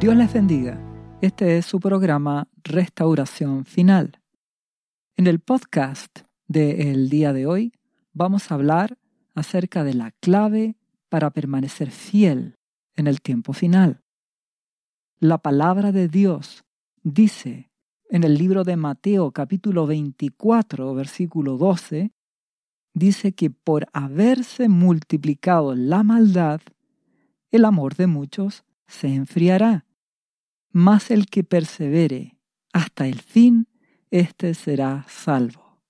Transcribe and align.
Dios 0.00 0.16
les 0.16 0.32
bendiga. 0.32 0.80
Este 1.20 1.58
es 1.58 1.66
su 1.66 1.78
programa 1.78 2.48
Restauración 2.64 3.66
Final. 3.66 4.22
En 5.18 5.26
el 5.26 5.40
podcast 5.40 6.20
del 6.48 7.10
día 7.10 7.34
de 7.34 7.46
hoy 7.46 7.74
vamos 8.14 8.50
a 8.50 8.54
hablar 8.54 8.96
acerca 9.34 9.84
de 9.84 9.92
la 9.92 10.12
clave 10.12 10.78
para 11.10 11.28
permanecer 11.28 11.90
fiel 11.90 12.56
en 12.96 13.08
el 13.08 13.20
tiempo 13.20 13.52
final. 13.52 14.00
La 15.18 15.36
palabra 15.36 15.92
de 15.92 16.08
Dios 16.08 16.64
dice 17.02 17.70
en 18.08 18.24
el 18.24 18.38
libro 18.38 18.64
de 18.64 18.76
Mateo 18.76 19.32
capítulo 19.32 19.86
24 19.86 20.94
versículo 20.94 21.58
12, 21.58 22.10
dice 22.94 23.32
que 23.32 23.50
por 23.50 23.86
haberse 23.92 24.70
multiplicado 24.70 25.74
la 25.74 26.02
maldad, 26.02 26.62
el 27.50 27.66
amor 27.66 27.96
de 27.96 28.06
muchos 28.06 28.64
se 28.86 29.08
enfriará 29.08 29.84
mas 30.72 31.10
el 31.10 31.26
que 31.26 31.44
persevere 31.44 32.36
hasta 32.72 33.06
el 33.06 33.20
fin, 33.20 33.68
éste 34.10 34.54
será 34.54 35.04
salvo. 35.08 35.80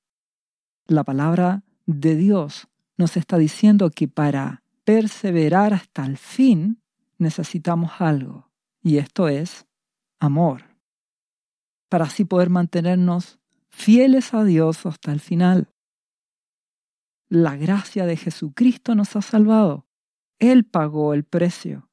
La 0.87 1.05
palabra 1.05 1.63
de 1.87 2.17
Dios 2.17 2.69
nos 2.97 3.17
está 3.17 3.39
diciendo 3.39 3.91
que 3.91 4.09
para 4.09 4.63
perseverar 4.85 5.75
hasta 5.75 6.05
el 6.05 6.17
fin 6.17 6.83
necesitamos 7.19 7.93
algo, 8.01 8.51
y 8.83 8.99
esto 8.99 9.29
es 9.29 9.67
amor, 10.19 10.63
para 11.89 12.07
así 12.07 12.25
poder 12.25 12.51
mantenernos 12.51 13.39
fieles 13.69 14.35
a 14.35 14.45
Dios 14.45 14.87
hasta 14.87 15.13
el 15.13 15.21
final. 15.21 15.69
La 17.29 17.57
gracia 17.57 18.07
de 18.07 18.17
Jesucristo 18.17 18.95
nos 18.95 19.15
ha 19.15 19.23
salvado. 19.23 19.87
Él 20.39 20.65
pagó 20.65 21.15
el 21.15 21.25
precio. 21.25 21.89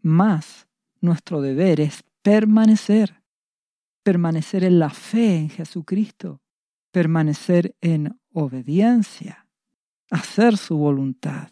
Más 0.00 0.68
nuestro 1.00 1.40
deber 1.40 1.80
es 1.80 2.04
permanecer, 2.22 3.22
permanecer 4.02 4.64
en 4.64 4.78
la 4.78 4.90
fe 4.90 5.36
en 5.36 5.50
Jesucristo, 5.50 6.40
permanecer 6.90 7.76
en 7.80 8.20
obediencia, 8.32 9.46
hacer 10.10 10.56
su 10.56 10.76
voluntad. 10.76 11.50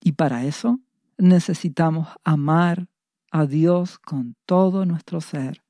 Y 0.00 0.12
para 0.12 0.44
eso 0.44 0.80
necesitamos 1.16 2.08
amar 2.24 2.88
a 3.30 3.46
Dios 3.46 3.98
con 3.98 4.36
todo 4.46 4.84
nuestro 4.84 5.20
ser, 5.20 5.64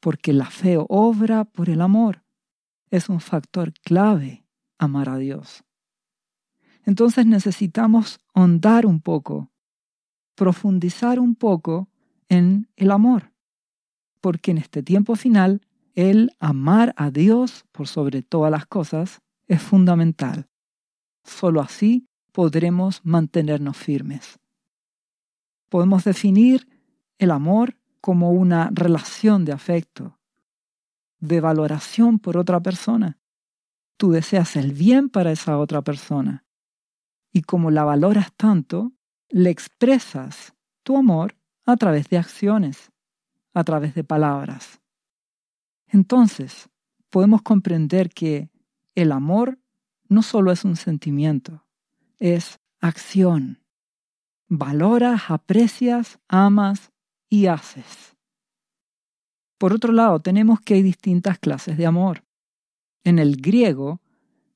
porque 0.00 0.32
la 0.32 0.46
fe 0.46 0.78
obra 0.78 1.44
por 1.44 1.68
el 1.68 1.80
amor. 1.80 2.24
Es 2.90 3.08
un 3.08 3.20
factor 3.20 3.72
clave 3.82 4.46
amar 4.78 5.08
a 5.08 5.16
Dios. 5.16 5.64
Entonces 6.84 7.26
necesitamos 7.26 8.20
hondar 8.34 8.86
un 8.86 9.00
poco, 9.00 9.50
profundizar 10.34 11.20
un 11.20 11.34
poco 11.34 11.88
en 12.32 12.66
el 12.76 12.90
amor. 12.90 13.30
Porque 14.22 14.52
en 14.52 14.58
este 14.58 14.82
tiempo 14.82 15.16
final, 15.16 15.60
el 15.94 16.30
amar 16.40 16.94
a 16.96 17.10
Dios 17.10 17.66
por 17.72 17.88
sobre 17.88 18.22
todas 18.22 18.50
las 18.50 18.64
cosas 18.64 19.20
es 19.48 19.60
fundamental. 19.60 20.48
Solo 21.24 21.60
así 21.60 22.08
podremos 22.32 23.04
mantenernos 23.04 23.76
firmes. 23.76 24.38
Podemos 25.68 26.04
definir 26.04 26.66
el 27.18 27.32
amor 27.32 27.76
como 28.00 28.32
una 28.32 28.70
relación 28.72 29.44
de 29.44 29.52
afecto, 29.52 30.18
de 31.18 31.42
valoración 31.42 32.18
por 32.18 32.38
otra 32.38 32.60
persona. 32.60 33.18
Tú 33.98 34.10
deseas 34.10 34.56
el 34.56 34.72
bien 34.72 35.10
para 35.10 35.32
esa 35.32 35.58
otra 35.58 35.82
persona. 35.82 36.46
Y 37.30 37.42
como 37.42 37.70
la 37.70 37.84
valoras 37.84 38.32
tanto, 38.32 38.92
le 39.28 39.50
expresas 39.50 40.54
tu 40.82 40.96
amor 40.96 41.36
a 41.64 41.76
través 41.76 42.08
de 42.08 42.18
acciones, 42.18 42.90
a 43.54 43.64
través 43.64 43.94
de 43.94 44.04
palabras. 44.04 44.80
Entonces, 45.86 46.68
podemos 47.10 47.42
comprender 47.42 48.10
que 48.10 48.50
el 48.94 49.12
amor 49.12 49.58
no 50.08 50.22
solo 50.22 50.52
es 50.52 50.64
un 50.64 50.76
sentimiento, 50.76 51.66
es 52.18 52.58
acción. 52.80 53.62
Valoras, 54.48 55.30
aprecias, 55.30 56.18
amas 56.28 56.92
y 57.28 57.46
haces. 57.46 58.16
Por 59.58 59.72
otro 59.72 59.92
lado, 59.92 60.20
tenemos 60.20 60.60
que 60.60 60.74
hay 60.74 60.82
distintas 60.82 61.38
clases 61.38 61.76
de 61.76 61.86
amor. 61.86 62.24
En 63.04 63.18
el 63.18 63.36
griego 63.36 64.00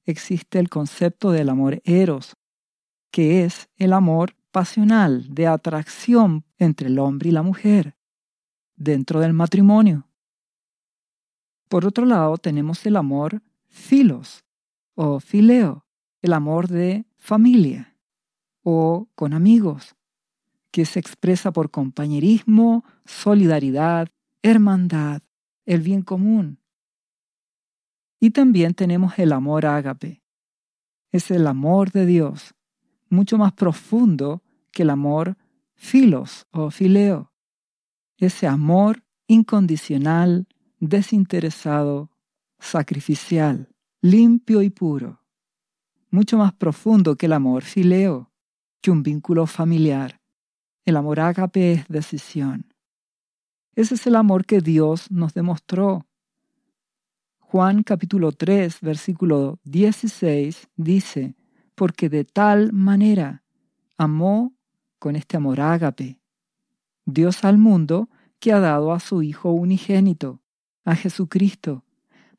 existe 0.05 0.59
el 0.59 0.69
concepto 0.69 1.31
del 1.31 1.49
amor 1.49 1.81
eros, 1.85 2.37
que 3.11 3.45
es 3.45 3.69
el 3.77 3.93
amor 3.93 4.35
pasional 4.51 5.35
de 5.35 5.47
atracción 5.47 6.46
entre 6.59 6.89
el 6.89 6.99
hombre 6.99 7.29
y 7.29 7.33
la 7.33 7.43
mujer 7.43 7.97
dentro 8.77 9.21
del 9.21 9.33
matrimonio. 9.33 10.07
Por 11.69 11.85
otro 11.85 12.05
lado, 12.05 12.37
tenemos 12.39 12.85
el 12.87 12.97
amor 12.97 13.43
filos 13.69 14.45
o 14.95 15.21
fileo, 15.21 15.85
el 16.23 16.33
amor 16.33 16.69
de 16.69 17.07
familia 17.17 17.97
o 18.63 19.09
con 19.15 19.33
amigos, 19.33 19.97
que 20.71 20.85
se 20.85 20.99
expresa 20.99 21.53
por 21.53 21.71
compañerismo, 21.71 22.85
solidaridad, 23.05 24.09
hermandad, 24.43 25.23
el 25.65 25.81
bien 25.81 26.03
común. 26.03 26.61
Y 28.21 28.31
también 28.31 28.75
tenemos 28.75 29.19
el 29.19 29.33
amor 29.33 29.67
ágape. 29.67 30.23
Es 31.13 31.31
el 31.31 31.47
amor 31.47 31.93
de 31.93 32.07
Dios, 32.07 32.55
mucho 33.09 33.39
más 33.39 33.53
profundo 33.53 34.43
que 34.73 34.83
el 34.83 34.91
amor 34.91 35.37
filos 35.77 36.47
o 36.51 36.71
fileo. 36.71 37.33
Ese 38.19 38.47
amor 38.47 39.05
incondicional, 39.27 40.49
desinteresado, 40.81 42.11
sacrificial, 42.59 43.69
limpio 44.01 44.63
y 44.63 44.71
puro. 44.71 45.23
Mucho 46.11 46.39
más 46.39 46.53
profundo 46.55 47.17
que 47.17 47.27
el 47.27 47.35
amor 47.35 47.63
fileo, 47.63 48.33
que 48.81 48.91
un 48.91 49.03
vínculo 49.03 49.47
familiar. 49.47 50.21
El 50.85 50.97
amor 50.97 51.21
ágape 51.21 51.73
es 51.73 51.89
decisión. 51.89 52.73
Ese 53.75 53.97
es 53.97 54.07
el 54.07 54.17
amor 54.17 54.47
que 54.47 54.61
Dios 54.61 55.11
nos 55.11 55.35
demostró. 55.35 56.07
Juan 57.39 57.83
capítulo 57.83 58.33
3, 58.33 58.81
versículo 58.81 59.61
16 59.65 60.69
dice, 60.77 61.37
porque 61.75 62.09
de 62.09 62.25
tal 62.25 62.73
manera 62.73 63.45
amó 63.99 64.56
con 64.99 65.17
este 65.17 65.37
amor 65.37 65.61
ágape. 65.61 66.21
Dios 67.05 67.45
al 67.45 67.59
mundo 67.59 68.11
que 68.39 68.53
ha 68.53 68.61
dado 68.61 68.93
a 68.93 69.01
su 69.01 69.23
Hijo 69.23 69.53
unigénito, 69.53 70.43
a 70.85 70.95
Jesucristo, 70.95 71.85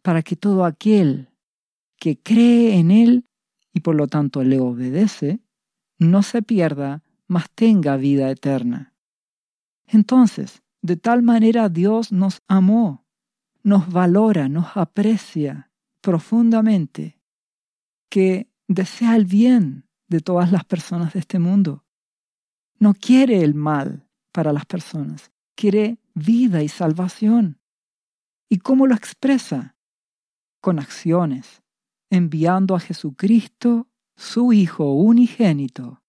para 0.02 0.22
que 0.22 0.36
todo 0.36 0.66
aquel 0.66 1.30
que 1.98 2.20
cree 2.20 2.78
en 2.78 2.92
Él 2.92 3.26
y 3.74 3.80
por 3.80 3.96
lo 3.96 4.08
tanto 4.08 4.44
le 4.44 4.60
obedece, 4.60 5.40
no 6.00 6.22
se 6.24 6.42
pierda, 6.42 7.04
mas 7.28 7.50
tenga 7.52 7.98
vida 7.98 8.30
eterna. 8.30 8.94
Entonces, 9.86 10.62
de 10.82 10.98
tal 10.98 11.24
manera 11.24 11.70
Dios 11.70 12.12
nos 12.12 12.42
amó, 12.48 13.06
nos 13.64 13.92
valora, 13.92 14.48
nos 14.48 14.78
aprecia 14.78 15.72
profundamente, 16.02 17.20
que 18.10 18.50
desea 18.68 19.16
el 19.16 19.26
bien 19.26 19.88
de 20.08 20.22
todas 20.22 20.52
las 20.52 20.64
personas 20.64 21.14
de 21.14 21.20
este 21.20 21.40
mundo 21.40 21.87
no 22.80 22.94
quiere 22.94 23.44
el 23.44 23.54
mal 23.54 24.08
para 24.32 24.54
las 24.54 24.66
personas, 24.66 25.32
quiere 25.56 26.00
vida 26.14 26.64
y 26.64 26.70
salvación. 26.70 27.60
¿Y 28.50 28.60
cómo 28.60 28.88
lo 28.88 28.96
expresa? 28.96 29.76
Con 30.62 30.80
acciones, 30.80 31.64
enviando 32.10 32.76
a 32.76 32.80
Jesucristo, 32.80 33.88
su 34.16 34.54
Hijo 34.54 34.94
unigénito, 34.94 36.02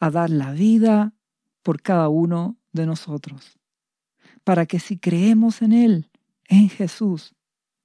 a 0.00 0.10
dar 0.10 0.30
la 0.30 0.52
vida 0.52 1.14
por 1.62 1.82
cada 1.82 2.08
uno 2.08 2.56
de 2.72 2.86
nosotros, 2.86 3.58
para 4.44 4.66
que 4.66 4.80
si 4.80 4.98
creemos 4.98 5.62
en 5.62 5.72
Él, 5.72 6.10
en 6.48 6.68
Jesús, 6.68 7.34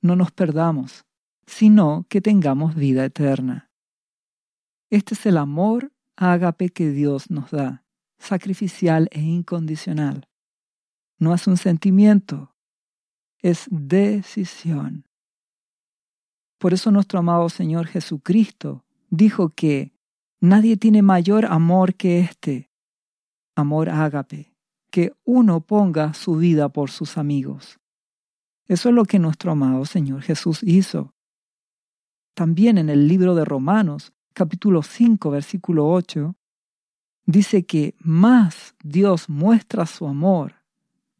no 0.01 0.15
nos 0.15 0.31
perdamos, 0.31 1.05
sino 1.45 2.05
que 2.09 2.21
tengamos 2.21 2.75
vida 2.75 3.05
eterna. 3.05 3.71
Este 4.89 5.15
es 5.15 5.25
el 5.25 5.37
amor 5.37 5.91
ágape 6.15 6.69
que 6.69 6.89
Dios 6.89 7.29
nos 7.29 7.51
da 7.51 7.83
sacrificial 8.19 9.07
e 9.11 9.21
incondicional. 9.21 10.27
No 11.19 11.33
es 11.33 11.47
un 11.47 11.57
sentimiento, 11.57 12.55
es 13.39 13.67
decisión. 13.69 15.07
Por 16.57 16.73
eso 16.73 16.91
nuestro 16.91 17.19
amado 17.19 17.49
Señor 17.49 17.87
Jesucristo 17.87 18.85
dijo 19.09 19.49
que 19.49 19.93
nadie 20.39 20.77
tiene 20.77 21.01
mayor 21.01 21.45
amor 21.45 21.95
que 21.95 22.19
este, 22.19 22.69
amor 23.55 23.89
ágape, 23.89 24.53
que 24.91 25.13
uno 25.23 25.61
ponga 25.61 26.13
su 26.13 26.35
vida 26.35 26.69
por 26.69 26.89
sus 26.89 27.17
amigos. 27.17 27.79
Eso 28.67 28.89
es 28.89 28.95
lo 28.95 29.05
que 29.05 29.19
nuestro 29.19 29.51
amado 29.51 29.85
Señor 29.85 30.21
Jesús 30.21 30.61
hizo. 30.63 31.13
También 32.33 32.77
en 32.77 32.89
el 32.89 33.07
libro 33.07 33.33
de 33.33 33.45
Romanos, 33.45 34.13
capítulo 34.33 34.83
5, 34.83 35.31
versículo 35.31 35.89
8, 35.89 36.35
dice 37.27 37.65
que 37.65 37.93
más 37.99 38.73
Dios 38.83 39.29
muestra 39.29 39.85
su 39.85 40.07
amor 40.07 40.55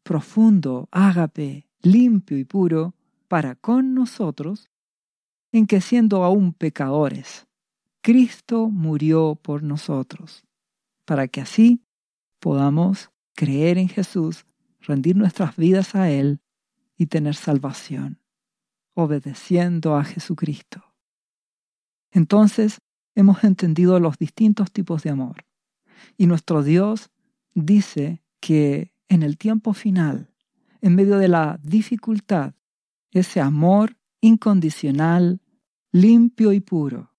profundo, 0.08 0.88
ágape, 0.90 1.68
limpio 1.82 2.38
y 2.38 2.44
puro 2.44 2.94
para 3.28 3.54
con 3.56 3.94
nosotros, 3.94 4.70
en 5.52 5.66
que 5.66 5.82
siendo 5.82 6.24
aún 6.24 6.54
pecadores, 6.54 7.46
Cristo 8.00 8.70
murió 8.70 9.34
por 9.34 9.62
nosotros, 9.62 10.44
para 11.04 11.28
que 11.28 11.42
así 11.42 11.82
podamos 12.40 13.10
creer 13.34 13.76
en 13.76 13.90
Jesús, 13.90 14.46
rendir 14.80 15.14
nuestras 15.14 15.56
vidas 15.56 15.94
a 15.94 16.08
Él 16.10 16.40
y 16.96 17.04
tener 17.04 17.34
salvación, 17.34 18.18
obedeciendo 18.94 19.94
a 19.94 20.04
Jesucristo. 20.04 20.84
Entonces 22.12 22.80
hemos 23.14 23.44
entendido 23.44 24.00
los 24.00 24.16
distintos 24.16 24.72
tipos 24.72 25.02
de 25.02 25.10
amor. 25.10 25.44
Y 26.16 26.26
nuestro 26.26 26.62
Dios 26.62 27.10
dice 27.54 28.22
que 28.40 28.92
en 29.08 29.22
el 29.22 29.38
tiempo 29.38 29.72
final, 29.72 30.32
en 30.80 30.94
medio 30.94 31.18
de 31.18 31.28
la 31.28 31.58
dificultad, 31.62 32.54
ese 33.10 33.40
amor 33.40 33.96
incondicional, 34.20 35.40
limpio 35.92 36.52
y 36.52 36.60
puro, 36.60 37.14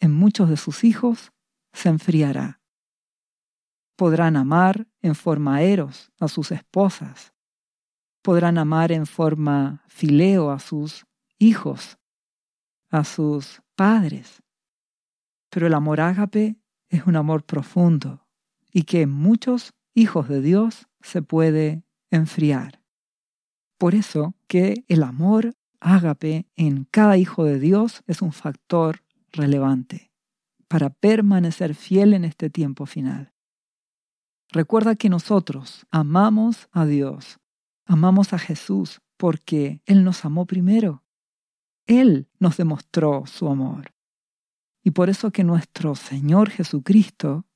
en 0.00 0.12
muchos 0.12 0.48
de 0.48 0.56
sus 0.56 0.84
hijos 0.84 1.32
se 1.72 1.88
enfriará. 1.88 2.60
Podrán 3.96 4.36
amar 4.36 4.88
en 5.00 5.14
forma 5.14 5.62
eros 5.62 6.12
a 6.18 6.28
sus 6.28 6.50
esposas, 6.50 7.32
podrán 8.22 8.58
amar 8.58 8.92
en 8.92 9.06
forma 9.06 9.84
fileo 9.88 10.50
a 10.50 10.58
sus 10.58 11.06
hijos, 11.38 11.98
a 12.90 13.04
sus 13.04 13.62
padres. 13.74 14.42
Pero 15.50 15.66
el 15.66 15.74
amor 15.74 16.00
ágape 16.00 16.56
es 16.92 17.06
un 17.06 17.16
amor 17.16 17.42
profundo 17.42 18.28
y 18.70 18.84
que 18.84 19.02
en 19.02 19.10
muchos 19.10 19.72
hijos 19.94 20.28
de 20.28 20.40
Dios 20.40 20.86
se 21.00 21.22
puede 21.22 21.82
enfriar. 22.10 22.80
Por 23.78 23.94
eso 23.94 24.34
que 24.46 24.84
el 24.86 25.02
amor 25.02 25.56
ágape 25.80 26.46
en 26.54 26.84
cada 26.84 27.16
hijo 27.16 27.44
de 27.44 27.58
Dios 27.58 28.02
es 28.06 28.22
un 28.22 28.32
factor 28.32 29.02
relevante 29.32 30.12
para 30.68 30.90
permanecer 30.90 31.74
fiel 31.74 32.12
en 32.14 32.24
este 32.24 32.50
tiempo 32.50 32.86
final. 32.86 33.32
Recuerda 34.50 34.94
que 34.94 35.08
nosotros 35.08 35.86
amamos 35.90 36.68
a 36.72 36.84
Dios, 36.84 37.38
amamos 37.86 38.34
a 38.34 38.38
Jesús 38.38 39.00
porque 39.16 39.80
Él 39.86 40.04
nos 40.04 40.26
amó 40.26 40.46
primero. 40.46 41.04
Él 41.86 42.28
nos 42.38 42.58
demostró 42.58 43.24
su 43.26 43.48
amor. 43.48 43.91
Y 44.82 44.90
por 44.92 45.08
eso 45.08 45.30
que 45.30 45.44
nuestro 45.44 45.94
Señor 45.94 46.50
Jesucristo 46.50 47.46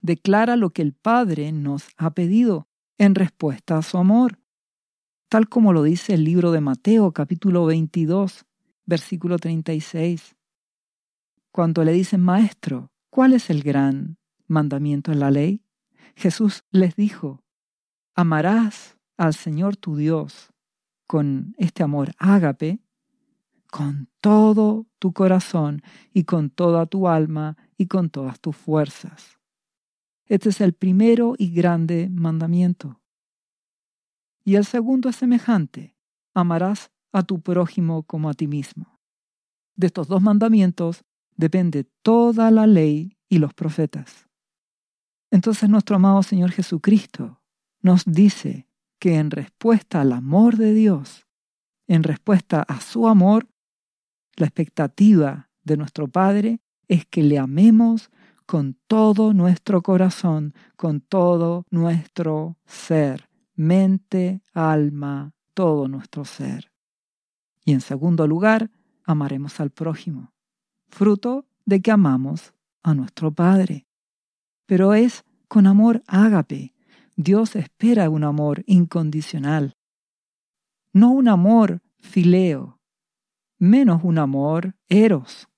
declara 0.00 0.56
lo 0.56 0.70
que 0.70 0.82
el 0.82 0.92
Padre 0.92 1.52
nos 1.52 1.88
ha 1.96 2.10
pedido 2.10 2.68
en 2.98 3.14
respuesta 3.14 3.78
a 3.78 3.82
su 3.82 3.96
amor, 3.98 4.38
tal 5.28 5.48
como 5.48 5.72
lo 5.72 5.82
dice 5.82 6.14
el 6.14 6.24
libro 6.24 6.52
de 6.52 6.60
Mateo 6.60 7.12
capítulo 7.12 7.64
22, 7.66 8.44
versículo 8.84 9.38
36. 9.38 10.36
Cuando 11.52 11.84
le 11.84 11.92
dicen, 11.92 12.20
Maestro, 12.20 12.90
¿cuál 13.10 13.32
es 13.32 13.50
el 13.50 13.62
gran 13.62 14.18
mandamiento 14.46 15.12
en 15.12 15.20
la 15.20 15.30
ley? 15.30 15.64
Jesús 16.14 16.64
les 16.70 16.96
dijo, 16.96 17.42
amarás 18.14 18.98
al 19.16 19.34
Señor 19.34 19.76
tu 19.76 19.96
Dios 19.96 20.50
con 21.06 21.54
este 21.58 21.82
amor 21.82 22.12
ágape, 22.18 22.80
con 23.70 24.08
todo 24.20 24.86
tu 24.98 25.12
corazón 25.12 25.82
y 26.12 26.24
con 26.24 26.50
toda 26.50 26.86
tu 26.86 27.08
alma 27.08 27.56
y 27.78 27.86
con 27.86 28.10
todas 28.10 28.40
tus 28.40 28.56
fuerzas. 28.56 29.38
Este 30.26 30.50
es 30.50 30.60
el 30.60 30.72
primero 30.72 31.34
y 31.38 31.50
grande 31.50 32.08
mandamiento. 32.10 33.00
Y 34.44 34.56
el 34.56 34.64
segundo 34.64 35.08
es 35.08 35.16
semejante. 35.16 35.94
Amarás 36.34 36.90
a 37.12 37.22
tu 37.22 37.40
prójimo 37.40 38.02
como 38.04 38.28
a 38.28 38.34
ti 38.34 38.46
mismo. 38.46 39.00
De 39.74 39.86
estos 39.86 40.08
dos 40.08 40.22
mandamientos 40.22 41.04
depende 41.36 41.84
toda 42.02 42.50
la 42.50 42.66
ley 42.66 43.16
y 43.28 43.38
los 43.38 43.54
profetas. 43.54 44.28
Entonces 45.30 45.68
nuestro 45.68 45.96
amado 45.96 46.22
Señor 46.22 46.50
Jesucristo 46.50 47.40
nos 47.80 48.04
dice 48.04 48.68
que 48.98 49.16
en 49.16 49.30
respuesta 49.30 50.00
al 50.00 50.12
amor 50.12 50.56
de 50.56 50.74
Dios, 50.74 51.26
en 51.86 52.02
respuesta 52.02 52.62
a 52.62 52.80
su 52.80 53.06
amor, 53.08 53.48
la 54.36 54.46
expectativa 54.46 55.50
de 55.62 55.76
nuestro 55.76 56.08
Padre 56.08 56.60
es 56.88 57.06
que 57.06 57.22
le 57.22 57.38
amemos 57.38 58.10
con 58.46 58.76
todo 58.88 59.32
nuestro 59.32 59.82
corazón, 59.82 60.54
con 60.76 61.00
todo 61.00 61.64
nuestro 61.70 62.58
ser, 62.66 63.28
mente, 63.54 64.42
alma, 64.52 65.32
todo 65.54 65.86
nuestro 65.86 66.24
ser. 66.24 66.72
Y 67.64 67.72
en 67.72 67.80
segundo 67.80 68.26
lugar, 68.26 68.70
amaremos 69.04 69.60
al 69.60 69.70
prójimo, 69.70 70.32
fruto 70.88 71.46
de 71.64 71.80
que 71.80 71.92
amamos 71.92 72.52
a 72.82 72.94
nuestro 72.94 73.32
Padre. 73.32 73.86
Pero 74.66 74.94
es 74.94 75.24
con 75.46 75.66
amor 75.66 76.02
ágape. 76.08 76.74
Dios 77.14 77.54
espera 77.54 78.10
un 78.10 78.24
amor 78.24 78.64
incondicional, 78.66 79.76
no 80.92 81.10
un 81.12 81.28
amor 81.28 81.82
fileo, 81.98 82.79
menos 83.60 84.02
un 84.02 84.18
amor 84.18 84.74
eros. 84.88 85.48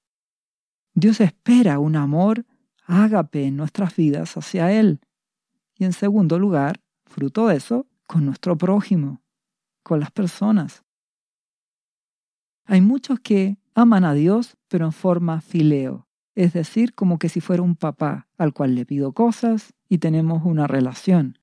Dios 0.93 1.21
espera 1.21 1.79
un 1.79 1.97
amor 1.97 2.45
ágape 2.85 3.47
en 3.47 3.57
nuestras 3.57 3.97
vidas 3.97 4.37
hacia 4.37 4.73
Él. 4.73 5.01
Y 5.79 5.85
en 5.85 5.95
segundo 5.95 6.39
lugar, 6.39 6.83
fruto 7.07 7.47
de 7.47 7.57
eso, 7.57 7.87
con 8.07 8.27
nuestro 8.27 8.59
prójimo, 8.59 9.23
con 9.83 10.01
las 10.01 10.11
personas. 10.11 10.85
Hay 12.67 12.81
muchos 12.81 13.21
que 13.21 13.57
aman 13.75 14.05
a 14.05 14.13
Dios, 14.13 14.57
pero 14.69 14.85
en 14.85 14.93
forma 14.93 15.41
fileo, 15.41 16.09
es 16.35 16.53
decir, 16.53 16.95
como 16.95 17.19
que 17.19 17.29
si 17.29 17.41
fuera 17.41 17.63
un 17.63 17.77
papá 17.77 18.29
al 18.37 18.53
cual 18.53 18.75
le 18.75 18.85
pido 18.85 19.13
cosas 19.13 19.75
y 19.89 19.99
tenemos 19.99 20.45
una 20.45 20.67
relación. 20.67 21.39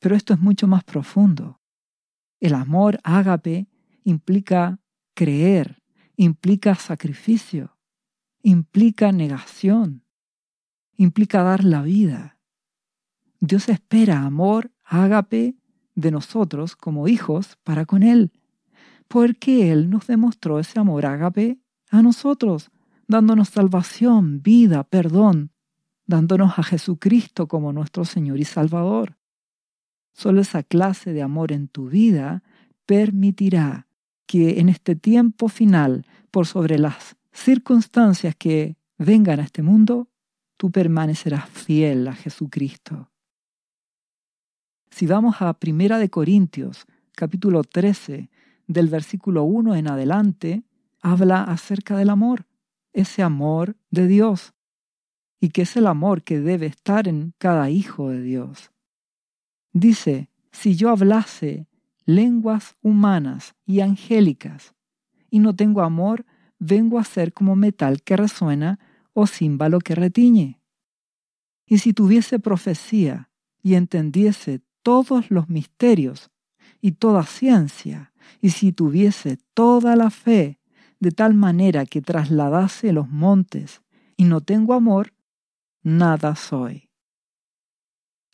Pero 0.00 0.16
esto 0.16 0.32
es 0.32 0.40
mucho 0.40 0.66
más 0.66 0.84
profundo. 0.84 1.60
El 2.40 2.54
amor 2.54 2.98
ágape 3.02 3.68
implica 4.04 4.80
creer, 5.18 5.82
implica 6.14 6.76
sacrificio, 6.76 7.76
implica 8.40 9.10
negación, 9.10 10.04
implica 10.96 11.42
dar 11.42 11.64
la 11.64 11.82
vida. 11.82 12.38
Dios 13.40 13.68
espera 13.68 14.20
amor, 14.20 14.70
ágape, 14.84 15.56
de 15.96 16.12
nosotros 16.12 16.76
como 16.76 17.08
hijos 17.08 17.58
para 17.64 17.84
con 17.84 18.04
Él, 18.04 18.30
porque 19.08 19.72
Él 19.72 19.90
nos 19.90 20.06
demostró 20.06 20.60
ese 20.60 20.78
amor 20.78 21.04
ágape 21.04 21.58
a 21.90 22.00
nosotros, 22.00 22.70
dándonos 23.08 23.48
salvación, 23.48 24.40
vida, 24.40 24.84
perdón, 24.84 25.50
dándonos 26.06 26.60
a 26.60 26.62
Jesucristo 26.62 27.48
como 27.48 27.72
nuestro 27.72 28.04
Señor 28.04 28.38
y 28.38 28.44
Salvador. 28.44 29.18
Solo 30.12 30.42
esa 30.42 30.62
clase 30.62 31.12
de 31.12 31.22
amor 31.22 31.50
en 31.50 31.66
tu 31.66 31.88
vida 31.88 32.44
permitirá 32.86 33.87
que 34.28 34.60
en 34.60 34.68
este 34.68 34.94
tiempo 34.94 35.48
final, 35.48 36.04
por 36.30 36.46
sobre 36.46 36.78
las 36.78 37.16
circunstancias 37.32 38.36
que 38.36 38.76
vengan 38.98 39.40
a 39.40 39.44
este 39.44 39.62
mundo, 39.62 40.08
tú 40.58 40.70
permanecerás 40.70 41.48
fiel 41.48 42.06
a 42.06 42.12
Jesucristo. 42.12 43.10
Si 44.90 45.06
vamos 45.06 45.36
a 45.40 45.54
Primera 45.54 45.98
de 45.98 46.10
Corintios, 46.10 46.84
capítulo 47.14 47.64
13, 47.64 48.28
del 48.66 48.88
versículo 48.88 49.44
1 49.44 49.74
en 49.76 49.88
adelante, 49.88 50.62
habla 51.00 51.44
acerca 51.44 51.96
del 51.96 52.10
amor, 52.10 52.46
ese 52.92 53.22
amor 53.22 53.76
de 53.90 54.08
Dios, 54.08 54.52
y 55.40 55.48
que 55.48 55.62
es 55.62 55.74
el 55.76 55.86
amor 55.86 56.22
que 56.22 56.38
debe 56.40 56.66
estar 56.66 57.08
en 57.08 57.32
cada 57.38 57.70
hijo 57.70 58.10
de 58.10 58.20
Dios. 58.20 58.72
Dice, 59.72 60.28
si 60.52 60.74
yo 60.74 60.90
hablase 60.90 61.67
lenguas 62.08 62.74
humanas 62.80 63.54
y 63.66 63.80
angélicas, 63.80 64.74
y 65.28 65.40
no 65.40 65.54
tengo 65.54 65.82
amor, 65.82 66.24
vengo 66.58 66.98
a 66.98 67.04
ser 67.04 67.34
como 67.34 67.54
metal 67.54 68.02
que 68.02 68.16
resuena 68.16 68.80
o 69.12 69.26
címbalo 69.26 69.78
que 69.80 69.94
retiñe. 69.94 70.58
Y 71.66 71.80
si 71.80 71.92
tuviese 71.92 72.38
profecía 72.38 73.30
y 73.62 73.74
entendiese 73.74 74.62
todos 74.82 75.30
los 75.30 75.50
misterios 75.50 76.30
y 76.80 76.92
toda 76.92 77.24
ciencia, 77.24 78.14
y 78.40 78.50
si 78.50 78.72
tuviese 78.72 79.36
toda 79.52 79.94
la 79.94 80.08
fe 80.08 80.60
de 81.00 81.10
tal 81.10 81.34
manera 81.34 81.84
que 81.84 82.00
trasladase 82.00 82.94
los 82.94 83.10
montes 83.10 83.82
y 84.16 84.24
no 84.24 84.40
tengo 84.40 84.72
amor, 84.72 85.12
nada 85.82 86.36
soy. 86.36 86.88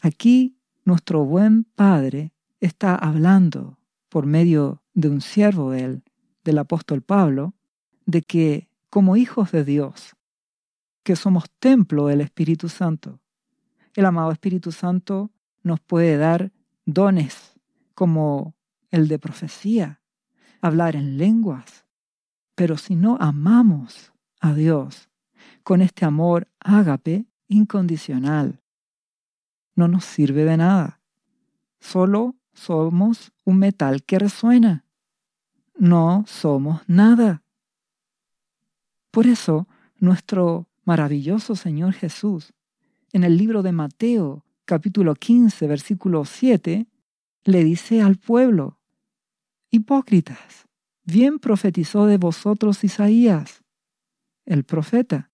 Aquí 0.00 0.60
nuestro 0.84 1.24
buen 1.24 1.64
Padre 1.64 2.33
está 2.64 2.94
hablando 2.94 3.78
por 4.08 4.26
medio 4.26 4.82
de 4.94 5.08
un 5.08 5.20
siervo 5.20 5.70
de 5.70 5.84
él, 5.84 6.02
del 6.44 6.58
apóstol 6.58 7.02
Pablo, 7.02 7.54
de 8.06 8.22
que 8.22 8.68
como 8.90 9.16
hijos 9.16 9.50
de 9.52 9.64
Dios 9.64 10.16
que 11.02 11.16
somos 11.16 11.50
templo 11.58 12.06
del 12.06 12.22
Espíritu 12.22 12.68
Santo. 12.68 13.20
El 13.94 14.06
amado 14.06 14.32
Espíritu 14.32 14.72
Santo 14.72 15.30
nos 15.62 15.80
puede 15.80 16.16
dar 16.16 16.52
dones 16.86 17.54
como 17.94 18.54
el 18.90 19.08
de 19.08 19.18
profecía, 19.18 20.00
hablar 20.60 20.96
en 20.96 21.18
lenguas. 21.18 21.84
Pero 22.54 22.78
si 22.78 22.96
no 22.96 23.18
amamos 23.20 24.12
a 24.40 24.54
Dios 24.54 25.10
con 25.62 25.82
este 25.82 26.04
amor 26.04 26.48
ágape 26.60 27.26
incondicional, 27.48 28.62
no 29.74 29.88
nos 29.88 30.04
sirve 30.04 30.44
de 30.44 30.56
nada. 30.56 31.00
Solo 31.80 32.36
somos 32.54 33.32
un 33.44 33.58
metal 33.58 34.02
que 34.02 34.18
resuena. 34.18 34.84
No 35.76 36.24
somos 36.26 36.82
nada. 36.86 37.42
Por 39.10 39.26
eso, 39.26 39.68
nuestro 39.98 40.68
maravilloso 40.84 41.56
Señor 41.56 41.92
Jesús, 41.92 42.52
en 43.12 43.24
el 43.24 43.36
libro 43.36 43.62
de 43.62 43.72
Mateo, 43.72 44.44
capítulo 44.64 45.14
15, 45.14 45.66
versículo 45.66 46.24
7, 46.24 46.86
le 47.44 47.64
dice 47.64 48.02
al 48.02 48.16
pueblo, 48.16 48.78
Hipócritas, 49.70 50.66
bien 51.04 51.38
profetizó 51.38 52.06
de 52.06 52.18
vosotros 52.18 52.82
Isaías, 52.84 53.62
el 54.46 54.64
profeta, 54.64 55.30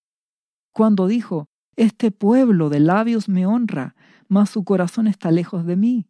cuando 0.73 1.07
dijo, 1.07 1.49
Este 1.77 2.11
pueblo 2.11 2.69
de 2.69 2.81
labios 2.81 3.29
me 3.29 3.47
honra, 3.47 3.95
mas 4.29 4.51
su 4.51 4.65
corazón 4.65 5.07
está 5.07 5.31
lejos 5.31 5.67
de 5.67 5.77
mí. 5.77 6.07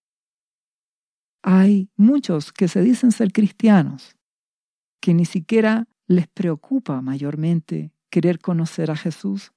Hay 1.42 1.88
muchos 1.96 2.52
que 2.52 2.68
se 2.68 2.82
dicen 2.82 3.12
ser 3.12 3.32
cristianos, 3.32 4.16
que 5.00 5.14
ni 5.14 5.24
siquiera 5.24 5.88
les 6.06 6.28
preocupa 6.28 7.00
mayormente 7.00 7.92
querer 8.10 8.40
conocer 8.40 8.90
a 8.90 8.96
Jesús. 8.96 9.52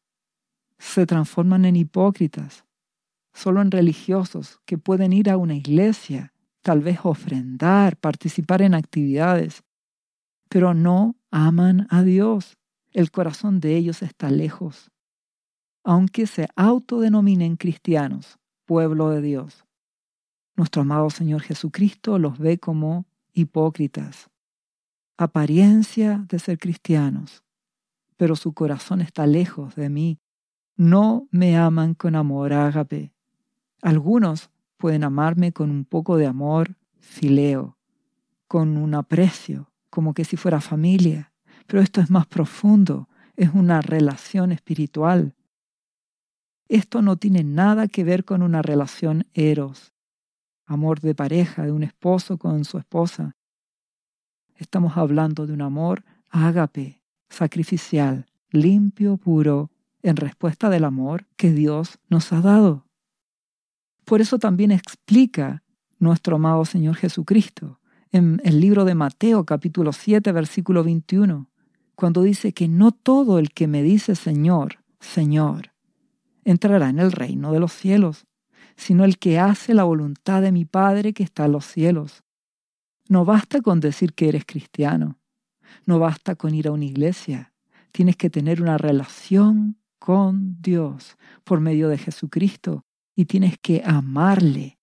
Se 0.77 1.05
transforman 1.05 1.65
en 1.65 1.75
hipócritas, 1.75 2.65
solo 3.33 3.61
en 3.61 3.71
religiosos 3.71 4.59
que 4.65 4.77
pueden 4.77 5.11
ir 5.11 5.29
a 5.29 5.37
una 5.37 5.55
iglesia 5.55 6.33
tal 6.63 6.81
vez 6.81 6.99
ofrendar, 7.03 7.97
participar 7.97 8.61
en 8.61 8.73
actividades, 8.73 9.63
pero 10.49 10.73
no 10.73 11.15
aman 11.29 11.87
a 11.89 12.01
Dios. 12.01 12.57
El 12.91 13.11
corazón 13.11 13.59
de 13.59 13.75
ellos 13.75 14.01
está 14.01 14.31
lejos. 14.31 14.89
Aunque 15.83 16.25
se 16.25 16.47
autodenominen 16.55 17.57
cristianos, 17.57 18.39
pueblo 18.65 19.09
de 19.09 19.21
Dios, 19.21 19.62
nuestro 20.55 20.81
amado 20.83 21.09
Señor 21.09 21.41
Jesucristo 21.41 22.19
los 22.19 22.37
ve 22.37 22.59
como 22.59 23.05
hipócritas, 23.33 24.29
apariencia 25.17 26.25
de 26.29 26.39
ser 26.39 26.59
cristianos, 26.59 27.43
pero 28.17 28.35
su 28.35 28.53
corazón 28.53 29.01
está 29.01 29.25
lejos 29.25 29.75
de 29.75 29.89
mí. 29.89 30.19
No 30.75 31.27
me 31.31 31.57
aman 31.57 31.93
con 31.93 32.15
amor 32.15 32.53
ágape. 32.53 33.13
Algunos 33.81 34.49
pueden 34.77 35.03
amarme 35.03 35.51
con 35.51 35.71
un 35.71 35.85
poco 35.85 36.17
de 36.17 36.27
amor 36.27 36.75
fileo, 36.99 37.77
con 38.47 38.77
un 38.77 38.95
aprecio, 38.95 39.71
como 39.89 40.13
que 40.13 40.25
si 40.25 40.37
fuera 40.37 40.61
familia. 40.61 41.31
Pero 41.67 41.81
esto 41.81 42.01
es 42.01 42.09
más 42.09 42.27
profundo, 42.27 43.07
es 43.35 43.49
una 43.53 43.81
relación 43.81 44.51
espiritual. 44.51 45.35
Esto 46.67 47.01
no 47.01 47.17
tiene 47.17 47.43
nada 47.43 47.87
que 47.87 48.03
ver 48.03 48.25
con 48.25 48.41
una 48.41 48.61
relación 48.61 49.27
eros, 49.33 49.92
amor 50.65 50.99
de 50.99 51.15
pareja, 51.15 51.65
de 51.65 51.71
un 51.71 51.83
esposo 51.83 52.37
con 52.37 52.65
su 52.65 52.77
esposa. 52.77 53.35
Estamos 54.55 54.97
hablando 54.97 55.45
de 55.47 55.53
un 55.53 55.61
amor 55.61 56.03
ágape, 56.29 57.01
sacrificial, 57.29 58.25
limpio, 58.51 59.17
puro, 59.17 59.71
en 60.01 60.17
respuesta 60.17 60.69
del 60.69 60.83
amor 60.83 61.25
que 61.37 61.51
Dios 61.51 61.99
nos 62.09 62.33
ha 62.33 62.41
dado. 62.41 62.85
Por 64.05 64.19
eso 64.19 64.37
también 64.37 64.71
explica 64.71 65.63
nuestro 65.97 66.35
amado 66.35 66.65
Señor 66.65 66.95
Jesucristo 66.95 67.79
en 68.11 68.41
el 68.43 68.59
libro 68.59 68.85
de 68.85 68.95
Mateo 68.95 69.45
capítulo 69.45 69.93
7 69.93 70.31
versículo 70.31 70.83
21, 70.83 71.49
cuando 71.95 72.21
dice 72.21 72.53
que 72.53 72.67
no 72.67 72.91
todo 72.91 73.39
el 73.39 73.51
que 73.51 73.67
me 73.67 73.81
dice 73.81 74.15
Señor, 74.15 74.79
Señor, 74.99 75.71
entrará 76.43 76.89
en 76.89 76.99
el 76.99 77.11
reino 77.11 77.51
de 77.53 77.59
los 77.59 77.71
cielos, 77.71 78.25
sino 78.75 79.05
el 79.05 79.17
que 79.17 79.39
hace 79.39 79.73
la 79.73 79.83
voluntad 79.83 80.41
de 80.41 80.51
mi 80.51 80.65
Padre 80.65 81.13
que 81.13 81.23
está 81.23 81.45
en 81.45 81.53
los 81.53 81.65
cielos. 81.65 82.23
No 83.07 83.25
basta 83.25 83.61
con 83.61 83.79
decir 83.79 84.13
que 84.13 84.29
eres 84.29 84.45
cristiano, 84.45 85.19
no 85.85 85.99
basta 85.99 86.35
con 86.35 86.53
ir 86.53 86.67
a 86.67 86.71
una 86.71 86.85
iglesia, 86.85 87.53
tienes 87.91 88.15
que 88.15 88.29
tener 88.29 88.61
una 88.61 88.77
relación 88.77 89.77
con 89.99 90.61
Dios 90.61 91.17
por 91.43 91.59
medio 91.59 91.89
de 91.89 91.97
Jesucristo 91.97 92.85
y 93.15 93.25
tienes 93.25 93.57
que 93.57 93.83
amarle. 93.85 94.79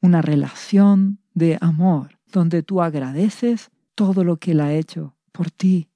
Una 0.00 0.22
relación 0.22 1.20
de 1.34 1.58
amor 1.60 2.18
donde 2.32 2.62
tú 2.62 2.82
agradeces 2.82 3.70
todo 3.94 4.24
lo 4.24 4.38
que 4.38 4.52
Él 4.52 4.60
ha 4.60 4.72
hecho 4.72 5.16
por 5.32 5.50
ti. 5.50 5.90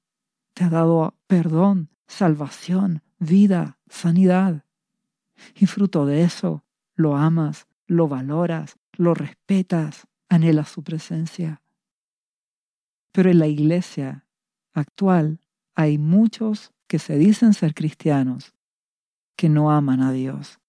Te 0.55 0.65
ha 0.65 0.71
dado 0.71 1.15
perdón, 1.27 1.91
salvación, 2.07 3.03
vida, 3.19 3.79
sanidad. 3.89 4.65
Y 5.55 5.67
fruto 5.67 6.07
de 6.07 6.23
eso, 6.23 6.65
lo 7.01 7.17
amas, 7.17 7.67
lo 7.87 8.09
valoras, 8.09 8.77
lo 8.93 9.15
respetas, 9.15 10.07
anhelas 10.29 10.69
su 10.69 10.83
presencia. 10.83 11.63
Pero 13.13 13.31
en 13.31 13.39
la 13.39 13.49
iglesia 13.49 14.27
actual 14.73 15.41
hay 15.75 15.99
muchos 15.99 16.73
que 16.87 16.99
se 16.99 17.19
dicen 17.19 17.55
ser 17.55 17.75
cristianos 17.75 18.55
que 19.37 19.49
no 19.49 19.71
aman 19.71 20.01
a 20.01 20.13
Dios 20.13 20.61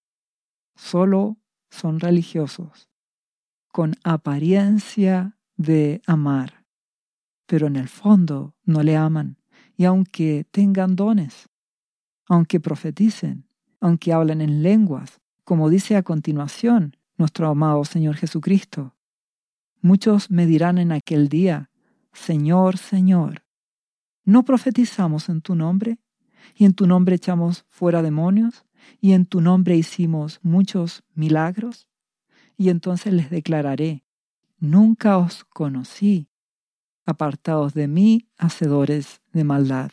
solo 0.82 1.38
son 1.70 2.00
religiosos, 2.00 2.90
con 3.68 3.94
apariencia 4.04 5.38
de 5.56 6.02
amar, 6.06 6.66
pero 7.46 7.66
en 7.66 7.76
el 7.76 7.88
fondo 7.88 8.56
no 8.64 8.82
le 8.82 8.96
aman, 8.96 9.38
y 9.76 9.84
aunque 9.84 10.44
tengan 10.50 10.96
dones, 10.96 11.48
aunque 12.26 12.60
profeticen, 12.60 13.46
aunque 13.80 14.12
hablen 14.12 14.40
en 14.40 14.62
lenguas, 14.62 15.20
como 15.44 15.70
dice 15.70 15.96
a 15.96 16.02
continuación 16.02 16.96
nuestro 17.16 17.48
amado 17.48 17.84
Señor 17.84 18.16
Jesucristo, 18.16 18.94
muchos 19.80 20.30
me 20.30 20.46
dirán 20.46 20.78
en 20.78 20.92
aquel 20.92 21.28
día, 21.28 21.70
Señor, 22.12 22.78
Señor, 22.78 23.44
¿no 24.24 24.44
profetizamos 24.44 25.28
en 25.28 25.40
tu 25.40 25.54
nombre? 25.54 25.98
¿Y 26.54 26.64
en 26.64 26.74
tu 26.74 26.86
nombre 26.86 27.16
echamos 27.16 27.64
fuera 27.68 28.02
demonios? 28.02 28.64
y 29.00 29.12
en 29.12 29.26
tu 29.26 29.40
nombre 29.40 29.76
hicimos 29.76 30.40
muchos 30.42 31.04
milagros? 31.14 31.88
Y 32.56 32.68
entonces 32.68 33.12
les 33.12 33.30
declararé, 33.30 34.04
nunca 34.58 35.18
os 35.18 35.44
conocí, 35.44 36.28
apartados 37.04 37.74
de 37.74 37.88
mí, 37.88 38.28
hacedores 38.36 39.20
de 39.32 39.44
maldad. 39.44 39.90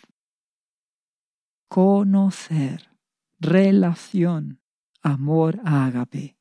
Conocer, 1.68 2.90
relación, 3.40 4.59
amor 5.02 5.60
a 5.64 5.86
ágape. 5.86 6.38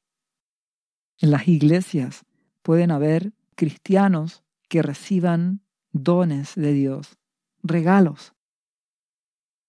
En 1.18 1.30
las 1.30 1.48
iglesias 1.48 2.24
pueden 2.62 2.90
haber 2.90 3.32
cristianos 3.54 4.44
que 4.68 4.82
reciban 4.82 5.62
dones 5.92 6.54
de 6.54 6.72
Dios, 6.72 7.18
regalos. 7.62 8.34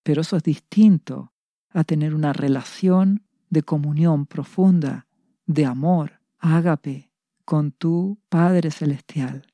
Pero 0.03 0.21
eso 0.21 0.37
es 0.37 0.43
distinto 0.43 1.33
a 1.69 1.83
tener 1.83 2.13
una 2.13 2.33
relación 2.33 3.25
de 3.49 3.63
comunión 3.63 4.25
profunda, 4.25 5.07
de 5.45 5.65
amor, 5.65 6.21
ágape, 6.37 7.09
con 7.45 7.71
tu 7.71 8.19
Padre 8.29 8.69
Celestial, 8.69 9.47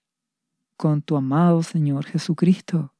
con 0.75 1.01
tu 1.01 1.15
amado 1.15 1.63
Señor 1.63 2.05
Jesucristo. 2.05 2.93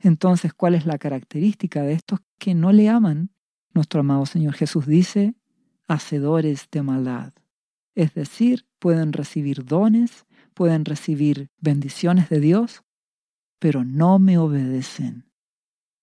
Entonces, 0.00 0.54
¿cuál 0.54 0.74
es 0.74 0.86
la 0.86 0.96
característica 0.96 1.82
de 1.82 1.92
estos 1.92 2.20
que 2.38 2.54
no 2.54 2.72
le 2.72 2.88
aman? 2.88 3.30
Nuestro 3.72 4.00
amado 4.00 4.26
Señor 4.26 4.54
Jesús 4.54 4.86
dice, 4.86 5.34
hacedores 5.86 6.68
de 6.70 6.82
maldad. 6.82 7.32
Es 7.94 8.14
decir, 8.14 8.66
pueden 8.78 9.12
recibir 9.12 9.64
dones, 9.64 10.26
pueden 10.54 10.84
recibir 10.84 11.50
bendiciones 11.58 12.28
de 12.28 12.40
Dios, 12.40 12.82
pero 13.58 13.84
no 13.84 14.18
me 14.18 14.38
obedecen. 14.38 15.30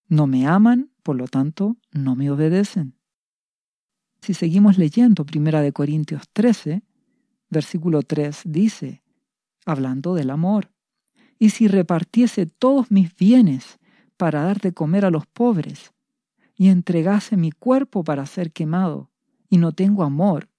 No 0.07 0.27
me 0.27 0.47
aman 0.47 0.91
por 1.07 1.15
lo 1.15 1.29
tanto 1.29 1.77
no 1.93 2.17
me 2.17 2.29
obedecen. 2.29 2.97
Si 4.21 4.33
seguimos 4.33 4.77
leyendo 4.77 5.25
1 5.33 5.71
Corintios 5.71 6.24
13, 6.33 6.83
versículo 7.50 8.01
3 8.01 8.41
dice, 8.43 9.03
hablando 9.65 10.15
del 10.15 10.31
amor, 10.31 10.74
y 11.39 11.51
si 11.51 11.69
repartiese 11.69 12.45
todos 12.45 12.91
mis 12.91 13.15
bienes 13.15 13.79
para 14.17 14.41
dar 14.41 14.59
de 14.59 14.74
comer 14.74 15.05
a 15.05 15.12
los 15.12 15.25
pobres, 15.27 15.93
y 16.57 16.69
entregase 16.69 17.37
mi 17.37 17.51
cuerpo 17.51 18.03
para 18.03 18.25
ser 18.25 18.51
quemado, 18.51 19.11
y 19.49 19.57
no 19.59 19.71
tengo 19.71 20.03
amor, 20.03 20.49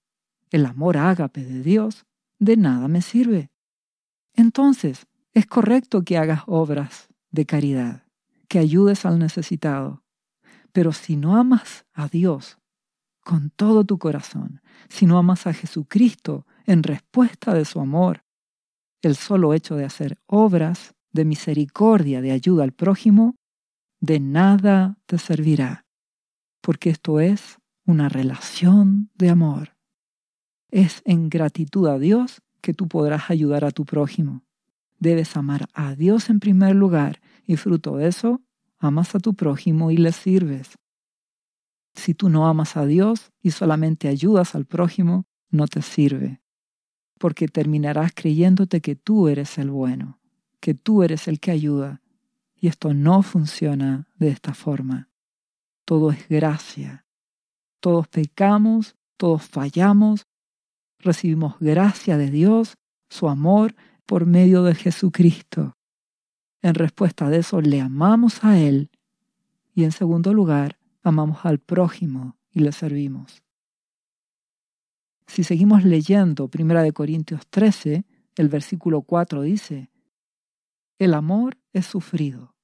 el 0.50 0.64
amor 0.64 0.96
ágape 0.96 1.44
de 1.44 1.62
Dios, 1.62 2.06
de 2.38 2.56
nada 2.56 2.88
me 2.88 3.02
sirve. 3.02 3.50
Entonces, 4.34 5.06
es 5.34 5.46
correcto 5.46 6.02
que 6.02 6.16
hagas 6.16 6.42
obras 6.46 7.08
de 7.30 7.44
caridad, 7.44 8.04
que 8.48 8.60
ayudes 8.60 9.04
al 9.04 9.18
necesitado, 9.18 10.04
pero 10.72 10.92
si 10.92 11.16
no 11.16 11.36
amas 11.36 11.84
a 11.92 12.08
Dios 12.08 12.58
con 13.24 13.50
todo 13.50 13.84
tu 13.84 13.98
corazón, 13.98 14.62
si 14.88 15.04
no 15.04 15.18
amas 15.18 15.46
a 15.46 15.52
Jesucristo 15.52 16.46
en 16.64 16.82
respuesta 16.82 17.52
de 17.52 17.64
su 17.64 17.80
amor, 17.80 18.24
el 19.02 19.16
solo 19.16 19.52
hecho 19.52 19.76
de 19.76 19.84
hacer 19.84 20.18
obras 20.26 20.94
de 21.12 21.24
misericordia, 21.24 22.20
de 22.20 22.30
ayuda 22.30 22.64
al 22.64 22.72
prójimo, 22.72 23.34
de 24.00 24.20
nada 24.20 24.98
te 25.06 25.18
servirá, 25.18 25.87
porque 26.68 26.90
esto 26.90 27.18
es 27.18 27.56
una 27.86 28.10
relación 28.10 29.10
de 29.14 29.30
amor. 29.30 29.74
Es 30.70 31.00
en 31.06 31.30
gratitud 31.30 31.88
a 31.88 31.98
Dios 31.98 32.42
que 32.60 32.74
tú 32.74 32.88
podrás 32.88 33.30
ayudar 33.30 33.64
a 33.64 33.70
tu 33.70 33.86
prójimo. 33.86 34.44
Debes 34.98 35.34
amar 35.38 35.70
a 35.72 35.94
Dios 35.94 36.28
en 36.28 36.40
primer 36.40 36.76
lugar 36.76 37.22
y 37.46 37.56
fruto 37.56 37.96
de 37.96 38.08
eso, 38.08 38.42
amas 38.78 39.14
a 39.14 39.18
tu 39.18 39.32
prójimo 39.32 39.90
y 39.90 39.96
le 39.96 40.12
sirves. 40.12 40.76
Si 41.94 42.12
tú 42.12 42.28
no 42.28 42.46
amas 42.46 42.76
a 42.76 42.84
Dios 42.84 43.32
y 43.40 43.52
solamente 43.52 44.06
ayudas 44.08 44.54
al 44.54 44.66
prójimo, 44.66 45.24
no 45.48 45.68
te 45.68 45.80
sirve, 45.80 46.42
porque 47.18 47.48
terminarás 47.48 48.12
creyéndote 48.14 48.82
que 48.82 48.94
tú 48.94 49.28
eres 49.28 49.56
el 49.56 49.70
bueno, 49.70 50.20
que 50.60 50.74
tú 50.74 51.02
eres 51.02 51.28
el 51.28 51.40
que 51.40 51.50
ayuda, 51.50 52.02
y 52.54 52.66
esto 52.66 52.92
no 52.92 53.22
funciona 53.22 54.06
de 54.18 54.28
esta 54.28 54.52
forma. 54.52 55.08
Todo 55.88 56.10
es 56.10 56.28
gracia. 56.28 57.06
Todos 57.80 58.08
pecamos, 58.08 58.94
todos 59.16 59.44
fallamos, 59.44 60.26
recibimos 60.98 61.58
gracia 61.60 62.18
de 62.18 62.30
Dios, 62.30 62.76
su 63.08 63.26
amor, 63.26 63.74
por 64.04 64.26
medio 64.26 64.64
de 64.64 64.74
Jesucristo. 64.74 65.78
En 66.60 66.74
respuesta 66.74 67.30
de 67.30 67.38
eso, 67.38 67.62
le 67.62 67.80
amamos 67.80 68.44
a 68.44 68.58
Él 68.58 68.90
y 69.74 69.84
en 69.84 69.92
segundo 69.92 70.34
lugar, 70.34 70.78
amamos 71.02 71.46
al 71.46 71.58
prójimo 71.58 72.36
y 72.50 72.60
le 72.60 72.72
servimos. 72.72 73.42
Si 75.26 75.42
seguimos 75.42 75.84
leyendo 75.84 76.50
1 76.54 76.92
Corintios 76.92 77.46
13, 77.46 78.04
el 78.36 78.48
versículo 78.50 79.00
4 79.00 79.40
dice, 79.40 79.90
El 80.98 81.14
amor 81.14 81.56
es 81.72 81.86
sufrido, 81.86 82.54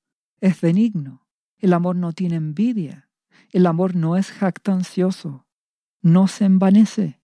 es 0.42 0.60
benigno, 0.60 1.26
el 1.56 1.72
amor 1.72 1.96
no 1.96 2.12
tiene 2.12 2.36
envidia, 2.36 3.08
el 3.50 3.66
amor 3.66 3.94
no 3.94 4.16
es 4.16 4.30
jactancioso, 4.30 5.46
no 6.02 6.28
se 6.28 6.44
envanece. 6.44 7.20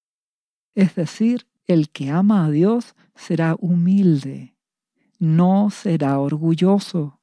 Es 0.75 0.95
decir, 0.95 1.47
el 1.67 1.91
que 1.91 2.11
ama 2.11 2.45
a 2.45 2.51
Dios 2.51 2.95
será 3.15 3.57
humilde, 3.59 4.57
no 5.19 5.71
será 5.71 6.19
orgulloso. 6.19 7.21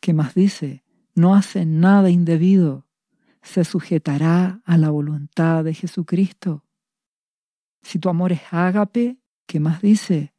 ¿Qué 0.00 0.14
más 0.14 0.34
dice? 0.34 0.84
No 1.14 1.34
hace 1.34 1.66
nada 1.66 2.10
indebido, 2.10 2.86
se 3.42 3.64
sujetará 3.64 4.60
a 4.64 4.78
la 4.78 4.90
voluntad 4.90 5.64
de 5.64 5.74
Jesucristo. 5.74 6.64
Si 7.82 7.98
tu 7.98 8.08
amor 8.08 8.32
es 8.32 8.42
ágape, 8.50 9.18
¿qué 9.46 9.60
más 9.60 9.80
dice? 9.80 10.34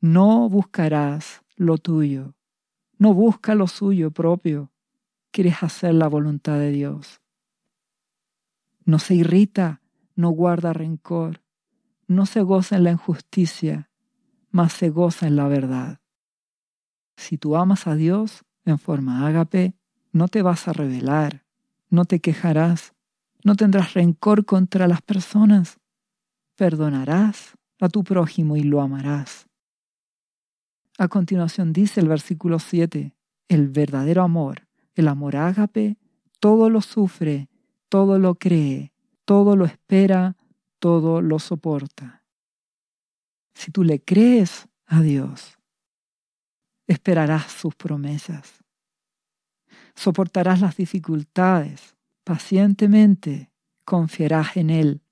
No 0.00 0.48
buscarás 0.48 1.42
lo 1.56 1.78
tuyo, 1.78 2.34
no 2.96 3.12
busca 3.12 3.54
lo 3.54 3.66
suyo 3.66 4.12
propio, 4.12 4.72
quieres 5.30 5.62
hacer 5.62 5.94
la 5.94 6.08
voluntad 6.08 6.58
de 6.58 6.70
Dios. 6.70 7.20
No 8.84 8.98
se 8.98 9.14
irrita, 9.14 9.80
no 10.16 10.30
guarda 10.30 10.72
rencor, 10.72 11.42
no 12.06 12.26
se 12.26 12.42
goza 12.42 12.76
en 12.76 12.84
la 12.84 12.90
injusticia, 12.90 13.90
mas 14.50 14.72
se 14.72 14.90
goza 14.90 15.26
en 15.26 15.36
la 15.36 15.48
verdad. 15.48 16.00
Si 17.16 17.38
tú 17.38 17.56
amas 17.56 17.86
a 17.86 17.94
Dios 17.94 18.44
en 18.64 18.78
forma 18.78 19.26
ágape, 19.26 19.74
no 20.12 20.28
te 20.28 20.42
vas 20.42 20.66
a 20.66 20.72
rebelar, 20.72 21.44
no 21.88 22.04
te 22.04 22.20
quejarás, 22.20 22.94
no 23.44 23.54
tendrás 23.54 23.94
rencor 23.94 24.44
contra 24.44 24.88
las 24.88 25.02
personas, 25.02 25.78
perdonarás 26.56 27.54
a 27.80 27.88
tu 27.88 28.04
prójimo 28.04 28.56
y 28.56 28.62
lo 28.62 28.80
amarás. 28.80 29.46
A 30.98 31.08
continuación 31.08 31.72
dice 31.72 32.00
el 32.00 32.08
versículo 32.08 32.58
7, 32.58 33.14
el 33.48 33.68
verdadero 33.68 34.22
amor, 34.22 34.68
el 35.00 35.08
amor 35.08 35.36
ágape, 35.36 35.98
todo 36.38 36.70
lo 36.70 36.80
sufre, 36.80 37.48
todo 37.88 38.18
lo 38.18 38.36
cree, 38.36 38.92
todo 39.24 39.56
lo 39.56 39.64
espera, 39.64 40.36
todo 40.78 41.20
lo 41.20 41.38
soporta. 41.38 42.24
Si 43.54 43.70
tú 43.70 43.84
le 43.84 44.02
crees 44.02 44.68
a 44.86 45.00
Dios, 45.00 45.58
esperarás 46.86 47.52
sus 47.52 47.74
promesas. 47.74 48.64
Soportarás 49.94 50.60
las 50.60 50.76
dificultades 50.76 51.96
pacientemente, 52.24 53.50
confiarás 53.84 54.56
en 54.56 54.70
Él. 54.70 55.02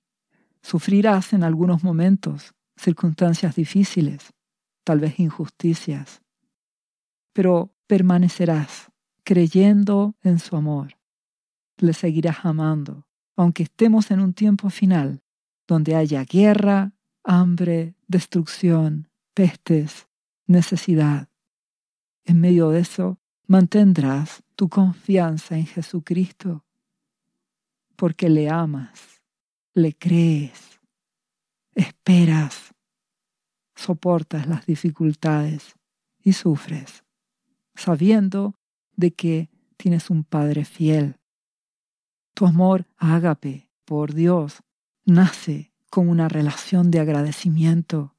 Sufrirás 0.61 1.33
en 1.33 1.43
algunos 1.43 1.83
momentos 1.83 2.53
circunstancias 2.75 3.55
difíciles, 3.55 4.33
tal 4.83 4.99
vez 4.99 5.19
injusticias, 5.19 6.21
pero 7.33 7.73
permanecerás 7.87 8.88
creyendo 9.29 10.15
en 10.23 10.39
su 10.39 10.55
amor. 10.55 10.97
Le 11.77 11.93
seguirás 11.93 12.45
amando, 12.45 13.05
aunque 13.35 13.61
estemos 13.61 14.09
en 14.09 14.21
un 14.21 14.33
tiempo 14.33 14.71
final 14.71 15.21
donde 15.67 15.95
haya 15.95 16.23
guerra, 16.23 16.93
hambre, 17.23 17.93
destrucción, 18.07 19.07
pestes, 19.35 20.07
necesidad. 20.47 21.29
En 22.25 22.41
medio 22.41 22.71
de 22.71 22.79
eso, 22.79 23.19
mantendrás 23.45 24.41
tu 24.55 24.67
confianza 24.67 25.55
en 25.55 25.67
Jesucristo, 25.67 26.65
porque 27.95 28.29
le 28.29 28.49
amas, 28.49 29.21
le 29.75 29.93
crees, 29.93 30.79
esperas, 31.75 32.73
soportas 33.75 34.47
las 34.47 34.65
dificultades 34.65 35.75
y 36.17 36.33
sufres, 36.33 37.03
sabiendo 37.75 38.58
de 38.99 39.11
que 39.11 39.49
tienes 39.77 40.09
un 40.09 40.25
Padre 40.25 40.65
fiel. 40.65 41.15
Tu 42.33 42.45
amor 42.45 42.85
ágape 42.97 43.69
por 43.85 44.13
Dios 44.13 44.61
nace 45.05 45.71
con 45.89 46.09
una 46.09 46.27
relación 46.27 46.91
de 46.91 46.99
agradecimiento, 46.99 48.13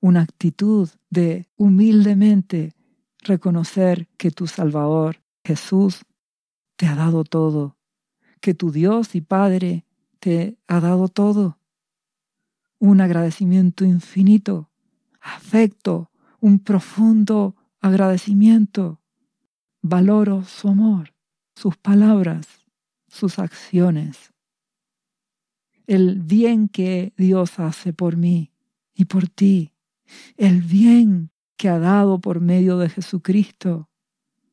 una 0.00 0.22
actitud 0.22 0.88
de 1.10 1.48
humildemente 1.56 2.72
reconocer 3.18 4.08
que 4.16 4.30
tu 4.30 4.46
Salvador, 4.46 5.22
Jesús, 5.44 6.06
te 6.76 6.86
ha 6.86 6.94
dado 6.94 7.24
todo, 7.24 7.76
que 8.40 8.54
tu 8.54 8.72
Dios 8.72 9.14
y 9.14 9.20
Padre 9.20 9.84
te 10.18 10.56
ha 10.66 10.80
dado 10.80 11.08
todo. 11.08 11.58
Un 12.78 13.02
agradecimiento 13.02 13.84
infinito, 13.84 14.70
afecto, 15.20 16.10
un 16.40 16.58
profundo 16.58 17.54
agradecimiento. 17.80 19.02
Valoro 19.88 20.44
su 20.44 20.68
amor, 20.68 21.14
sus 21.54 21.76
palabras, 21.76 22.46
sus 23.08 23.38
acciones 23.38 24.32
el 25.86 26.20
bien 26.20 26.68
que 26.68 27.12
Dios 27.16 27.58
hace 27.58 27.92
por 27.92 28.16
mí 28.16 28.52
y 28.94 29.06
por 29.06 29.28
ti, 29.28 29.72
el 30.36 30.62
bien 30.62 31.30
que 31.56 31.68
ha 31.68 31.78
dado 31.78 32.20
por 32.20 32.40
medio 32.40 32.78
de 32.78 32.88
Jesucristo, 32.88 33.88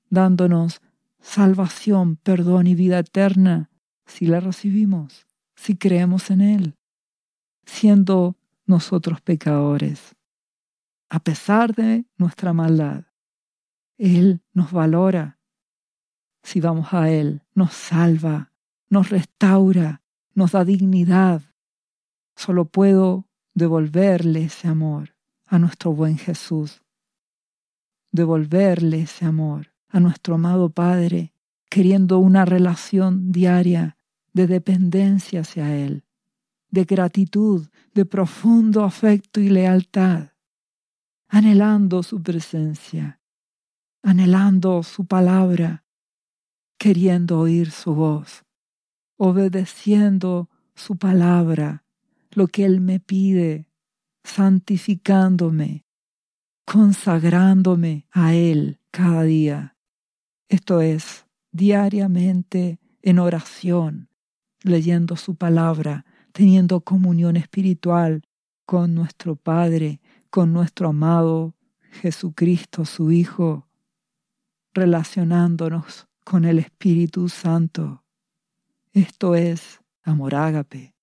dándonos 0.09 0.81
salvación, 1.19 2.17
perdón 2.17 2.67
y 2.67 2.75
vida 2.75 2.99
eterna 2.99 3.69
si 4.05 4.25
la 4.25 4.39
recibimos, 4.39 5.25
si 5.55 5.75
creemos 5.75 6.29
en 6.29 6.41
Él, 6.41 6.75
siendo 7.65 8.37
nosotros 8.65 9.21
pecadores. 9.21 10.15
A 11.09 11.19
pesar 11.19 11.73
de 11.73 12.05
nuestra 12.17 12.53
maldad, 12.53 13.05
Él 14.03 14.41
nos 14.51 14.73
valora. 14.73 15.39
Si 16.43 16.59
vamos 16.59 16.93
a 16.93 17.09
Él, 17.09 17.41
nos 17.55 17.71
salva, 17.71 18.51
nos 18.89 19.09
restaura, 19.09 20.01
nos 20.33 20.51
da 20.51 20.65
dignidad. 20.65 21.41
Solo 22.35 22.65
puedo 22.65 23.29
devolverle 23.53 24.43
ese 24.43 24.67
amor 24.67 25.15
a 25.45 25.57
nuestro 25.57 25.93
buen 25.93 26.17
Jesús. 26.17 26.83
Devolverle 28.11 29.03
ese 29.03 29.23
amor 29.23 29.73
a 29.87 30.01
nuestro 30.01 30.35
amado 30.35 30.69
Padre, 30.69 31.33
queriendo 31.69 32.19
una 32.19 32.43
relación 32.43 33.31
diaria 33.31 33.95
de 34.33 34.47
dependencia 34.47 35.41
hacia 35.41 35.73
Él, 35.77 36.03
de 36.69 36.83
gratitud, 36.83 37.69
de 37.93 38.03
profundo 38.03 38.83
afecto 38.83 39.39
y 39.39 39.47
lealtad, 39.47 40.31
anhelando 41.29 42.03
su 42.03 42.21
presencia, 42.21 43.21
anhelando 44.03 44.83
su 44.83 45.05
palabra, 45.05 45.83
queriendo 46.77 47.39
oír 47.39 47.71
su 47.71 47.95
voz 47.95 48.43
obedeciendo 49.17 50.49
su 50.75 50.97
palabra, 50.97 51.85
lo 52.31 52.47
que 52.47 52.65
Él 52.65 52.81
me 52.81 52.99
pide, 52.99 53.67
santificándome, 54.25 55.85
consagrándome 56.65 58.07
a 58.11 58.33
Él 58.33 58.79
cada 58.91 59.23
día. 59.23 59.77
Esto 60.49 60.81
es, 60.81 61.25
diariamente 61.53 62.79
en 63.01 63.19
oración, 63.19 64.09
leyendo 64.61 65.15
su 65.15 65.35
palabra, 65.35 66.05
teniendo 66.31 66.81
comunión 66.81 67.37
espiritual 67.37 68.23
con 68.65 68.93
nuestro 68.93 69.37
Padre, 69.37 70.01
con 70.29 70.51
nuestro 70.51 70.89
amado 70.89 71.55
Jesucristo, 72.01 72.85
su 72.85 73.11
Hijo, 73.11 73.69
relacionándonos 74.73 76.07
con 76.23 76.45
el 76.45 76.59
Espíritu 76.59 77.29
Santo. 77.29 78.03
Esto 78.91 79.35
es 79.35 79.81
amor 80.03 80.35
ágape. 80.35 80.95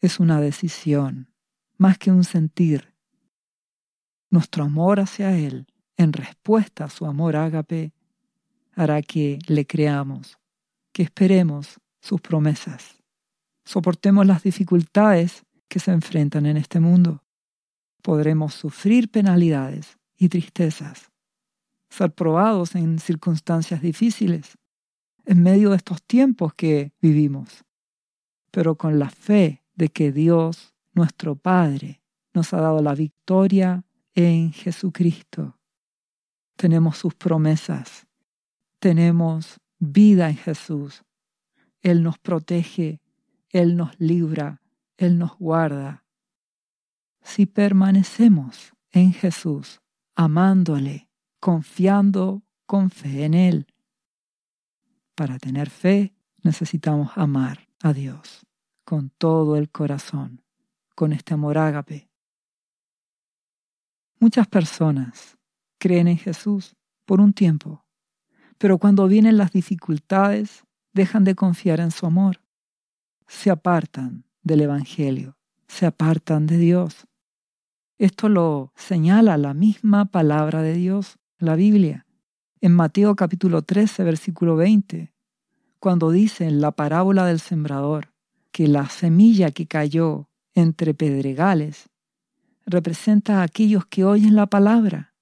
Es 0.00 0.20
una 0.20 0.40
decisión, 0.40 1.32
más 1.76 1.98
que 1.98 2.10
un 2.10 2.24
sentir. 2.24 2.94
Nuestro 4.30 4.64
amor 4.64 5.00
hacia 5.00 5.36
Él, 5.36 5.66
en 5.96 6.12
respuesta 6.12 6.84
a 6.84 6.90
su 6.90 7.06
amor 7.06 7.36
ágape, 7.36 7.92
hará 8.74 9.00
que 9.02 9.38
le 9.46 9.66
creamos, 9.66 10.38
que 10.92 11.02
esperemos 11.02 11.80
sus 12.00 12.20
promesas, 12.20 13.02
soportemos 13.64 14.26
las 14.26 14.42
dificultades 14.42 15.44
que 15.68 15.80
se 15.80 15.90
enfrentan 15.90 16.46
en 16.46 16.56
este 16.56 16.78
mundo. 16.80 17.24
Podremos 18.02 18.54
sufrir 18.54 19.10
penalidades 19.10 19.98
y 20.16 20.28
tristezas, 20.28 21.10
ser 21.88 22.12
probados 22.12 22.74
en 22.74 22.98
circunstancias 22.98 23.80
difíciles, 23.80 24.58
en 25.24 25.42
medio 25.42 25.70
de 25.70 25.76
estos 25.76 26.02
tiempos 26.02 26.54
que 26.54 26.92
vivimos, 27.00 27.64
pero 28.50 28.76
con 28.76 28.98
la 28.98 29.10
fe 29.10 29.64
de 29.74 29.88
que 29.88 30.12
Dios, 30.12 30.74
nuestro 30.94 31.36
Padre, 31.36 32.00
nos 32.32 32.52
ha 32.52 32.60
dado 32.60 32.82
la 32.82 32.94
victoria 32.94 33.84
en 34.14 34.52
Jesucristo. 34.52 35.58
Tenemos 36.56 36.96
sus 36.96 37.14
promesas, 37.14 38.06
tenemos 38.78 39.60
vida 39.78 40.30
en 40.30 40.36
Jesús. 40.36 41.02
Él 41.82 42.02
nos 42.02 42.18
protege, 42.18 43.00
Él 43.50 43.76
nos 43.76 43.98
libra, 44.00 44.62
Él 44.96 45.18
nos 45.18 45.36
guarda. 45.38 46.04
Si 47.22 47.46
permanecemos 47.46 48.72
en 48.90 49.12
Jesús, 49.12 49.80
amándole, 50.14 51.05
confiando 51.40 52.42
con 52.66 52.90
fe 52.90 53.24
en 53.24 53.34
Él. 53.34 53.66
Para 55.14 55.38
tener 55.38 55.70
fe 55.70 56.14
necesitamos 56.42 57.10
amar 57.16 57.68
a 57.82 57.92
Dios 57.92 58.46
con 58.84 59.10
todo 59.10 59.56
el 59.56 59.70
corazón, 59.70 60.42
con 60.94 61.12
este 61.12 61.34
amor 61.34 61.58
ágape. 61.58 62.08
Muchas 64.18 64.46
personas 64.46 65.36
creen 65.78 66.08
en 66.08 66.18
Jesús 66.18 66.76
por 67.04 67.20
un 67.20 67.32
tiempo, 67.32 67.84
pero 68.58 68.78
cuando 68.78 69.06
vienen 69.08 69.36
las 69.36 69.52
dificultades 69.52 70.64
dejan 70.92 71.24
de 71.24 71.34
confiar 71.34 71.80
en 71.80 71.90
su 71.90 72.06
amor, 72.06 72.40
se 73.26 73.50
apartan 73.50 74.24
del 74.42 74.62
Evangelio, 74.62 75.36
se 75.68 75.84
apartan 75.84 76.46
de 76.46 76.58
Dios. 76.58 77.06
Esto 77.98 78.28
lo 78.28 78.72
señala 78.76 79.36
la 79.36 79.52
misma 79.52 80.06
palabra 80.06 80.62
de 80.62 80.74
Dios, 80.74 81.18
la 81.38 81.54
Biblia, 81.54 82.06
en 82.62 82.72
Mateo 82.72 83.14
capítulo 83.14 83.60
13, 83.60 84.04
versículo 84.04 84.56
20, 84.56 85.12
cuando 85.78 86.10
dice 86.10 86.46
en 86.46 86.62
la 86.62 86.72
parábola 86.72 87.26
del 87.26 87.40
sembrador 87.40 88.14
que 88.52 88.68
la 88.68 88.88
semilla 88.88 89.50
que 89.50 89.66
cayó 89.66 90.30
entre 90.54 90.94
pedregales 90.94 91.90
representa 92.64 93.40
a 93.40 93.42
aquellos 93.42 93.84
que 93.84 94.06
oyen 94.06 94.34
la 94.34 94.46
palabra 94.46 95.14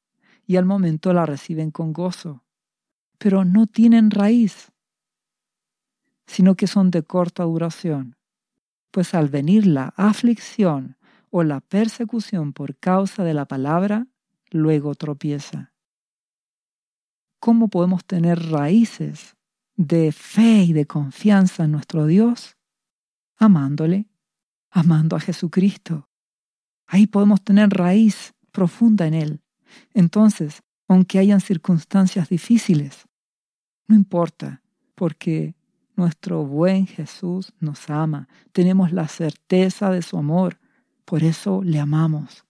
y 0.47 0.55
al 0.55 0.65
momento 0.65 1.13
la 1.13 1.27
reciben 1.27 1.73
con 1.73 1.93
gozo, 1.93 2.45
pero 3.19 3.45
no 3.45 3.67
tienen 3.67 4.13
raíz, 4.13 4.71
sino 6.29 6.55
que 6.55 6.69
son 6.69 6.93
de 6.93 7.03
corta 7.03 7.43
duración, 7.43 8.17
pues 8.93 9.15
al 9.15 9.29
venir 9.29 9.67
la 9.67 9.93
aflicción 9.97 10.97
o 11.31 11.43
la 11.43 11.61
persecución 11.61 12.53
por 12.53 12.77
causa 12.77 13.25
de 13.25 13.35
la 13.35 13.47
palabra, 13.47 14.07
luego 14.53 14.95
tropieza. 14.95 15.74
¿Cómo 17.45 17.69
podemos 17.69 18.07
tener 18.07 18.39
raíces 18.53 19.37
de 19.77 20.13
fe 20.13 20.63
y 20.63 20.73
de 20.73 20.87
confianza 20.87 21.65
en 21.65 21.73
nuestro 21.73 22.07
Dios? 22.07 22.57
Amándole, 23.37 24.09
amando 24.71 25.15
a 25.15 25.21
Jesucristo. 25.21 26.09
Ahí 26.87 27.07
podemos 27.07 27.45
tener 27.45 27.69
raíz 27.69 28.33
profunda 28.51 29.07
en 29.07 29.13
Él. 29.13 29.43
Entonces, 29.93 30.63
aunque 30.89 31.19
hayan 31.19 31.43
circunstancias 31.43 32.31
difíciles, 32.31 33.05
no 33.89 33.95
importa, 33.95 34.63
porque 34.95 35.55
nuestro 35.97 36.47
buen 36.47 36.87
Jesús 36.87 37.53
nos 37.61 37.91
ama, 37.91 38.27
tenemos 38.53 38.91
la 38.91 39.07
certeza 39.07 39.91
de 39.91 40.01
su 40.01 40.17
amor 40.17 40.59
por 41.05 41.23
eso 41.23 41.63
le 41.63 41.79
amamos. 41.79 42.47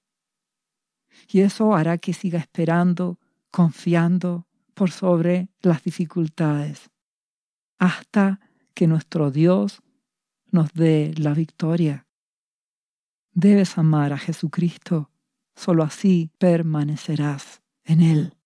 Y 1.27 1.41
eso 1.41 1.75
hará 1.75 1.99
que 1.99 2.13
siga 2.13 2.39
esperando, 2.39 3.19
confiando 3.51 4.47
por 4.75 4.91
sobre 4.91 5.49
las 5.63 5.83
dificultades, 5.83 6.91
hasta 7.79 8.41
que 8.75 8.87
nuestro 8.87 9.31
Dios 9.31 9.83
nos 10.51 10.73
dé 10.73 11.15
la 11.17 11.33
victoria. 11.35 12.07
Debes 13.33 13.79
amar 13.79 14.13
a 14.13 14.19
Jesucristo, 14.19 15.11
solo 15.57 15.83
así 15.83 16.31
permanecerás 16.39 17.63
en 17.85 18.01
Él. 18.01 18.37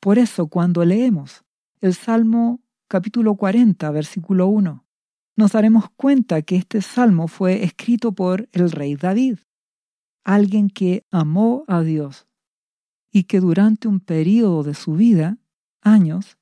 Por 0.00 0.18
eso 0.18 0.48
cuando 0.48 0.84
leemos 0.84 1.44
el 1.80 1.94
Salmo 1.94 2.60
capítulo 2.88 3.34
40, 3.34 3.90
versículo 3.90 4.46
1, 4.46 4.86
nos 5.36 5.52
daremos 5.52 5.90
cuenta 5.96 6.42
que 6.42 6.56
este 6.56 6.80
salmo 6.80 7.28
fue 7.28 7.64
escrito 7.64 8.12
por 8.12 8.48
el 8.52 8.70
rey 8.70 8.96
David, 8.96 9.38
alguien 10.24 10.70
que 10.70 11.04
amó 11.10 11.64
a 11.68 11.82
Dios 11.82 12.26
y 13.16 13.24
que 13.24 13.40
durante 13.40 13.88
un 13.88 14.00
periodo 14.00 14.62
de 14.62 14.74
su 14.74 14.92
vida, 14.92 15.38
años, 15.80 16.36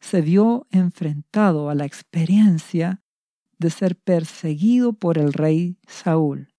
se 0.00 0.22
vio 0.22 0.66
enfrentado 0.70 1.68
a 1.68 1.74
la 1.74 1.84
experiencia 1.84 3.02
de 3.58 3.68
ser 3.68 3.94
perseguido 3.94 4.94
por 4.94 5.18
el 5.18 5.34
rey 5.34 5.76
Saúl. 5.86 6.54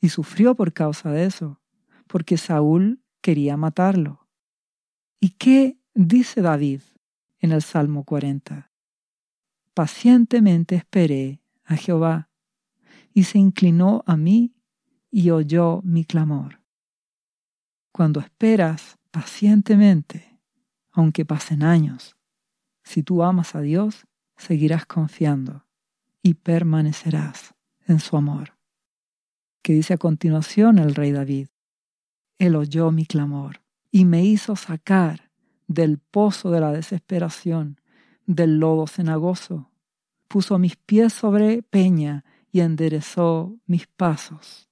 Y 0.00 0.08
sufrió 0.08 0.56
por 0.56 0.72
causa 0.72 1.12
de 1.12 1.24
eso, 1.24 1.60
porque 2.08 2.36
Saúl 2.36 3.00
quería 3.20 3.56
matarlo. 3.56 4.26
¿Y 5.20 5.30
qué 5.30 5.78
dice 5.94 6.42
David 6.42 6.80
en 7.38 7.52
el 7.52 7.62
Salmo 7.62 8.02
40? 8.02 8.72
pacientemente 9.72 10.74
esperé 10.74 11.40
a 11.64 11.76
Jehová, 11.76 12.28
y 13.14 13.22
se 13.22 13.38
inclinó 13.38 14.02
a 14.04 14.16
mí 14.16 14.52
y 15.12 15.30
oyó 15.30 15.80
mi 15.84 16.04
clamor. 16.04 16.59
Cuando 17.92 18.20
esperas 18.20 18.98
pacientemente, 19.10 20.38
aunque 20.92 21.24
pasen 21.24 21.62
años, 21.62 22.16
si 22.82 23.02
tú 23.02 23.22
amas 23.22 23.54
a 23.54 23.60
Dios, 23.60 24.06
seguirás 24.36 24.86
confiando 24.86 25.66
y 26.22 26.34
permanecerás 26.34 27.54
en 27.86 28.00
su 28.00 28.16
amor. 28.16 28.56
Que 29.62 29.72
dice 29.72 29.94
a 29.94 29.98
continuación 29.98 30.78
el 30.78 30.94
rey 30.94 31.12
David, 31.12 31.48
Él 32.38 32.56
oyó 32.56 32.90
mi 32.90 33.06
clamor 33.06 33.62
y 33.90 34.04
me 34.04 34.24
hizo 34.24 34.56
sacar 34.56 35.30
del 35.66 35.98
pozo 35.98 36.50
de 36.50 36.60
la 36.60 36.72
desesperación, 36.72 37.80
del 38.26 38.58
lodo 38.58 38.86
cenagoso, 38.86 39.70
puso 40.28 40.58
mis 40.58 40.76
pies 40.76 41.12
sobre 41.12 41.62
peña 41.62 42.24
y 42.52 42.60
enderezó 42.60 43.58
mis 43.66 43.86
pasos. 43.86 44.69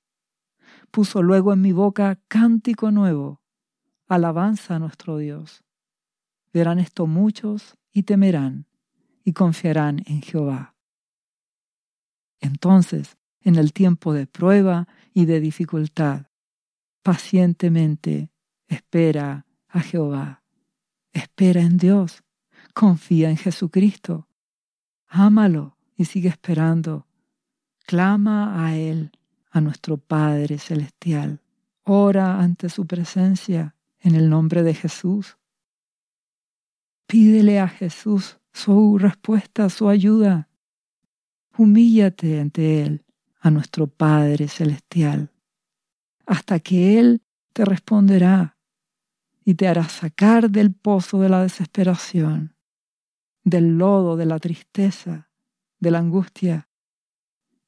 Puso 0.90 1.22
luego 1.22 1.53
en 1.53 1.61
mi 1.61 1.72
boca 1.72 2.18
cántico 2.29 2.90
nuevo, 2.90 3.40
alabanza 4.07 4.77
a 4.77 4.79
nuestro 4.79 5.18
Dios. 5.18 5.64
Verán 6.53 6.79
esto 6.79 7.07
muchos 7.07 7.77
y 7.92 8.05
temerán 8.05 8.66
y 9.24 9.33
confiarán 9.33 10.03
en 10.07 10.22
Jehová. 10.22 10.74
Entonces, 12.40 13.16
en 13.40 13.57
el 13.57 13.72
tiempo 13.72 14.12
de 14.12 14.27
prueba 14.27 14.88
y 15.12 15.27
de 15.27 15.40
dificultad, 15.40 16.27
pacientemente 17.03 18.31
espera 18.66 19.46
a 19.68 19.81
Jehová. 19.81 20.42
Espera 21.12 21.61
en 21.61 21.77
Dios. 21.77 22.22
Confía 22.74 23.31
en 23.31 23.37
Jesucristo 23.37 24.29
ámalo 25.09 25.77
y 25.96 26.05
sigue 26.05 26.29
esperando. 26.29 27.07
Clama 27.87 28.64
a 28.64 28.77
Él, 28.77 29.11
a 29.51 29.61
nuestro 29.61 29.97
Padre 29.97 30.59
Celestial. 30.59 31.41
Ora 31.85 32.41
ante 32.41 32.69
su 32.69 32.87
presencia 32.87 33.75
en 34.01 34.15
el 34.15 34.29
nombre 34.29 34.63
de 34.63 34.75
Jesús. 34.75 35.39
Pídele 37.07 37.59
a 37.59 37.69
Jesús 37.69 38.39
su 38.53 38.99
respuesta, 38.99 39.71
su 39.71 39.89
ayuda. 39.89 40.49
Humíllate 41.57 42.41
ante 42.41 42.83
Él, 42.83 43.05
a 43.41 43.51
nuestro 43.51 43.87
Padre 43.87 44.49
Celestial, 44.49 45.33
hasta 46.27 46.61
que 46.61 46.99
Él 46.99 47.23
te 47.53 47.65
responderá 47.65 48.59
y 49.45 49.55
te 49.55 49.67
hará 49.67 49.89
sacar 49.89 50.51
del 50.51 50.73
pozo 50.75 51.21
de 51.21 51.29
la 51.29 51.43
desesperación 51.43 52.59
del 53.49 53.79
lodo 53.79 54.17
de 54.17 54.27
la 54.27 54.39
tristeza 54.39 55.31
de 55.81 55.91
la 55.91 55.99
angustia 55.99 56.67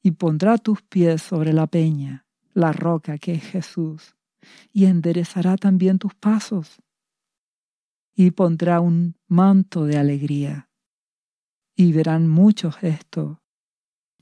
y 0.03 0.13
pondrá 0.13 0.59
tus 0.59 0.83
pies 0.83 1.23
sobre 1.23 1.53
la 1.53 1.67
peña, 1.67 2.27
la 2.55 2.73
roca 2.73 3.19
que 3.19 3.33
es 3.35 3.45
Jesús, 3.45 4.17
y 4.73 4.87
enderezará 4.87 5.57
también 5.57 5.99
tus 5.99 6.15
pasos 6.15 6.81
y 8.15 8.33
pondrá 8.33 8.81
un 8.81 9.17
manto 9.29 9.87
de 9.87 9.97
alegría. 9.97 10.69
Y 11.75 11.93
verán 11.93 12.29
muchos 12.29 12.77
esto 12.83 13.41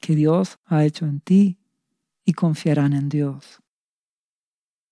que 0.00 0.14
Dios 0.14 0.58
ha 0.66 0.84
hecho 0.84 1.04
en 1.06 1.20
ti 1.20 1.58
y 2.24 2.32
confiarán 2.34 2.92
en 2.92 3.08
Dios. 3.08 3.60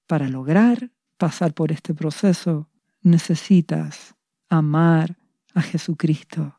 Para 0.09 0.29
lograr 0.29 0.91
pasar 1.19 1.55
por 1.55 1.71
este 1.71 1.95
proceso 1.95 2.69
necesitas 3.01 4.17
amar 4.49 5.17
a 5.55 5.63
Jesucristo, 5.63 6.59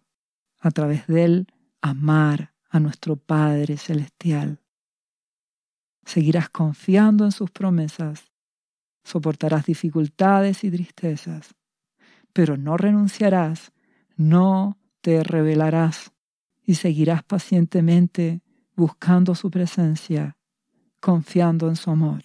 a 0.59 0.71
través 0.71 1.05
de 1.07 1.23
Él 1.25 1.47
amar 1.81 2.53
a 2.77 2.79
nuestro 2.79 3.15
Padre 3.17 3.77
Celestial. 3.77 4.61
Seguirás 6.05 6.49
confiando 6.49 7.25
en 7.25 7.31
sus 7.31 7.51
promesas, 7.51 8.31
soportarás 9.03 9.65
dificultades 9.65 10.63
y 10.63 10.71
tristezas, 10.71 11.55
pero 12.33 12.55
no 12.55 12.77
renunciarás, 12.77 13.71
no 14.15 14.77
te 15.01 15.23
rebelarás 15.23 16.13
y 16.63 16.75
seguirás 16.75 17.23
pacientemente 17.23 18.41
buscando 18.75 19.33
su 19.33 19.49
presencia, 19.49 20.37
confiando 20.99 21.69
en 21.69 21.75
su 21.75 21.89
amor, 21.89 22.21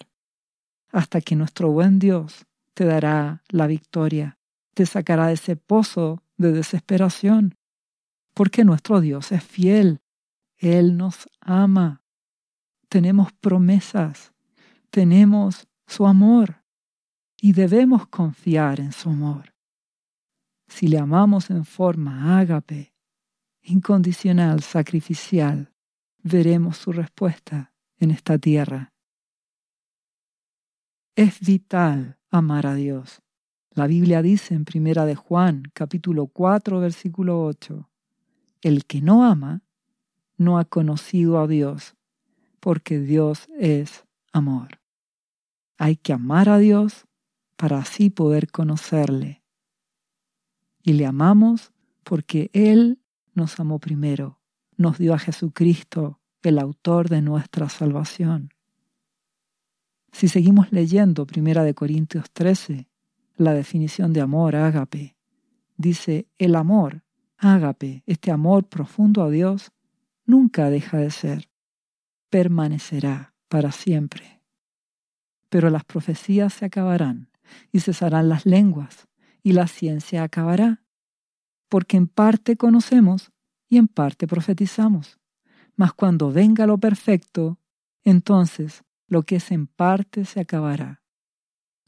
hasta 0.91 1.19
que 1.19 1.35
nuestro 1.35 1.71
buen 1.71 1.97
Dios 1.97 2.45
te 2.75 2.85
dará 2.85 3.43
la 3.49 3.67
victoria, 3.67 4.37
te 4.75 4.85
sacará 4.85 5.27
de 5.27 5.33
ese 5.33 5.55
pozo 5.55 6.23
de 6.37 6.51
desesperación, 6.51 7.55
porque 8.35 8.63
nuestro 8.63 9.01
Dios 9.01 9.31
es 9.31 9.43
fiel, 9.43 10.02
Él 10.63 10.97
nos 10.97 11.27
ama, 11.41 12.03
tenemos 12.89 13.33
promesas, 13.33 14.33
tenemos 14.89 15.67
su 15.87 16.07
amor 16.07 16.63
y 17.41 17.53
debemos 17.53 18.07
confiar 18.07 18.79
en 18.79 18.91
su 18.91 19.09
amor 19.09 19.53
si 20.73 20.87
le 20.87 20.97
amamos 20.97 21.51
en 21.51 21.65
forma 21.65 22.39
ágape, 22.39 22.95
incondicional, 23.61 24.61
sacrificial, 24.63 25.71
veremos 26.23 26.77
su 26.77 26.91
respuesta 26.91 27.73
en 27.99 28.09
esta 28.09 28.39
tierra. 28.39 28.91
Es 31.15 31.39
vital 31.41 32.17
amar 32.31 32.65
a 32.65 32.73
Dios. 32.73 33.21
La 33.69 33.85
Biblia 33.85 34.23
dice 34.23 34.55
en 34.55 34.65
Primera 34.65 35.05
de 35.05 35.13
Juan, 35.13 35.63
capítulo 35.73 36.25
4, 36.25 36.79
versículo 36.79 37.43
8, 37.45 37.87
el 38.61 38.85
que 38.85 39.01
no 39.01 39.23
ama 39.23 39.61
no 40.43 40.59
ha 40.59 40.65
conocido 40.65 41.39
a 41.39 41.47
Dios, 41.47 41.95
porque 42.59 42.99
Dios 42.99 43.47
es 43.57 44.05
amor. 44.31 44.79
Hay 45.77 45.95
que 45.95 46.13
amar 46.13 46.49
a 46.49 46.57
Dios 46.57 47.05
para 47.55 47.79
así 47.79 48.09
poder 48.09 48.51
conocerle 48.51 49.43
y 50.83 50.93
le 50.93 51.05
amamos 51.05 51.71
porque 52.03 52.51
Él 52.53 52.99
nos 53.33 53.59
amó 53.59 53.79
primero, 53.79 54.39
nos 54.75 54.97
dio 54.97 55.13
a 55.13 55.19
Jesucristo, 55.19 56.19
el 56.43 56.59
autor 56.59 57.07
de 57.09 57.21
nuestra 57.21 57.69
salvación. 57.69 58.49
Si 60.11 60.27
seguimos 60.27 60.71
leyendo 60.71 61.25
Primera 61.25 61.63
de 61.63 61.73
Corintios 61.73 62.29
13, 62.31 62.89
la 63.37 63.53
definición 63.53 64.11
de 64.13 64.21
amor 64.21 64.55
ágape, 64.55 65.15
dice 65.77 66.27
el 66.37 66.55
amor, 66.55 67.03
ágape, 67.37 68.03
este 68.05 68.29
amor 68.29 68.65
profundo 68.65 69.23
a 69.23 69.29
Dios, 69.29 69.71
nunca 70.25 70.69
deja 70.69 70.97
de 70.97 71.11
ser, 71.11 71.49
permanecerá 72.29 73.33
para 73.47 73.71
siempre. 73.71 74.41
Pero 75.49 75.69
las 75.69 75.83
profecías 75.83 76.53
se 76.53 76.65
acabarán 76.65 77.29
y 77.71 77.81
cesarán 77.81 78.29
las 78.29 78.45
lenguas 78.45 79.07
y 79.43 79.51
la 79.53 79.67
ciencia 79.67 80.23
acabará, 80.23 80.83
porque 81.69 81.97
en 81.97 82.07
parte 82.07 82.55
conocemos 82.55 83.31
y 83.67 83.77
en 83.77 83.87
parte 83.87 84.27
profetizamos. 84.27 85.19
Mas 85.75 85.93
cuando 85.93 86.31
venga 86.31 86.65
lo 86.65 86.77
perfecto, 86.77 87.59
entonces 88.03 88.83
lo 89.07 89.23
que 89.23 89.37
es 89.37 89.51
en 89.51 89.67
parte 89.67 90.25
se 90.25 90.39
acabará. 90.39 91.01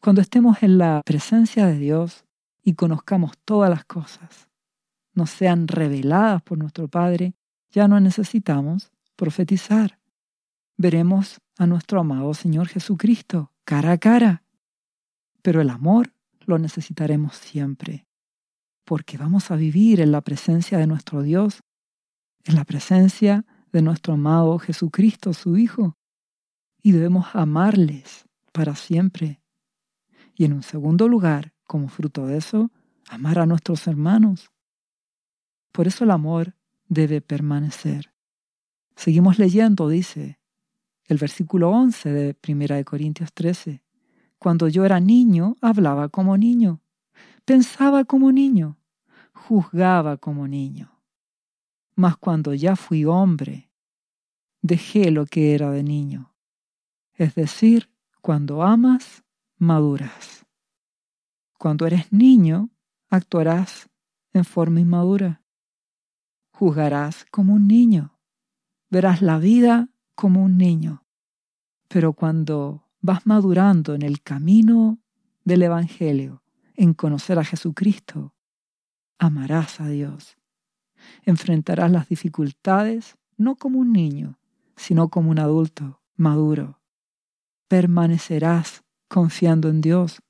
Cuando 0.01 0.21
estemos 0.21 0.61
en 0.61 0.77
la 0.77 1.01
presencia 1.03 1.65
de 1.65 1.79
Dios 1.79 2.25
y 2.61 2.73
conozcamos 2.73 3.37
todas 3.45 3.69
las 3.69 3.85
cosas, 3.85 4.49
nos 5.13 5.29
sean 5.29 5.67
reveladas 5.67 6.43
por 6.43 6.57
nuestro 6.57 6.87
Padre, 6.87 7.33
ya 7.75 7.89
no 7.89 7.99
necesitamos 7.99 8.89
profetizar. 9.17 9.99
Veremos 10.77 11.41
a 11.57 11.67
nuestro 11.67 11.99
amado 11.99 12.33
Señor 12.33 12.69
Jesucristo 12.69 13.51
cara 13.65 13.91
a 13.91 13.97
cara. 13.97 14.43
Pero 15.41 15.59
el 15.59 15.69
amor 15.69 16.13
lo 16.45 16.57
necesitaremos 16.57 17.35
siempre, 17.35 18.07
porque 18.85 19.17
vamos 19.17 19.51
a 19.51 19.57
vivir 19.57 19.99
en 19.99 20.13
la 20.13 20.21
presencia 20.21 20.77
de 20.77 20.87
nuestro 20.87 21.21
Dios, 21.21 21.63
en 22.45 22.55
la 22.55 22.63
presencia 22.63 23.45
de 23.73 23.81
nuestro 23.81 24.13
amado 24.13 24.57
Jesucristo, 24.57 25.33
su 25.33 25.57
Hijo, 25.57 25.97
y 26.81 26.93
debemos 26.93 27.27
amarles 27.33 28.23
para 28.53 28.75
siempre. 28.75 29.41
Y 30.33 30.45
en 30.45 30.53
un 30.53 30.63
segundo 30.63 31.09
lugar, 31.09 31.53
como 31.65 31.89
fruto 31.89 32.25
de 32.25 32.37
eso, 32.37 32.71
amar 33.09 33.39
a 33.39 33.45
nuestros 33.45 33.85
hermanos. 33.87 34.49
Por 35.73 35.87
eso 35.87 36.05
el 36.05 36.11
amor 36.11 36.54
debe 36.87 37.21
permanecer. 37.21 38.13
Seguimos 38.95 39.39
leyendo, 39.39 39.89
dice 39.89 40.39
el 41.07 41.17
versículo 41.17 41.69
11 41.69 42.11
de 42.11 42.37
1 42.47 42.83
Corintios 42.83 43.33
13. 43.33 43.83
Cuando 44.39 44.67
yo 44.67 44.85
era 44.85 44.99
niño, 44.99 45.55
hablaba 45.61 46.09
como 46.09 46.37
niño, 46.37 46.81
pensaba 47.45 48.05
como 48.05 48.31
niño, 48.31 48.77
juzgaba 49.33 50.17
como 50.17 50.47
niño. 50.47 50.91
Mas 51.95 52.17
cuando 52.17 52.53
ya 52.53 52.75
fui 52.75 53.05
hombre, 53.05 53.71
dejé 54.61 55.11
lo 55.11 55.25
que 55.25 55.53
era 55.53 55.71
de 55.71 55.83
niño. 55.83 56.33
Es 57.13 57.35
decir, 57.35 57.89
cuando 58.21 58.63
amas, 58.63 59.23
maduras. 59.57 60.45
Cuando 61.57 61.87
eres 61.87 62.11
niño, 62.11 62.69
actuarás 63.09 63.89
en 64.33 64.43
forma 64.43 64.81
inmadura. 64.81 65.44
Juzgarás 66.57 67.25
como 67.31 67.53
un 67.55 67.67
niño. 67.67 68.17
Verás 68.89 69.21
la 69.21 69.39
vida 69.39 69.89
como 70.15 70.41
un 70.41 70.57
niño. 70.57 71.03
Pero 71.89 72.13
cuando 72.13 72.87
vas 73.01 73.25
madurando 73.25 73.93
en 73.93 74.03
el 74.03 74.21
camino 74.21 74.99
del 75.43 75.63
Evangelio, 75.63 76.43
en 76.73 76.93
conocer 76.93 77.39
a 77.39 77.43
Jesucristo, 77.43 78.33
amarás 79.19 79.81
a 79.81 79.89
Dios. 79.89 80.37
Enfrentarás 81.23 81.91
las 81.91 82.07
dificultades 82.07 83.17
no 83.35 83.57
como 83.57 83.79
un 83.79 83.91
niño, 83.91 84.39
sino 84.77 85.09
como 85.09 85.31
un 85.31 85.39
adulto 85.39 85.99
maduro. 86.15 86.79
Permanecerás 87.67 88.85
confiando 89.09 89.67
en 89.67 89.81
Dios. 89.81 90.21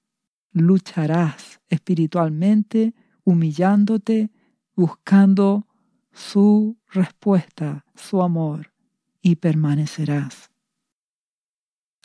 Lucharás 0.51 1.61
espiritualmente, 1.69 2.95
humillándote, 3.23 4.31
buscando 4.75 5.67
su 6.15 6.77
respuesta, 6.91 7.85
su 7.93 8.21
amor, 8.21 8.73
y 9.21 9.35
permanecerás. 9.35 10.49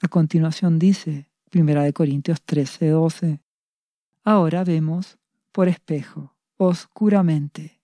A 0.03 0.09
continuación 0.09 0.81
dice, 0.81 1.31
1 1.55 1.93
Corintios 1.95 2.43
13, 2.43 2.89
12, 2.89 3.41
ahora 4.25 4.65
vemos 4.65 5.17
por 5.53 5.69
espejo, 5.69 6.35
oscuramente. 6.57 7.81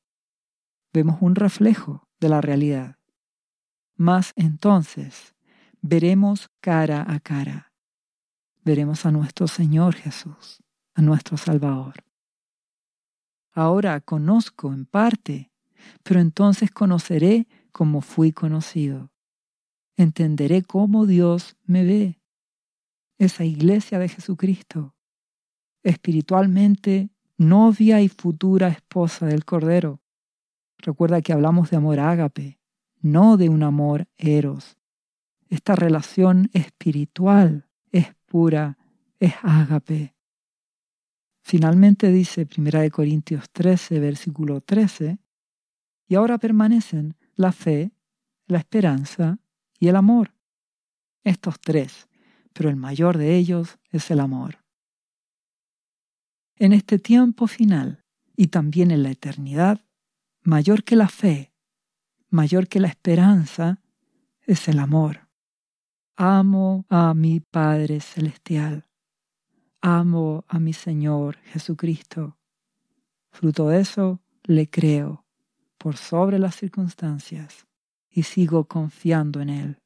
Vemos 0.92 1.18
un 1.20 1.36
reflejo 1.36 2.08
de 2.18 2.28
la 2.28 2.40
realidad. 2.40 2.96
Mas 3.94 4.32
entonces 4.34 5.34
veremos 5.80 6.50
cara 6.60 7.04
a 7.06 7.20
cara. 7.20 7.72
Veremos 8.64 9.06
a 9.06 9.12
nuestro 9.12 9.46
Señor 9.46 9.94
Jesús, 9.94 10.60
a 10.94 11.02
nuestro 11.02 11.36
Salvador. 11.36 12.02
Ahora 13.52 14.00
conozco 14.00 14.72
en 14.72 14.86
parte, 14.86 15.52
pero 16.02 16.20
entonces 16.20 16.70
conoceré 16.70 17.46
como 17.72 18.00
fui 18.00 18.32
conocido 18.32 19.10
entenderé 19.96 20.62
cómo 20.62 21.06
Dios 21.06 21.56
me 21.64 21.84
ve. 21.84 22.20
Esa 23.18 23.44
iglesia 23.44 23.98
de 23.98 24.08
Jesucristo, 24.08 24.94
espiritualmente 25.82 27.10
novia 27.38 28.02
y 28.02 28.08
futura 28.08 28.68
esposa 28.68 29.26
del 29.26 29.44
Cordero. 29.44 30.00
Recuerda 30.78 31.22
que 31.22 31.32
hablamos 31.32 31.70
de 31.70 31.78
amor 31.78 31.98
ágape, 31.98 32.60
no 33.00 33.36
de 33.38 33.48
un 33.48 33.62
amor 33.62 34.06
eros. 34.18 34.76
Esta 35.48 35.76
relación 35.76 36.50
espiritual 36.52 37.68
es 37.90 38.14
pura, 38.26 38.76
es 39.18 39.32
ágape. 39.42 40.14
Finalmente 41.40 42.10
dice 42.10 42.46
1 42.56 42.90
Corintios 42.90 43.48
13, 43.50 44.00
versículo 44.00 44.60
13, 44.60 45.18
y 46.08 46.14
ahora 46.14 46.38
permanecen 46.38 47.16
la 47.34 47.52
fe, 47.52 47.92
la 48.46 48.58
esperanza 48.58 49.38
y 49.78 49.88
el 49.88 49.96
amor. 49.96 50.34
Estos 51.24 51.60
tres, 51.60 52.08
pero 52.52 52.68
el 52.68 52.76
mayor 52.76 53.18
de 53.18 53.36
ellos 53.36 53.78
es 53.90 54.10
el 54.10 54.20
amor. 54.20 54.64
En 56.56 56.72
este 56.72 56.98
tiempo 56.98 57.46
final 57.46 58.04
y 58.36 58.46
también 58.48 58.90
en 58.90 59.02
la 59.02 59.10
eternidad, 59.10 59.84
mayor 60.42 60.84
que 60.84 60.96
la 60.96 61.08
fe, 61.08 61.52
mayor 62.30 62.68
que 62.68 62.80
la 62.80 62.88
esperanza, 62.88 63.82
es 64.42 64.68
el 64.68 64.78
amor. 64.78 65.28
Amo 66.16 66.86
a 66.88 67.12
mi 67.14 67.40
Padre 67.40 68.00
Celestial. 68.00 68.86
Amo 69.82 70.44
a 70.48 70.58
mi 70.58 70.72
Señor 70.72 71.36
Jesucristo. 71.52 72.38
Fruto 73.30 73.68
de 73.68 73.80
eso, 73.80 74.20
le 74.44 74.70
creo 74.70 75.25
por 75.86 75.98
sobre 75.98 76.40
las 76.40 76.56
circunstancias 76.56 77.64
y 78.10 78.24
sigo 78.24 78.64
confiando 78.64 79.40
en 79.40 79.50
Él. 79.50 79.78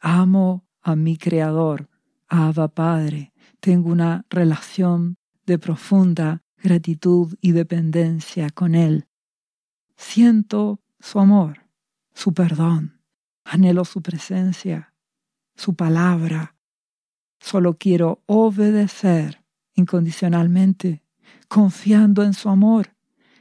Amo 0.00 0.66
a 0.82 0.96
mi 0.96 1.16
Creador, 1.16 1.88
Abba 2.26 2.66
Padre. 2.66 3.32
Tengo 3.60 3.92
una 3.92 4.26
relación 4.28 5.14
de 5.46 5.60
profunda 5.60 6.42
gratitud 6.56 7.32
y 7.40 7.52
dependencia 7.52 8.50
con 8.50 8.74
Él. 8.74 9.06
Siento 9.96 10.80
su 10.98 11.20
amor, 11.20 11.60
su 12.12 12.34
perdón, 12.34 13.00
anhelo 13.44 13.84
su 13.84 14.02
presencia, 14.02 14.94
su 15.54 15.76
palabra. 15.76 16.56
Solo 17.38 17.78
quiero 17.78 18.24
obedecer 18.26 19.44
incondicionalmente, 19.76 21.04
confiando 21.46 22.24
en 22.24 22.34
su 22.34 22.48
amor, 22.48 22.96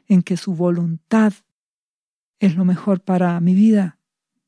en 0.08 0.22
que 0.22 0.38
su 0.38 0.54
voluntad 0.54 1.34
es 2.44 2.58
lo 2.58 2.66
mejor 2.66 3.00
para 3.00 3.40
mi 3.40 3.56
vida 3.56 4.00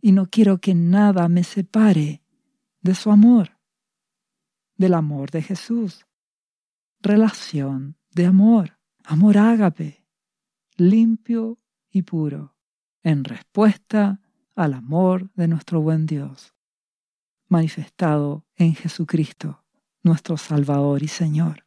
y 0.01 0.11
no 0.11 0.29
quiero 0.29 0.59
que 0.59 0.75
nada 0.75 1.29
me 1.29 1.45
separe 1.45 2.21
de 2.81 2.93
su 2.93 3.09
amor, 3.09 3.57
del 4.75 4.95
amor 4.95 5.31
de 5.31 5.41
Jesús. 5.41 6.05
Relación 6.99 7.95
de 8.11 8.25
amor, 8.25 8.77
amor 9.05 9.37
ágape, 9.37 10.05
limpio 10.75 11.57
y 11.89 12.01
puro, 12.01 12.57
en 13.01 13.23
respuesta 13.23 14.19
al 14.55 14.73
amor 14.73 15.31
de 15.33 15.47
nuestro 15.47 15.79
buen 15.79 16.05
Dios, 16.05 16.53
manifestado 17.47 18.45
en 18.57 18.75
Jesucristo, 18.75 19.63
nuestro 20.03 20.35
Salvador 20.35 21.01
y 21.01 21.07
Señor. 21.07 21.65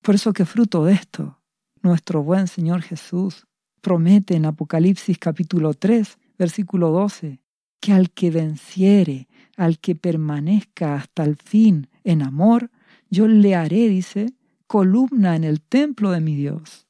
Por 0.00 0.14
eso 0.14 0.32
que 0.32 0.46
fruto 0.46 0.86
de 0.86 0.94
esto, 0.94 1.42
nuestro 1.82 2.22
buen 2.22 2.48
Señor 2.48 2.80
Jesús 2.80 3.46
promete 3.80 4.36
en 4.36 4.46
Apocalipsis 4.46 5.18
capítulo 5.18 5.74
3, 5.74 6.18
versículo 6.38 6.90
12, 6.90 7.40
que 7.80 7.92
al 7.92 8.10
que 8.10 8.30
venciere, 8.30 9.28
al 9.56 9.78
que 9.78 9.94
permanezca 9.94 10.94
hasta 10.94 11.24
el 11.24 11.36
fin 11.36 11.88
en 12.04 12.22
amor, 12.22 12.70
yo 13.10 13.26
le 13.26 13.54
haré, 13.54 13.88
dice, 13.88 14.34
columna 14.66 15.34
en 15.36 15.44
el 15.44 15.60
templo 15.60 16.10
de 16.10 16.20
mi 16.20 16.36
Dios. 16.36 16.86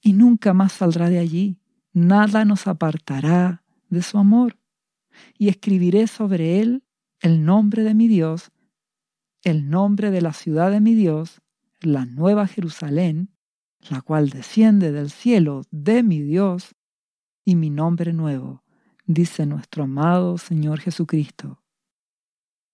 Y 0.00 0.12
nunca 0.12 0.52
más 0.52 0.72
saldrá 0.72 1.08
de 1.08 1.18
allí. 1.18 1.58
Nada 1.92 2.44
nos 2.44 2.66
apartará 2.66 3.62
de 3.88 4.02
su 4.02 4.18
amor. 4.18 4.58
Y 5.38 5.48
escribiré 5.48 6.06
sobre 6.06 6.60
él 6.60 6.82
el 7.20 7.44
nombre 7.44 7.84
de 7.84 7.94
mi 7.94 8.08
Dios, 8.08 8.50
el 9.44 9.70
nombre 9.70 10.10
de 10.10 10.20
la 10.20 10.32
ciudad 10.32 10.70
de 10.70 10.80
mi 10.80 10.94
Dios, 10.94 11.40
la 11.80 12.04
nueva 12.04 12.46
Jerusalén, 12.46 13.31
la 13.88 14.00
cual 14.00 14.30
desciende 14.30 14.92
del 14.92 15.10
cielo 15.10 15.62
de 15.70 16.02
mi 16.02 16.20
Dios, 16.20 16.74
y 17.44 17.56
mi 17.56 17.70
nombre 17.70 18.12
nuevo, 18.12 18.62
dice 19.06 19.46
nuestro 19.46 19.84
amado 19.84 20.38
Señor 20.38 20.80
Jesucristo. 20.80 21.62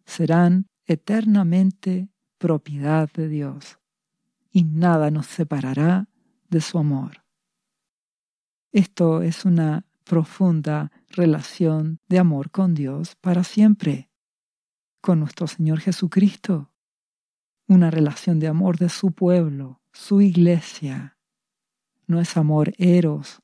Serán 0.05 0.66
eternamente 0.87 2.11
propiedad 2.38 3.11
de 3.12 3.29
Dios, 3.29 3.79
y 4.51 4.64
nada 4.64 5.11
nos 5.11 5.27
separará 5.27 6.09
de 6.49 6.61
su 6.61 6.79
amor. 6.79 7.25
Esto 8.73 9.23
es 9.23 9.44
una 9.44 9.87
profunda 10.05 10.92
relación 11.09 12.01
de 12.09 12.18
amor 12.18 12.51
con 12.51 12.75
Dios 12.75 13.16
para 13.16 13.44
siempre, 13.44 14.11
con 15.01 15.21
nuestro 15.21 15.47
Señor 15.47 15.81
Jesucristo, 15.81 16.73
una 17.66 17.90
relación 17.90 18.38
de 18.38 18.49
amor 18.49 18.79
de 18.79 18.88
su 18.88 19.12
pueblo, 19.12 19.78
su 19.92 20.20
iglesia. 20.20 21.16
No 22.07 22.20
es 22.20 22.37
amor 22.37 22.72
eros, 22.79 23.40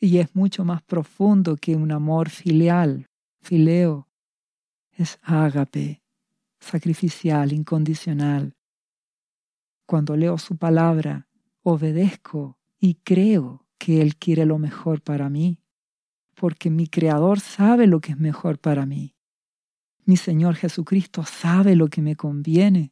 y 0.00 0.18
es 0.18 0.34
mucho 0.34 0.64
más 0.64 0.82
profundo 0.82 1.56
que 1.56 1.76
un 1.76 1.92
amor 1.92 2.28
filial, 2.28 3.08
fileo. 3.40 4.08
Es 4.90 5.18
ágape, 5.22 6.02
sacrificial, 6.58 7.52
incondicional. 7.52 8.56
Cuando 9.86 10.16
leo 10.16 10.38
su 10.38 10.56
palabra, 10.56 11.28
obedezco 11.62 12.58
y 12.80 12.94
creo 12.94 13.64
que 13.78 14.02
Él 14.02 14.16
quiere 14.16 14.44
lo 14.44 14.58
mejor 14.58 15.02
para 15.02 15.28
mí, 15.28 15.60
porque 16.34 16.68
mi 16.68 16.88
Creador 16.88 17.38
sabe 17.38 17.86
lo 17.86 18.00
que 18.00 18.12
es 18.12 18.18
mejor 18.18 18.58
para 18.58 18.86
mí. 18.86 19.14
Mi 20.04 20.16
Señor 20.16 20.56
Jesucristo 20.56 21.24
sabe 21.24 21.76
lo 21.76 21.86
que 21.86 22.02
me 22.02 22.16
conviene 22.16 22.90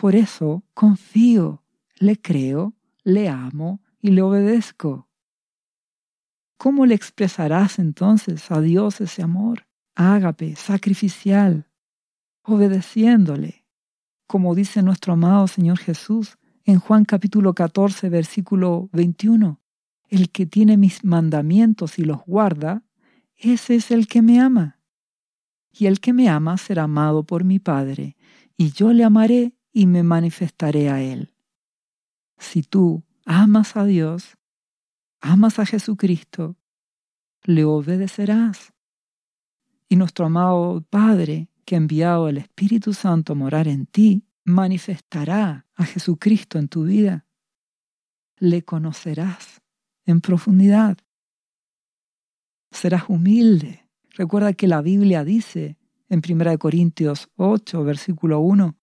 por 0.00 0.16
eso 0.16 0.64
confío, 0.72 1.62
le 1.98 2.18
creo, 2.18 2.74
le 3.04 3.28
amo 3.28 3.82
y 4.00 4.12
le 4.12 4.22
obedezco. 4.22 5.10
¿Cómo 6.56 6.86
le 6.86 6.94
expresarás 6.94 7.78
entonces 7.78 8.50
a 8.50 8.62
Dios 8.62 9.02
ese 9.02 9.22
amor? 9.22 9.66
Ágape, 9.94 10.56
sacrificial, 10.56 11.68
obedeciéndole, 12.40 13.66
como 14.26 14.54
dice 14.54 14.82
nuestro 14.82 15.12
amado 15.12 15.46
Señor 15.46 15.76
Jesús 15.76 16.38
en 16.64 16.78
Juan 16.78 17.04
capítulo 17.04 17.52
14, 17.52 18.08
versículo 18.08 18.88
21. 18.94 19.60
El 20.08 20.30
que 20.30 20.46
tiene 20.46 20.78
mis 20.78 21.04
mandamientos 21.04 21.98
y 21.98 22.04
los 22.04 22.24
guarda, 22.24 22.84
ese 23.36 23.74
es 23.74 23.90
el 23.90 24.06
que 24.06 24.22
me 24.22 24.40
ama. 24.40 24.80
Y 25.70 25.84
el 25.84 26.00
que 26.00 26.14
me 26.14 26.30
ama 26.30 26.56
será 26.56 26.84
amado 26.84 27.24
por 27.24 27.44
mi 27.44 27.58
Padre, 27.58 28.16
y 28.56 28.72
yo 28.72 28.94
le 28.94 29.04
amaré 29.04 29.59
y 29.72 29.86
me 29.86 30.02
manifestaré 30.02 30.90
a 30.90 31.02
Él. 31.02 31.32
Si 32.38 32.62
tú 32.62 33.04
amas 33.24 33.76
a 33.76 33.84
Dios, 33.84 34.36
amas 35.20 35.58
a 35.58 35.66
Jesucristo, 35.66 36.56
le 37.44 37.64
obedecerás. 37.64 38.72
Y 39.88 39.96
nuestro 39.96 40.26
amado 40.26 40.84
Padre, 40.88 41.48
que 41.64 41.74
ha 41.74 41.78
enviado 41.78 42.28
el 42.28 42.38
Espíritu 42.38 42.92
Santo 42.94 43.32
a 43.32 43.36
morar 43.36 43.68
en 43.68 43.86
ti, 43.86 44.24
manifestará 44.44 45.66
a 45.74 45.84
Jesucristo 45.84 46.58
en 46.58 46.68
tu 46.68 46.84
vida. 46.84 47.26
Le 48.38 48.62
conocerás 48.62 49.60
en 50.06 50.20
profundidad. 50.20 50.98
Serás 52.70 53.04
humilde. 53.08 53.88
Recuerda 54.10 54.52
que 54.52 54.68
la 54.68 54.80
Biblia 54.80 55.24
dice 55.24 55.76
en 56.08 56.22
1 56.28 56.58
Corintios 56.58 57.28
8, 57.36 57.84
versículo 57.84 58.40
1, 58.40 58.76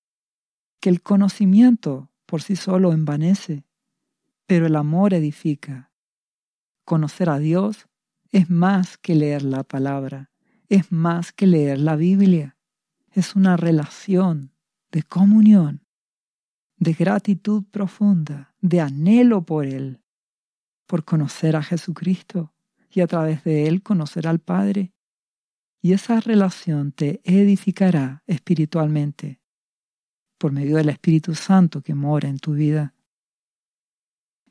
que 0.79 0.89
el 0.89 1.01
conocimiento 1.01 2.11
por 2.25 2.41
sí 2.41 2.55
solo 2.55 2.93
envanece, 2.93 3.65
pero 4.45 4.67
el 4.67 4.75
amor 4.75 5.13
edifica. 5.13 5.91
Conocer 6.85 7.29
a 7.29 7.39
Dios 7.39 7.87
es 8.31 8.49
más 8.49 8.97
que 8.97 9.15
leer 9.15 9.43
la 9.43 9.63
palabra, 9.63 10.31
es 10.69 10.91
más 10.91 11.31
que 11.31 11.47
leer 11.47 11.79
la 11.79 11.95
Biblia, 11.95 12.57
es 13.11 13.35
una 13.35 13.57
relación 13.57 14.51
de 14.91 15.03
comunión, 15.03 15.85
de 16.77 16.93
gratitud 16.93 17.63
profunda, 17.71 18.53
de 18.61 18.81
anhelo 18.81 19.43
por 19.43 19.65
Él, 19.65 20.01
por 20.85 21.03
conocer 21.03 21.55
a 21.55 21.63
Jesucristo 21.63 22.53
y 22.89 23.01
a 23.01 23.07
través 23.07 23.43
de 23.43 23.67
Él 23.67 23.81
conocer 23.81 24.27
al 24.27 24.39
Padre. 24.39 24.93
Y 25.81 25.93
esa 25.93 26.19
relación 26.19 26.91
te 26.91 27.21
edificará 27.23 28.23
espiritualmente 28.27 29.41
por 30.37 30.51
medio 30.51 30.77
del 30.77 30.89
Espíritu 30.89 31.35
Santo 31.35 31.81
que 31.81 31.93
mora 31.93 32.29
en 32.29 32.39
tu 32.39 32.53
vida. 32.53 32.93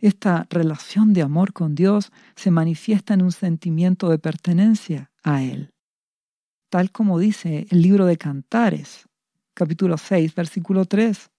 Esta 0.01 0.47
relación 0.51 1.13
de 1.13 1.23
amor 1.23 1.53
con 1.53 1.75
Dios 1.75 2.13
se 2.35 2.51
manifiesta 2.51 3.15
en 3.15 3.23
un 3.23 3.33
sentimiento 3.33 4.11
de 4.11 4.19
pertenencia 4.19 5.11
a 5.23 5.43
Él, 5.43 5.73
tal 6.69 6.93
como 6.93 7.19
dice 7.19 7.67
el 7.71 7.83
libro 7.83 8.05
de 8.05 8.19
Cantares, 8.19 9.09
capítulo 9.55 9.97
6, 9.97 10.35
versículo 10.35 10.85
3, 10.85 11.31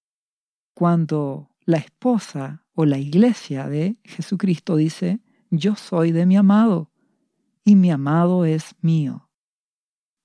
cuando 0.74 1.50
la 1.64 1.78
esposa 1.78 2.64
o 2.74 2.84
la 2.84 2.98
iglesia 2.98 3.68
de 3.68 3.96
Jesucristo 4.04 4.76
dice, 4.76 5.20
yo 5.50 5.76
soy 5.76 6.12
de 6.12 6.26
mi 6.26 6.36
amado 6.36 6.90
y 7.64 7.76
mi 7.76 7.90
amado 7.90 8.44
es 8.44 8.74
mío. 8.80 9.28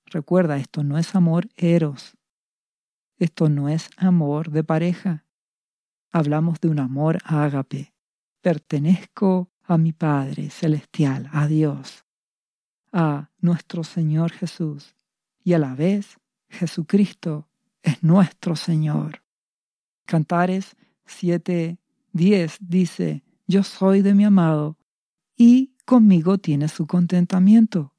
Recuerda, 0.06 0.56
esto 0.56 0.82
no 0.82 0.98
es 0.98 1.14
amor 1.14 1.48
eros, 1.56 2.16
esto 3.18 3.48
no 3.48 3.68
es 3.68 3.90
amor 3.96 4.50
de 4.50 4.64
pareja. 4.64 5.24
Hablamos 6.12 6.60
de 6.60 6.68
un 6.68 6.78
amor 6.78 7.18
ágape. 7.24 7.94
Pertenezco 8.40 9.50
a 9.62 9.78
mi 9.78 9.92
Padre 9.92 10.50
celestial, 10.50 11.28
a 11.32 11.46
Dios. 11.46 12.04
a 12.96 13.30
nuestro 13.40 13.82
Señor 13.82 14.30
Jesús 14.30 14.94
y 15.42 15.52
a 15.54 15.58
la 15.58 15.74
vez 15.74 16.20
Jesucristo 16.48 17.48
es 17.82 18.02
nuestro 18.04 18.54
Señor. 18.54 19.24
Cantares 20.06 20.76
7:10 21.06 22.56
dice, 22.60 23.24
Yo 23.48 23.64
soy 23.64 24.00
de 24.00 24.14
mi 24.14 24.24
amado 24.24 24.78
y 25.36 25.74
conmigo 25.84 26.38
tiene 26.38 26.68
su 26.68 26.86
contentamiento, 26.86 27.94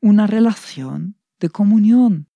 una 0.00 0.26
relación 0.26 1.16
de 1.38 1.48
comunión. 1.48 2.28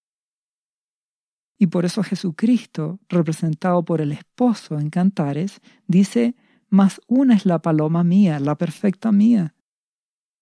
Y 1.58 1.68
por 1.68 1.84
eso 1.84 2.02
Jesucristo, 2.02 3.00
representado 3.08 3.84
por 3.84 4.00
el 4.00 4.12
esposo 4.12 4.78
en 4.78 4.90
Cantares, 4.90 5.60
dice, 5.86 6.34
Mas 6.68 7.00
una 7.06 7.34
es 7.34 7.46
la 7.46 7.60
paloma 7.60 8.04
mía, 8.04 8.38
la 8.40 8.56
perfecta 8.56 9.10
mía. 9.12 9.54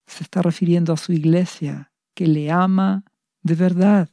Se 0.06 0.24
está 0.24 0.42
refiriendo 0.42 0.92
a 0.92 0.96
su 0.96 1.12
iglesia, 1.12 1.92
que 2.14 2.26
le 2.26 2.50
ama 2.50 3.04
de 3.42 3.54
verdad 3.54 4.10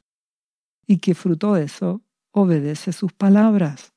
y 0.85 0.97
que 0.97 1.15
fruto 1.15 1.53
de 1.53 1.63
eso 1.63 2.01
obedece 2.31 2.93
sus 2.93 3.13
palabras. 3.13 3.93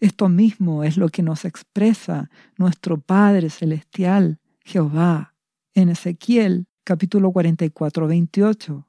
Esto 0.00 0.28
mismo 0.28 0.84
es 0.84 0.96
lo 0.96 1.08
que 1.08 1.22
nos 1.22 1.44
expresa 1.44 2.30
nuestro 2.56 3.00
Padre 3.00 3.50
Celestial, 3.50 4.38
Jehová, 4.64 5.34
en 5.74 5.88
Ezequiel 5.88 6.66
capítulo 6.84 7.32
44, 7.32 8.06
28, 8.06 8.88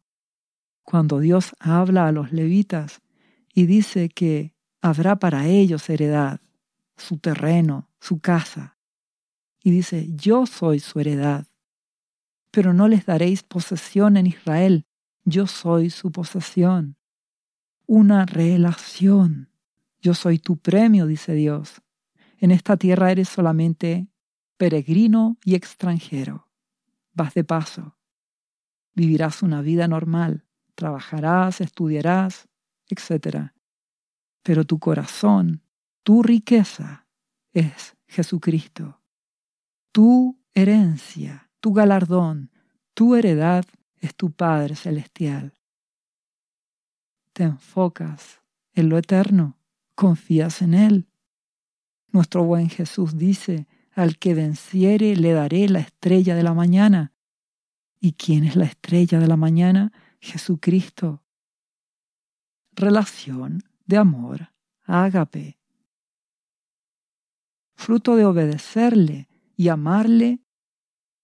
cuando 0.84 1.20
Dios 1.20 1.56
habla 1.60 2.08
a 2.08 2.12
los 2.12 2.32
levitas 2.32 3.02
y 3.60 3.66
dice 3.66 4.08
que 4.08 4.56
habrá 4.80 5.20
para 5.20 5.46
ellos 5.48 5.90
heredad, 5.90 6.40
su 6.96 7.18
terreno, 7.18 7.90
su 8.00 8.22
casa. 8.22 8.78
Y 9.62 9.72
dice, 9.72 10.08
yo 10.16 10.46
soy 10.46 10.80
su 10.80 10.98
heredad, 11.02 11.46
pero 12.52 12.74
no 12.74 12.88
les 12.88 13.06
daréis 13.06 13.44
posesión 13.44 14.16
en 14.16 14.28
Israel, 14.28 14.86
yo 15.26 15.46
soy 15.46 15.90
su 15.90 16.10
posesión. 16.10 16.96
Una 17.86 18.26
relación. 18.26 19.50
Yo 20.02 20.14
soy 20.14 20.40
tu 20.40 20.56
premio, 20.56 21.06
dice 21.06 21.34
Dios. 21.34 21.82
En 22.38 22.52
esta 22.52 22.78
tierra 22.78 23.12
eres 23.12 23.28
solamente 23.28 24.08
peregrino 24.56 25.38
y 25.44 25.56
extranjero. 25.56 26.48
Vas 27.12 27.34
de 27.34 27.44
paso. 27.44 27.98
Vivirás 28.96 29.44
una 29.44 29.62
vida 29.62 29.90
normal. 29.90 30.46
Trabajarás, 30.76 31.60
estudiarás, 31.60 32.49
etc. 32.90 33.52
Pero 34.44 34.66
tu 34.66 34.80
corazón, 34.80 35.64
tu 36.04 36.24
riqueza 36.24 37.08
es 37.54 37.96
Jesucristo. 38.08 39.02
Tu 39.92 40.40
herencia, 40.54 41.50
tu 41.60 41.74
galardón, 41.74 42.52
tu 42.94 43.16
heredad 43.16 43.66
es 43.98 44.16
tu 44.16 44.32
Padre 44.32 44.76
Celestial. 44.76 45.54
Te 47.34 47.44
enfocas 47.44 48.42
en 48.74 48.90
lo 48.90 48.98
eterno, 48.98 49.58
confías 49.96 50.62
en 50.62 50.74
Él. 50.74 51.08
Nuestro 52.12 52.44
buen 52.44 52.70
Jesús 52.70 53.18
dice, 53.18 53.68
al 53.92 54.18
que 54.18 54.34
venciere 54.34 55.16
le 55.16 55.34
daré 55.34 55.68
la 55.70 55.80
estrella 55.80 56.36
de 56.36 56.44
la 56.44 56.54
mañana. 56.54 57.14
¿Y 58.00 58.14
quién 58.14 58.46
es 58.46 58.56
la 58.56 58.66
estrella 58.66 59.20
de 59.20 59.28
la 59.28 59.38
mañana? 59.38 59.92
Jesucristo 60.20 61.24
relación 62.74 63.64
de 63.86 63.98
amor 63.98 64.50
ágape. 64.90 65.60
Fruto 67.76 68.16
de 68.16 68.26
obedecerle 68.26 69.30
y 69.56 69.70
amarle, 69.70 70.42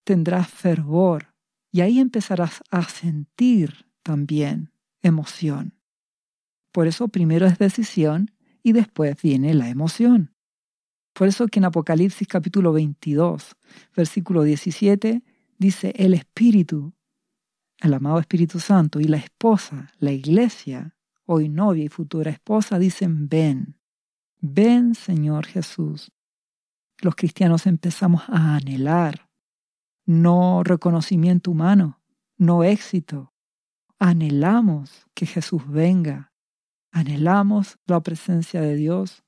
tendrás 0.03 0.47
fervor 0.49 1.33
y 1.71 1.81
ahí 1.81 1.99
empezarás 1.99 2.61
a 2.69 2.83
sentir 2.83 3.87
también 4.03 4.71
emoción. 5.01 5.73
Por 6.71 6.87
eso 6.87 7.07
primero 7.07 7.45
es 7.47 7.57
decisión 7.57 8.31
y 8.61 8.73
después 8.73 9.19
viene 9.21 9.53
la 9.53 9.69
emoción. 9.69 10.33
Por 11.13 11.27
eso 11.27 11.47
que 11.47 11.59
en 11.59 11.65
Apocalipsis 11.65 12.27
capítulo 12.27 12.71
22, 12.71 13.55
versículo 13.95 14.43
17, 14.43 15.23
dice 15.57 15.93
el 15.95 16.13
Espíritu, 16.13 16.93
el 17.79 17.93
amado 17.93 18.19
Espíritu 18.19 18.59
Santo 18.59 18.99
y 18.99 19.05
la 19.05 19.17
esposa, 19.17 19.91
la 19.97 20.11
iglesia, 20.11 20.94
hoy 21.25 21.49
novia 21.49 21.83
y 21.83 21.89
futura 21.89 22.31
esposa, 22.31 22.79
dicen, 22.79 23.27
ven, 23.27 23.77
ven 24.39 24.95
Señor 24.95 25.45
Jesús. 25.45 26.11
Los 26.99 27.15
cristianos 27.15 27.65
empezamos 27.65 28.23
a 28.27 28.55
anhelar, 28.55 29.29
no 30.05 30.63
reconocimiento 30.63 31.51
humano, 31.51 31.99
no 32.37 32.63
éxito. 32.63 33.33
Anhelamos 33.99 35.07
que 35.13 35.25
Jesús 35.25 35.63
venga, 35.67 36.31
anhelamos 36.91 37.77
la 37.85 38.01
presencia 38.01 38.61
de 38.61 38.75
Dios. 38.75 39.23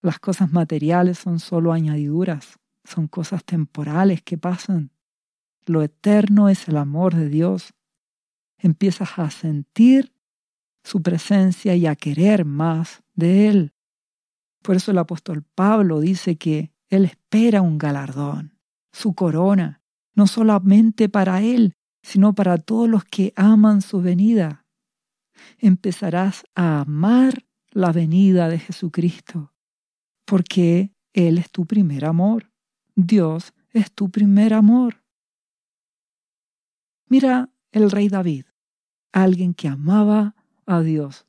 Las 0.00 0.18
cosas 0.18 0.52
materiales 0.52 1.18
son 1.18 1.40
solo 1.40 1.72
añadiduras, 1.72 2.58
son 2.84 3.08
cosas 3.08 3.44
temporales 3.44 4.22
que 4.22 4.38
pasan. 4.38 4.92
Lo 5.66 5.82
eterno 5.82 6.48
es 6.48 6.68
el 6.68 6.76
amor 6.76 7.14
de 7.14 7.28
Dios. 7.28 7.74
Empiezas 8.58 9.18
a 9.18 9.30
sentir 9.30 10.12
su 10.84 11.02
presencia 11.02 11.74
y 11.76 11.86
a 11.86 11.96
querer 11.96 12.44
más 12.44 13.02
de 13.14 13.48
Él. 13.48 13.72
Por 14.62 14.76
eso 14.76 14.90
el 14.90 14.98
apóstol 14.98 15.44
Pablo 15.54 16.00
dice 16.00 16.36
que 16.36 16.72
Él 16.88 17.04
espera 17.04 17.62
un 17.62 17.78
galardón, 17.78 18.58
su 18.92 19.14
corona, 19.14 19.82
no 20.14 20.26
solamente 20.26 21.08
para 21.08 21.42
Él, 21.42 21.74
sino 22.02 22.34
para 22.34 22.58
todos 22.58 22.88
los 22.88 23.04
que 23.04 23.32
aman 23.36 23.82
su 23.82 24.00
venida. 24.00 24.66
Empezarás 25.58 26.44
a 26.54 26.80
amar 26.80 27.44
la 27.70 27.92
venida 27.92 28.48
de 28.48 28.58
Jesucristo, 28.58 29.52
porque 30.24 30.92
Él 31.12 31.38
es 31.38 31.50
tu 31.50 31.66
primer 31.66 32.04
amor. 32.04 32.50
Dios 32.94 33.52
es 33.72 33.92
tu 33.92 34.10
primer 34.10 34.54
amor. 34.54 35.04
Mira 37.08 37.50
el 37.72 37.90
rey 37.90 38.08
David, 38.08 38.46
alguien 39.12 39.54
que 39.54 39.68
amaba 39.68 40.34
a 40.68 40.82
Dios. 40.82 41.26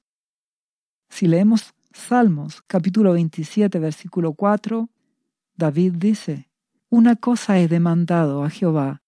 Si 1.09 1.27
leemos 1.27 1.73
Salmos 1.91 2.61
capítulo 2.67 3.13
27 3.13 3.79
versículo 3.79 4.33
4, 4.33 4.89
David 5.55 5.93
dice, 5.97 6.49
Una 6.89 7.15
cosa 7.15 7.57
he 7.57 7.67
demandado 7.67 8.43
a 8.43 8.49
Jehová, 8.49 9.01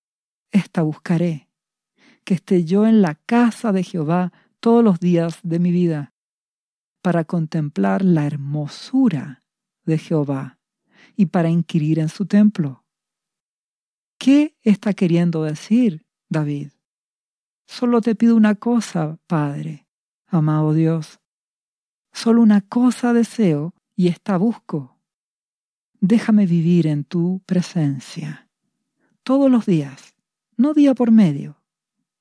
esta 0.50 0.82
buscaré, 0.82 1.50
que 2.24 2.34
esté 2.34 2.64
yo 2.64 2.88
en 2.88 3.02
la 3.02 3.16
casa 3.16 3.72
de 3.72 3.84
Jehová 3.84 4.32
todos 4.60 4.84
los 4.84 5.00
días 5.00 5.40
de 5.44 5.60
mi 5.60 5.72
vida, 5.72 6.14
para 7.02 7.26
contemplar 7.26 8.02
la 8.04 8.26
hermosura 8.26 9.44
de 9.86 9.98
Jehová 9.98 10.60
y 11.16 11.28
para 11.28 11.50
inquirir 11.50 12.00
en 12.00 12.10
su 12.10 12.26
templo. 12.26 12.86
¿Qué 14.18 14.56
está 14.62 14.94
queriendo 14.94 15.44
decir 15.44 16.06
David? 16.30 16.70
Solo 17.68 18.02
te 18.02 18.16
pido 18.16 18.36
una 18.36 18.56
cosa, 18.56 19.18
Padre, 19.28 19.88
amado 20.32 20.74
Dios. 20.74 21.20
Solo 22.14 22.42
una 22.42 22.62
cosa 22.62 23.14
deseo 23.14 23.74
y 23.96 24.08
esta 24.08 24.38
busco. 24.38 24.98
Déjame 26.00 26.46
vivir 26.46 26.88
en 26.88 27.04
tu 27.04 27.42
presencia. 27.46 28.50
Todos 29.24 29.52
los 29.52 29.66
días, 29.66 30.16
no 30.58 30.74
día 30.74 30.96
por 30.96 31.12
medio, 31.12 31.62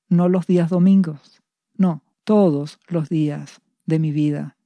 no 0.07 0.29
los 0.29 0.45
días 0.45 0.69
domingos, 0.69 1.41
no, 1.73 2.03
todos 2.23 2.79
los 2.87 3.09
días 3.09 3.61
de 3.85 3.97
mi 3.97 4.11
vida, 4.11 4.57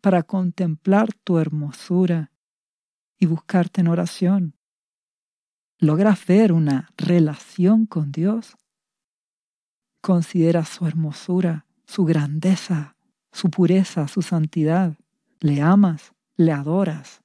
para 0.00 0.22
contemplar 0.22 1.12
tu 1.12 1.38
hermosura 1.38 2.32
y 3.18 3.26
buscarte 3.26 3.80
en 3.80 3.88
oración. 3.88 4.54
¿Logras 5.78 6.26
ver 6.26 6.52
una 6.52 6.90
relación 6.96 7.86
con 7.86 8.10
Dios? 8.10 8.56
Considera 10.00 10.64
su 10.64 10.86
hermosura 10.86 11.65
su 11.86 12.04
grandeza, 12.04 12.96
su 13.32 13.50
pureza, 13.50 14.08
su 14.08 14.22
santidad. 14.22 14.94
Le 15.40 15.62
amas, 15.62 16.12
le 16.36 16.52
adoras. 16.52 17.22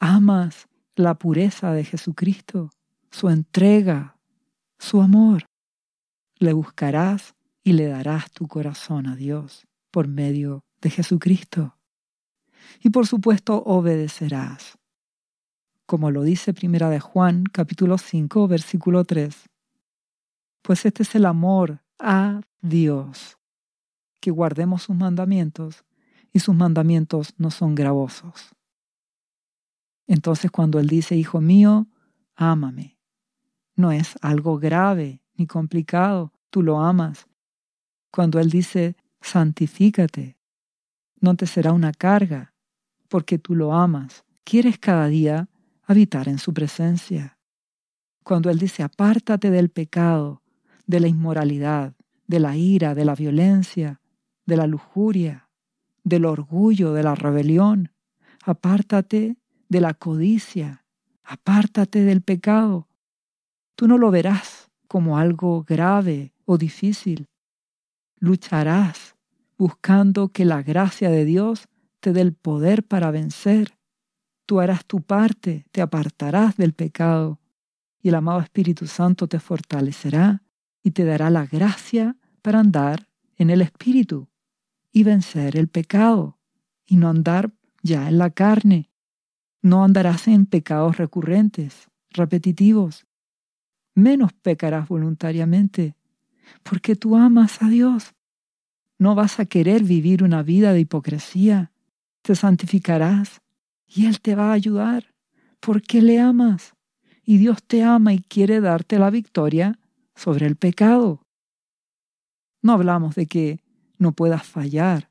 Amas 0.00 0.68
la 0.94 1.14
pureza 1.14 1.72
de 1.72 1.84
Jesucristo, 1.84 2.70
su 3.10 3.28
entrega, 3.28 4.18
su 4.78 5.00
amor. 5.02 5.46
Le 6.38 6.52
buscarás 6.52 7.34
y 7.62 7.72
le 7.72 7.86
darás 7.86 8.30
tu 8.30 8.46
corazón 8.46 9.06
a 9.06 9.16
Dios 9.16 9.66
por 9.90 10.08
medio 10.08 10.64
de 10.80 10.90
Jesucristo. 10.90 11.76
Y 12.82 12.90
por 12.90 13.06
supuesto 13.06 13.62
obedecerás. 13.64 14.78
Como 15.86 16.10
lo 16.10 16.22
dice 16.22 16.52
Primera 16.52 16.90
de 16.90 17.00
Juan, 17.00 17.44
capítulo 17.44 17.96
5, 17.96 18.48
versículo 18.48 19.04
3. 19.04 19.34
Pues 20.62 20.84
este 20.84 21.04
es 21.04 21.14
el 21.14 21.24
amor 21.24 21.82
a 21.98 22.40
Dios, 22.60 23.38
que 24.26 24.32
guardemos 24.32 24.82
sus 24.82 24.96
mandamientos 24.96 25.84
y 26.32 26.40
sus 26.40 26.52
mandamientos 26.52 27.32
no 27.38 27.52
son 27.52 27.76
gravosos. 27.76 28.56
Entonces 30.08 30.50
cuando 30.50 30.80
Él 30.80 30.88
dice, 30.88 31.14
Hijo 31.14 31.40
mío, 31.40 31.86
ámame, 32.34 32.98
no 33.76 33.92
es 33.92 34.16
algo 34.22 34.58
grave 34.58 35.22
ni 35.36 35.46
complicado, 35.46 36.32
tú 36.50 36.64
lo 36.64 36.80
amas. 36.80 37.28
Cuando 38.10 38.40
Él 38.40 38.50
dice, 38.50 38.96
santifícate, 39.20 40.36
no 41.20 41.36
te 41.36 41.46
será 41.46 41.72
una 41.72 41.92
carga, 41.92 42.52
porque 43.08 43.38
tú 43.38 43.54
lo 43.54 43.74
amas, 43.74 44.24
quieres 44.42 44.76
cada 44.76 45.06
día 45.06 45.48
habitar 45.84 46.26
en 46.26 46.38
su 46.38 46.52
presencia. 46.52 47.38
Cuando 48.24 48.50
Él 48.50 48.58
dice, 48.58 48.82
apártate 48.82 49.52
del 49.52 49.68
pecado, 49.70 50.42
de 50.84 50.98
la 50.98 51.06
inmoralidad, 51.06 51.94
de 52.26 52.40
la 52.40 52.56
ira, 52.56 52.96
de 52.96 53.04
la 53.04 53.14
violencia, 53.14 54.00
de 54.46 54.56
la 54.56 54.66
lujuria, 54.66 55.48
del 56.04 56.24
orgullo, 56.24 56.92
de 56.92 57.02
la 57.02 57.14
rebelión, 57.14 57.90
apártate 58.44 59.36
de 59.68 59.80
la 59.80 59.92
codicia, 59.92 60.84
apártate 61.24 62.04
del 62.04 62.22
pecado. 62.22 62.88
Tú 63.74 63.88
no 63.88 63.98
lo 63.98 64.10
verás 64.10 64.70
como 64.86 65.18
algo 65.18 65.64
grave 65.64 66.32
o 66.44 66.58
difícil. 66.58 67.26
Lucharás 68.18 69.16
buscando 69.58 70.28
que 70.28 70.44
la 70.44 70.62
gracia 70.62 71.10
de 71.10 71.24
Dios 71.24 71.68
te 72.00 72.12
dé 72.12 72.20
el 72.20 72.32
poder 72.32 72.84
para 72.84 73.10
vencer. 73.10 73.76
Tú 74.46 74.60
harás 74.60 74.84
tu 74.86 75.02
parte, 75.02 75.66
te 75.72 75.82
apartarás 75.82 76.56
del 76.56 76.72
pecado 76.72 77.40
y 78.00 78.10
el 78.10 78.14
amado 78.14 78.38
Espíritu 78.38 78.86
Santo 78.86 79.26
te 79.26 79.40
fortalecerá 79.40 80.44
y 80.84 80.92
te 80.92 81.04
dará 81.04 81.30
la 81.30 81.46
gracia 81.46 82.16
para 82.42 82.60
andar 82.60 83.08
en 83.36 83.50
el 83.50 83.60
Espíritu 83.60 84.28
y 84.96 85.02
vencer 85.02 85.58
el 85.58 85.68
pecado 85.68 86.38
y 86.86 86.96
no 86.96 87.10
andar 87.10 87.52
ya 87.82 88.08
en 88.08 88.16
la 88.16 88.30
carne. 88.30 88.88
No 89.60 89.84
andarás 89.84 90.26
en 90.26 90.46
pecados 90.46 90.96
recurrentes, 90.96 91.88
repetitivos. 92.08 93.06
Menos 93.94 94.32
pecarás 94.32 94.88
voluntariamente, 94.88 95.96
porque 96.62 96.96
tú 96.96 97.14
amas 97.14 97.60
a 97.60 97.68
Dios. 97.68 98.14
No 98.98 99.14
vas 99.14 99.38
a 99.38 99.44
querer 99.44 99.82
vivir 99.82 100.22
una 100.22 100.42
vida 100.42 100.72
de 100.72 100.80
hipocresía. 100.80 101.72
Te 102.22 102.34
santificarás 102.34 103.42
y 103.86 104.06
Él 104.06 104.22
te 104.22 104.34
va 104.34 104.48
a 104.48 104.54
ayudar, 104.54 105.12
porque 105.60 106.00
le 106.00 106.20
amas. 106.20 106.72
Y 107.22 107.36
Dios 107.36 107.62
te 107.62 107.82
ama 107.82 108.14
y 108.14 108.20
quiere 108.20 108.62
darte 108.62 108.98
la 108.98 109.10
victoria 109.10 109.78
sobre 110.14 110.46
el 110.46 110.56
pecado. 110.56 111.20
No 112.62 112.72
hablamos 112.72 113.14
de 113.14 113.26
que 113.26 113.65
no 113.98 114.12
puedas 114.12 114.46
fallar, 114.46 115.10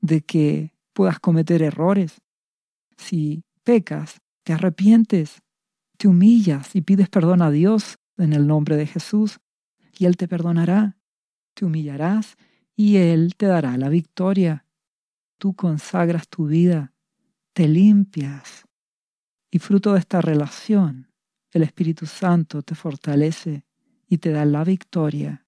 de 0.00 0.20
que 0.20 0.74
puedas 0.92 1.18
cometer 1.18 1.62
errores. 1.62 2.20
Si 2.96 3.44
pecas, 3.62 4.20
te 4.42 4.52
arrepientes, 4.52 5.42
te 5.96 6.08
humillas 6.08 6.74
y 6.74 6.82
pides 6.82 7.08
perdón 7.08 7.42
a 7.42 7.50
Dios 7.50 7.98
en 8.16 8.32
el 8.32 8.46
nombre 8.46 8.76
de 8.76 8.86
Jesús, 8.86 9.40
y 9.98 10.06
Él 10.06 10.16
te 10.16 10.28
perdonará. 10.28 10.96
Te 11.54 11.64
humillarás 11.64 12.36
y 12.74 12.96
Él 12.96 13.34
te 13.36 13.46
dará 13.46 13.76
la 13.76 13.88
victoria. 13.88 14.66
Tú 15.38 15.54
consagras 15.54 16.28
tu 16.28 16.46
vida, 16.46 16.92
te 17.52 17.68
limpias, 17.68 18.64
y 19.54 19.60
fruto 19.60 19.92
de 19.92 20.00
esta 20.00 20.20
relación, 20.20 21.12
el 21.52 21.62
Espíritu 21.62 22.06
Santo 22.06 22.62
te 22.62 22.74
fortalece 22.74 23.64
y 24.08 24.18
te 24.18 24.30
da 24.30 24.44
la 24.44 24.64
victoria. 24.64 25.46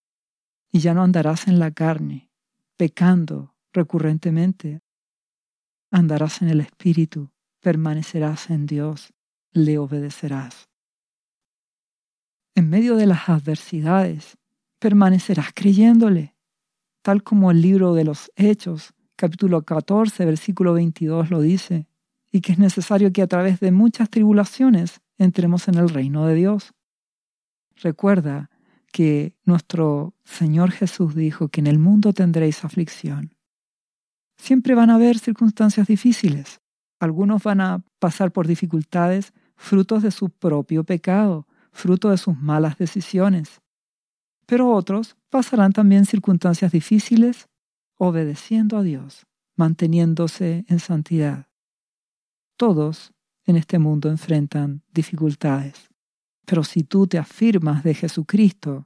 Y 0.71 0.79
ya 0.79 0.95
no 0.95 1.03
andarás 1.03 1.49
en 1.49 1.59
la 1.59 1.73
carne, 1.73 2.26
pecando 2.77 3.55
recurrentemente. 3.73 4.81
Andarás 5.91 6.43
en 6.43 6.49
el 6.49 6.61
Espíritu, 6.61 7.31
permanecerás 7.61 8.51
en 8.51 8.67
Dios, 8.67 9.13
le 9.53 9.79
obedecerás. 9.79 10.69
En 12.55 12.71
medio 12.71 12.97
de 12.97 13.07
las 13.07 13.29
adversidades, 13.29 14.39
permanecerás 14.79 15.51
creyéndole, 15.55 16.35
tal 17.03 17.23
como 17.23 17.51
el 17.51 17.61
libro 17.61 17.95
de 17.95 18.05
los 18.05 18.31
Hechos, 18.35 18.95
capítulo 19.17 19.63
14, 19.63 20.25
versículo 20.25 20.73
22 20.75 21.31
lo 21.31 21.41
dice, 21.41 21.87
y 22.31 22.41
que 22.41 22.53
es 22.53 22.59
necesario 22.59 23.13
que 23.13 23.23
a 23.23 23.27
través 23.27 23.61
de 23.61 23.73
muchas 23.73 24.11
tribulaciones 24.11 25.01
entremos 25.19 25.69
en 25.69 25.77
el 25.77 25.89
reino 25.89 26.27
de 26.27 26.35
Dios. 26.35 26.73
Recuerda 27.77 28.51
que 28.97 29.37
nuestro 29.45 30.15
Señor 30.25 30.71
Jesús 30.71 31.15
dijo 31.15 31.49
que 31.49 31.61
en 31.61 31.67
el 31.67 31.79
mundo 31.79 32.15
tendréis 32.15 32.65
aflicción. 32.65 33.35
Siempre 34.39 34.75
van 34.75 34.89
a 34.89 34.95
haber 34.95 35.19
circunstancias 35.19 35.87
difíciles. 35.87 36.63
Algunos 36.99 37.43
van 37.43 37.61
a 37.61 37.85
pasar 37.99 38.33
por 38.33 38.47
dificultades 38.47 39.35
frutos 39.55 40.03
de 40.03 40.11
su 40.11 40.31
propio 40.31 40.83
pecado, 40.83 41.47
fruto 41.73 42.09
de 42.09 42.17
sus 42.17 42.39
malas 42.39 42.79
decisiones. 42.79 43.61
Pero 44.47 44.73
otros 44.73 45.19
pasarán 45.29 45.75
también 45.75 46.07
circunstancias 46.07 46.73
difíciles 46.73 47.51
obedeciendo 47.99 48.79
a 48.79 48.83
Dios, 48.83 49.27
manteniéndose 49.57 50.65
en 50.69 50.79
santidad. 50.79 51.49
Todos 52.57 53.13
en 53.45 53.57
este 53.57 53.79
mundo 53.79 54.09
enfrentan 54.09 54.85
dificultades. 54.91 55.91
Pero 56.47 56.65
si 56.65 56.83
tú 56.83 57.07
te 57.07 57.19
afirmas 57.19 57.85
de 57.85 57.93
Jesucristo, 57.93 58.86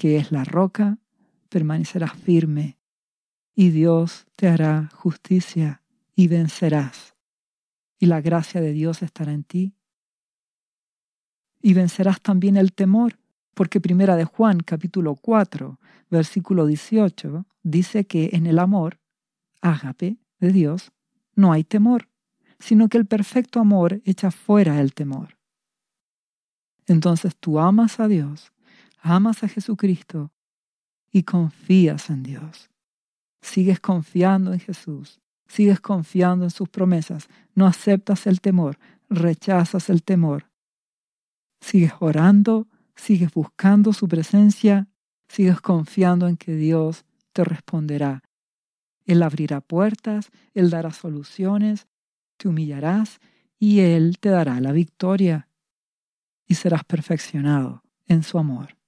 que 0.00 0.16
es 0.16 0.32
la 0.32 0.44
roca, 0.44 0.96
permanecerás 1.50 2.14
firme 2.14 2.78
y 3.54 3.68
Dios 3.68 4.26
te 4.34 4.48
hará 4.48 4.88
justicia 4.94 5.82
y 6.14 6.26
vencerás. 6.26 7.14
Y 7.98 8.06
la 8.06 8.22
gracia 8.22 8.62
de 8.62 8.72
Dios 8.72 9.02
estará 9.02 9.34
en 9.34 9.44
ti. 9.44 9.74
Y 11.60 11.74
vencerás 11.74 12.22
también 12.22 12.56
el 12.56 12.72
temor, 12.72 13.18
porque 13.52 13.78
primera 13.78 14.16
de 14.16 14.24
Juan 14.24 14.60
capítulo 14.60 15.16
4, 15.16 15.78
versículo 16.08 16.64
18 16.64 17.44
dice 17.62 18.06
que 18.06 18.30
en 18.32 18.46
el 18.46 18.58
amor, 18.58 19.00
ágape 19.60 20.16
de 20.38 20.50
Dios, 20.50 20.92
no 21.34 21.52
hay 21.52 21.62
temor, 21.62 22.08
sino 22.58 22.88
que 22.88 22.96
el 22.96 23.04
perfecto 23.04 23.60
amor 23.60 24.00
echa 24.06 24.30
fuera 24.30 24.80
el 24.80 24.94
temor. 24.94 25.36
Entonces 26.86 27.36
tú 27.38 27.60
amas 27.60 28.00
a 28.00 28.08
Dios, 28.08 28.50
amas 29.00 29.42
a 29.42 29.48
Jesucristo 29.48 30.32
y 31.10 31.24
confías 31.24 32.10
en 32.10 32.22
Dios. 32.22 32.70
Sigues 33.40 33.80
confiando 33.80 34.52
en 34.52 34.60
Jesús, 34.60 35.20
sigues 35.46 35.80
confiando 35.80 36.44
en 36.44 36.50
sus 36.50 36.68
promesas, 36.68 37.28
no 37.54 37.66
aceptas 37.66 38.26
el 38.26 38.40
temor, 38.40 38.78
rechazas 39.08 39.88
el 39.88 40.02
temor. 40.02 40.50
Sigues 41.60 41.92
orando, 42.00 42.68
sigues 42.94 43.32
buscando 43.32 43.92
su 43.92 44.08
presencia, 44.08 44.88
sigues 45.28 45.60
confiando 45.60 46.28
en 46.28 46.36
que 46.36 46.54
Dios 46.54 47.04
te 47.32 47.44
responderá. 47.44 48.22
Él 49.06 49.22
abrirá 49.22 49.60
puertas, 49.60 50.30
Él 50.54 50.70
dará 50.70 50.92
soluciones, 50.92 51.88
te 52.36 52.48
humillarás 52.48 53.20
y 53.58 53.80
Él 53.80 54.18
te 54.20 54.28
dará 54.28 54.60
la 54.60 54.72
victoria 54.72 55.48
y 56.46 56.54
serás 56.54 56.84
perfeccionado 56.84 57.82
en 58.06 58.22
su 58.22 58.38
amor. 58.38 58.79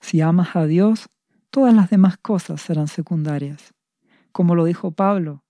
Si 0.00 0.20
amas 0.20 0.56
a 0.56 0.66
Dios, 0.66 1.08
todas 1.50 1.74
las 1.74 1.90
demás 1.90 2.16
cosas 2.18 2.60
serán 2.60 2.88
secundarias, 2.88 3.74
como 4.32 4.54
lo 4.54 4.64
dijo 4.64 4.90
Pablo 4.90 5.44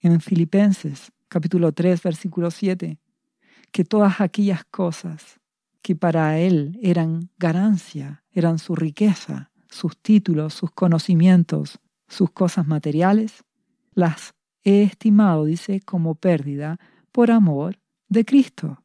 en 0.00 0.20
Filipenses 0.20 1.12
capítulo 1.28 1.72
3 1.72 2.02
versículo 2.02 2.50
7, 2.50 2.98
que 3.70 3.84
todas 3.84 4.20
aquellas 4.20 4.64
cosas 4.64 5.40
que 5.82 5.94
para 5.94 6.38
él 6.38 6.78
eran 6.82 7.30
ganancia, 7.38 8.24
eran 8.32 8.58
su 8.58 8.74
riqueza, 8.74 9.50
sus 9.68 9.96
títulos, 9.96 10.54
sus 10.54 10.72
conocimientos, 10.72 11.78
sus 12.08 12.30
cosas 12.30 12.66
materiales, 12.66 13.44
las 13.92 14.34
he 14.64 14.82
estimado, 14.82 15.44
dice, 15.44 15.80
como 15.80 16.16
pérdida 16.16 16.78
por 17.12 17.30
amor 17.30 17.78
de 18.08 18.24
Cristo 18.24 18.82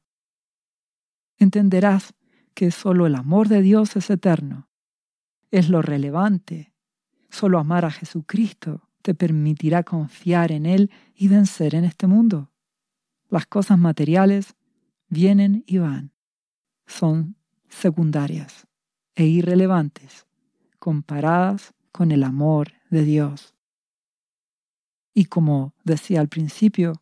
entenderás 1.38 2.14
que 2.54 2.72
solo 2.72 3.06
el 3.06 3.16
amor 3.16 3.48
de 3.48 3.62
Dios 3.62 3.96
es 3.96 4.10
eterno. 4.10 4.70
Es 5.52 5.70
lo 5.70 5.82
relevante. 5.82 6.74
Solo 7.30 7.60
amar 7.60 7.86
a 7.86 7.92
Jesucristo 7.92 8.90
te 9.02 9.14
permitirá 9.14 9.84
confiar 9.84 10.52
en 10.52 10.66
Él 10.66 10.92
y 11.16 11.28
vencer 11.28 11.76
en 11.76 11.86
este 11.86 12.08
mundo. 12.08 12.52
Las 13.30 13.46
cosas 13.46 13.78
materiales 13.78 14.56
vienen 15.10 15.64
y 15.68 15.78
van. 15.78 16.12
Son 16.88 17.36
secundarias 17.70 18.68
e 19.16 19.26
irrelevantes 19.26 20.26
comparadas 20.80 21.74
con 21.92 22.12
el 22.12 22.24
amor 22.24 22.74
de 22.90 23.04
Dios. 23.04 23.56
Y 25.14 25.26
como 25.26 25.74
decía 25.84 26.20
al 26.20 26.28
principio, 26.28 27.02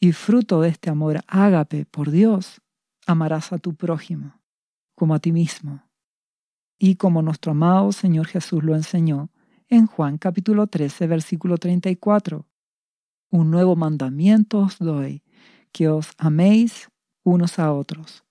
y 0.00 0.12
fruto 0.12 0.60
de 0.60 0.68
este 0.68 0.90
amor 0.90 1.20
ágape 1.26 1.84
por 1.84 2.10
Dios, 2.10 2.60
amarás 3.06 3.52
a 3.52 3.58
tu 3.58 3.74
prójimo 3.74 4.38
como 4.94 5.14
a 5.14 5.18
ti 5.18 5.32
mismo. 5.32 5.87
Y 6.78 6.96
como 6.96 7.22
nuestro 7.22 7.52
amado 7.52 7.92
Señor 7.92 8.26
Jesús 8.26 8.62
lo 8.62 8.74
enseñó 8.74 9.30
en 9.68 9.86
Juan 9.86 10.18
capítulo 10.18 10.66
13, 10.66 11.06
versículo 11.06 11.58
34. 11.58 12.46
Un 13.30 13.50
nuevo 13.50 13.76
mandamiento 13.76 14.60
os 14.60 14.78
doy, 14.78 15.22
que 15.72 15.88
os 15.88 16.12
améis 16.16 16.88
unos 17.24 17.58
a 17.58 17.72
otros. 17.72 18.24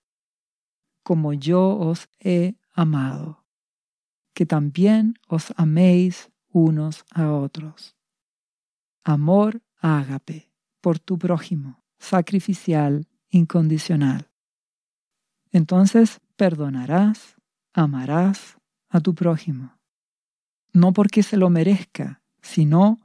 como 1.08 1.32
yo 1.32 1.74
os 1.74 2.10
he 2.20 2.54
amado, 2.74 3.42
que 4.34 4.44
también 4.44 5.14
os 5.26 5.54
améis 5.56 6.30
unos 6.50 7.06
a 7.14 7.32
otros. 7.32 7.96
Amor 9.04 9.62
ágape 9.80 10.52
por 10.82 10.98
tu 10.98 11.18
prójimo, 11.18 11.82
sacrificial, 11.98 13.08
incondicional. 13.30 14.28
Entonces 15.50 16.20
perdonarás, 16.36 17.37
amarás 17.78 18.58
a 18.88 19.00
tu 19.00 19.14
prójimo. 19.14 19.78
No 20.72 20.92
porque 20.92 21.22
se 21.22 21.36
lo 21.36 21.48
merezca, 21.48 22.22
sino 22.42 22.98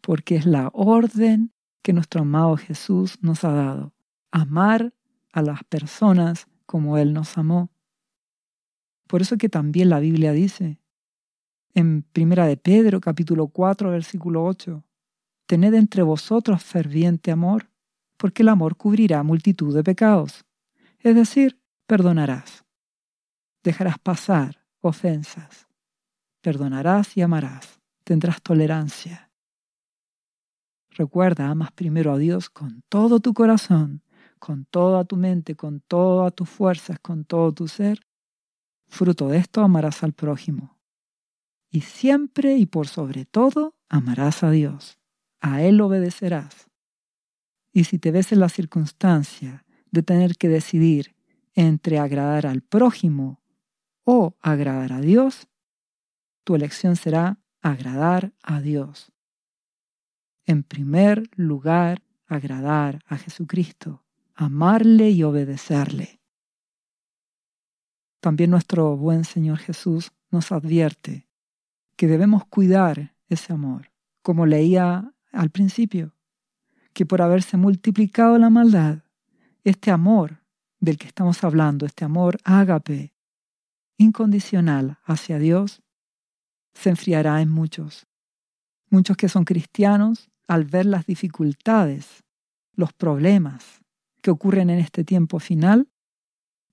porque 0.00 0.36
es 0.36 0.46
la 0.46 0.70
orden 0.72 1.52
que 1.82 1.92
nuestro 1.92 2.22
amado 2.22 2.56
Jesús 2.56 3.18
nos 3.20 3.44
ha 3.44 3.52
dado. 3.52 3.94
Amar 4.32 4.92
a 5.32 5.42
las 5.42 5.62
personas 5.64 6.48
como 6.66 6.98
Él 6.98 7.12
nos 7.12 7.38
amó. 7.38 7.70
Por 9.06 9.22
eso 9.22 9.36
que 9.36 9.48
también 9.48 9.88
la 9.90 10.00
Biblia 10.00 10.32
dice, 10.32 10.80
en 11.74 12.02
Primera 12.02 12.46
de 12.46 12.56
Pedro 12.56 13.00
capítulo 13.00 13.48
4 13.48 13.90
versículo 13.90 14.44
8, 14.44 14.82
Tened 15.46 15.74
entre 15.74 16.02
vosotros 16.02 16.64
ferviente 16.64 17.30
amor, 17.30 17.70
porque 18.16 18.42
el 18.42 18.48
amor 18.48 18.76
cubrirá 18.76 19.22
multitud 19.22 19.72
de 19.72 19.84
pecados. 19.84 20.44
Es 20.98 21.14
decir, 21.14 21.60
perdonarás. 21.86 22.65
Dejarás 23.66 23.98
pasar 23.98 24.64
ofensas. 24.80 25.66
Perdonarás 26.40 27.16
y 27.16 27.22
amarás. 27.22 27.80
Tendrás 28.04 28.40
tolerancia. 28.40 29.32
Recuerda, 30.90 31.48
amas 31.48 31.72
primero 31.72 32.12
a 32.12 32.16
Dios 32.16 32.48
con 32.48 32.84
todo 32.88 33.18
tu 33.18 33.34
corazón, 33.34 34.04
con 34.38 34.66
toda 34.66 35.04
tu 35.04 35.16
mente, 35.16 35.56
con 35.56 35.80
todas 35.80 36.32
tus 36.32 36.48
fuerzas, 36.48 37.00
con 37.00 37.24
todo 37.24 37.50
tu 37.50 37.66
ser. 37.66 38.06
Fruto 38.86 39.26
de 39.30 39.38
esto 39.38 39.62
amarás 39.62 40.04
al 40.04 40.12
prójimo. 40.12 40.78
Y 41.68 41.80
siempre 41.80 42.54
y 42.58 42.66
por 42.66 42.86
sobre 42.86 43.24
todo 43.24 43.74
amarás 43.88 44.44
a 44.44 44.52
Dios. 44.52 45.00
A 45.40 45.62
Él 45.62 45.80
obedecerás. 45.80 46.68
Y 47.72 47.82
si 47.82 47.98
te 47.98 48.12
ves 48.12 48.30
en 48.30 48.38
la 48.38 48.48
circunstancia 48.48 49.64
de 49.90 50.04
tener 50.04 50.36
que 50.36 50.48
decidir 50.48 51.16
entre 51.56 51.98
agradar 51.98 52.46
al 52.46 52.62
prójimo 52.62 53.40
o 54.06 54.36
agradar 54.40 54.92
a 54.92 55.00
Dios, 55.00 55.48
tu 56.44 56.54
elección 56.54 56.94
será 56.94 57.40
agradar 57.60 58.32
a 58.40 58.60
Dios. 58.60 59.12
En 60.44 60.62
primer 60.62 61.28
lugar, 61.34 62.02
agradar 62.28 63.02
a 63.06 63.18
Jesucristo, 63.18 64.04
amarle 64.36 65.10
y 65.10 65.24
obedecerle. 65.24 66.20
También 68.20 68.50
nuestro 68.50 68.96
buen 68.96 69.24
Señor 69.24 69.58
Jesús 69.58 70.12
nos 70.30 70.52
advierte 70.52 71.28
que 71.96 72.06
debemos 72.06 72.44
cuidar 72.46 73.16
ese 73.28 73.52
amor, 73.52 73.90
como 74.22 74.46
leía 74.46 75.12
al 75.32 75.50
principio 75.50 76.14
que 76.92 77.04
por 77.04 77.22
haberse 77.22 77.56
multiplicado 77.56 78.38
la 78.38 78.50
maldad, 78.50 79.00
este 79.64 79.90
amor 79.90 80.44
del 80.78 80.96
que 80.96 81.08
estamos 81.08 81.42
hablando, 81.42 81.86
este 81.86 82.04
amor 82.04 82.38
ágape, 82.44 83.15
incondicional 83.98 84.98
hacia 85.04 85.38
Dios, 85.38 85.82
se 86.74 86.90
enfriará 86.90 87.40
en 87.40 87.50
muchos. 87.50 88.06
Muchos 88.90 89.16
que 89.16 89.28
son 89.28 89.44
cristianos, 89.44 90.30
al 90.46 90.64
ver 90.64 90.86
las 90.86 91.06
dificultades, 91.06 92.24
los 92.72 92.92
problemas 92.92 93.80
que 94.22 94.30
ocurren 94.30 94.70
en 94.70 94.78
este 94.78 95.04
tiempo 95.04 95.40
final, 95.40 95.88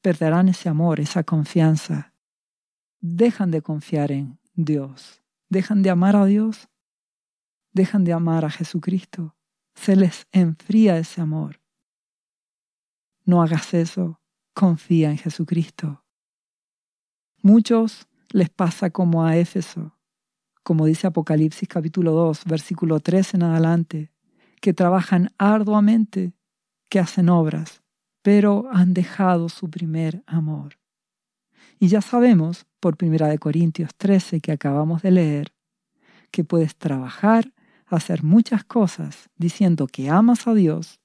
perderán 0.01 0.49
ese 0.49 0.69
amor, 0.69 0.99
esa 0.99 1.24
confianza. 1.24 2.13
Dejan 2.99 3.51
de 3.51 3.61
confiar 3.61 4.11
en 4.11 4.39
Dios, 4.53 5.21
dejan 5.49 5.82
de 5.82 5.89
amar 5.89 6.15
a 6.15 6.26
Dios, 6.26 6.67
dejan 7.71 8.03
de 8.03 8.13
amar 8.13 8.45
a 8.45 8.49
Jesucristo 8.49 9.36
se 9.76 9.95
les 9.95 10.28
enfría 10.32 10.97
ese 10.97 11.21
amor. 11.21 11.61
No 13.26 13.41
hagas 13.41 13.74
eso, 13.74 14.21
confía 14.53 15.09
en 15.11 15.17
Jesucristo. 15.17 16.03
Muchos 17.45 18.07
les 18.29 18.49
pasa 18.49 18.89
como 18.89 19.25
a 19.25 19.35
Éfeso, 19.35 19.97
como 20.63 20.85
dice 20.85 21.07
Apocalipsis 21.07 21.67
capítulo 21.67 22.13
2, 22.13 22.45
versículo 22.45 23.01
3 23.01 23.33
en 23.33 23.43
adelante, 23.43 24.13
que 24.61 24.73
trabajan 24.73 25.29
arduamente, 25.37 26.31
que 26.89 26.99
hacen 26.99 27.27
obras, 27.27 27.83
pero 28.21 28.69
han 28.71 28.93
dejado 28.93 29.49
su 29.49 29.69
primer 29.69 30.23
amor. 30.25 30.79
Y 31.81 31.89
ya 31.89 31.99
sabemos, 31.99 32.65
por 32.79 32.95
primera 32.95 33.27
de 33.27 33.37
Corintios 33.37 33.93
13 33.97 34.39
que 34.39 34.53
acabamos 34.53 35.01
de 35.01 35.11
leer, 35.11 35.53
que 36.31 36.45
puedes 36.45 36.77
trabajar 36.77 37.51
hacer 37.87 38.23
muchas 38.23 38.63
cosas 38.63 39.29
diciendo 39.35 39.87
que 39.87 40.09
amas 40.09 40.47
a 40.47 40.53
Dios, 40.53 41.01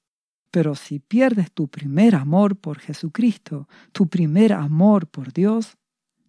pero 0.53 0.77
si 0.77 1.01
pierdes 1.01 1.51
tu 1.51 1.67
primer 1.67 2.15
amor 2.15 2.55
por 2.55 2.79
Jesucristo, 2.79 3.67
tu 3.91 4.07
primer 4.07 4.53
amor 4.53 5.09
por 5.09 5.33
Dios, 5.33 5.77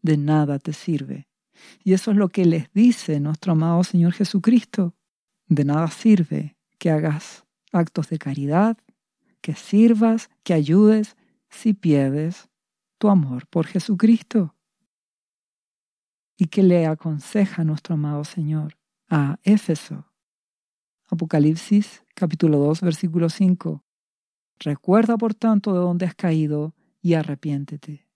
de 0.02 0.18
nada 0.18 0.60
te 0.60 0.74
sirve. 0.74 1.28
Y 1.84 1.94
eso 1.94 2.12
es 2.12 2.18
lo 2.18 2.30
que 2.30 2.46
les 2.46 2.72
dice 2.74 3.20
nuestro 3.20 3.54
amado 3.54 3.84
Señor 3.84 4.14
Jesucristo. 4.14 4.96
De 5.48 5.66
nada 5.66 5.90
sirve 5.90 6.56
que 6.78 6.90
hagas 6.90 7.46
actos 7.72 8.10
de 8.10 8.20
caridad, 8.20 8.78
que 9.42 9.56
sirvas, 9.56 10.30
que 10.44 10.54
ayudes, 10.54 11.16
si 11.50 11.74
pierdes 11.74 12.50
tu 12.98 13.10
amor 13.10 13.48
por 13.48 13.66
Jesucristo. 13.66 14.56
¿Y 16.38 16.48
qué 16.48 16.64
le 16.64 16.86
aconseja 16.86 17.64
nuestro 17.64 17.96
amado 17.96 18.24
Señor 18.24 18.78
a 19.10 19.40
Éfeso? 19.44 20.06
Apocalipsis 21.10 22.04
capítulo 22.14 22.60
2 22.60 22.82
versículo 22.82 23.30
5. 23.30 23.84
Recuerda 24.60 25.18
por 25.18 25.34
tanto 25.34 25.74
de 25.74 25.80
dónde 25.80 26.06
has 26.06 26.16
caído 26.16 26.76
y 27.02 27.14
arrepiéntete. 27.14 28.09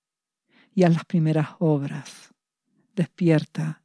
Y 0.74 0.84
haz 0.84 0.93
las 0.93 1.05
primeras 1.05 1.49
obras. 1.59 2.34
Despierta. 2.95 3.84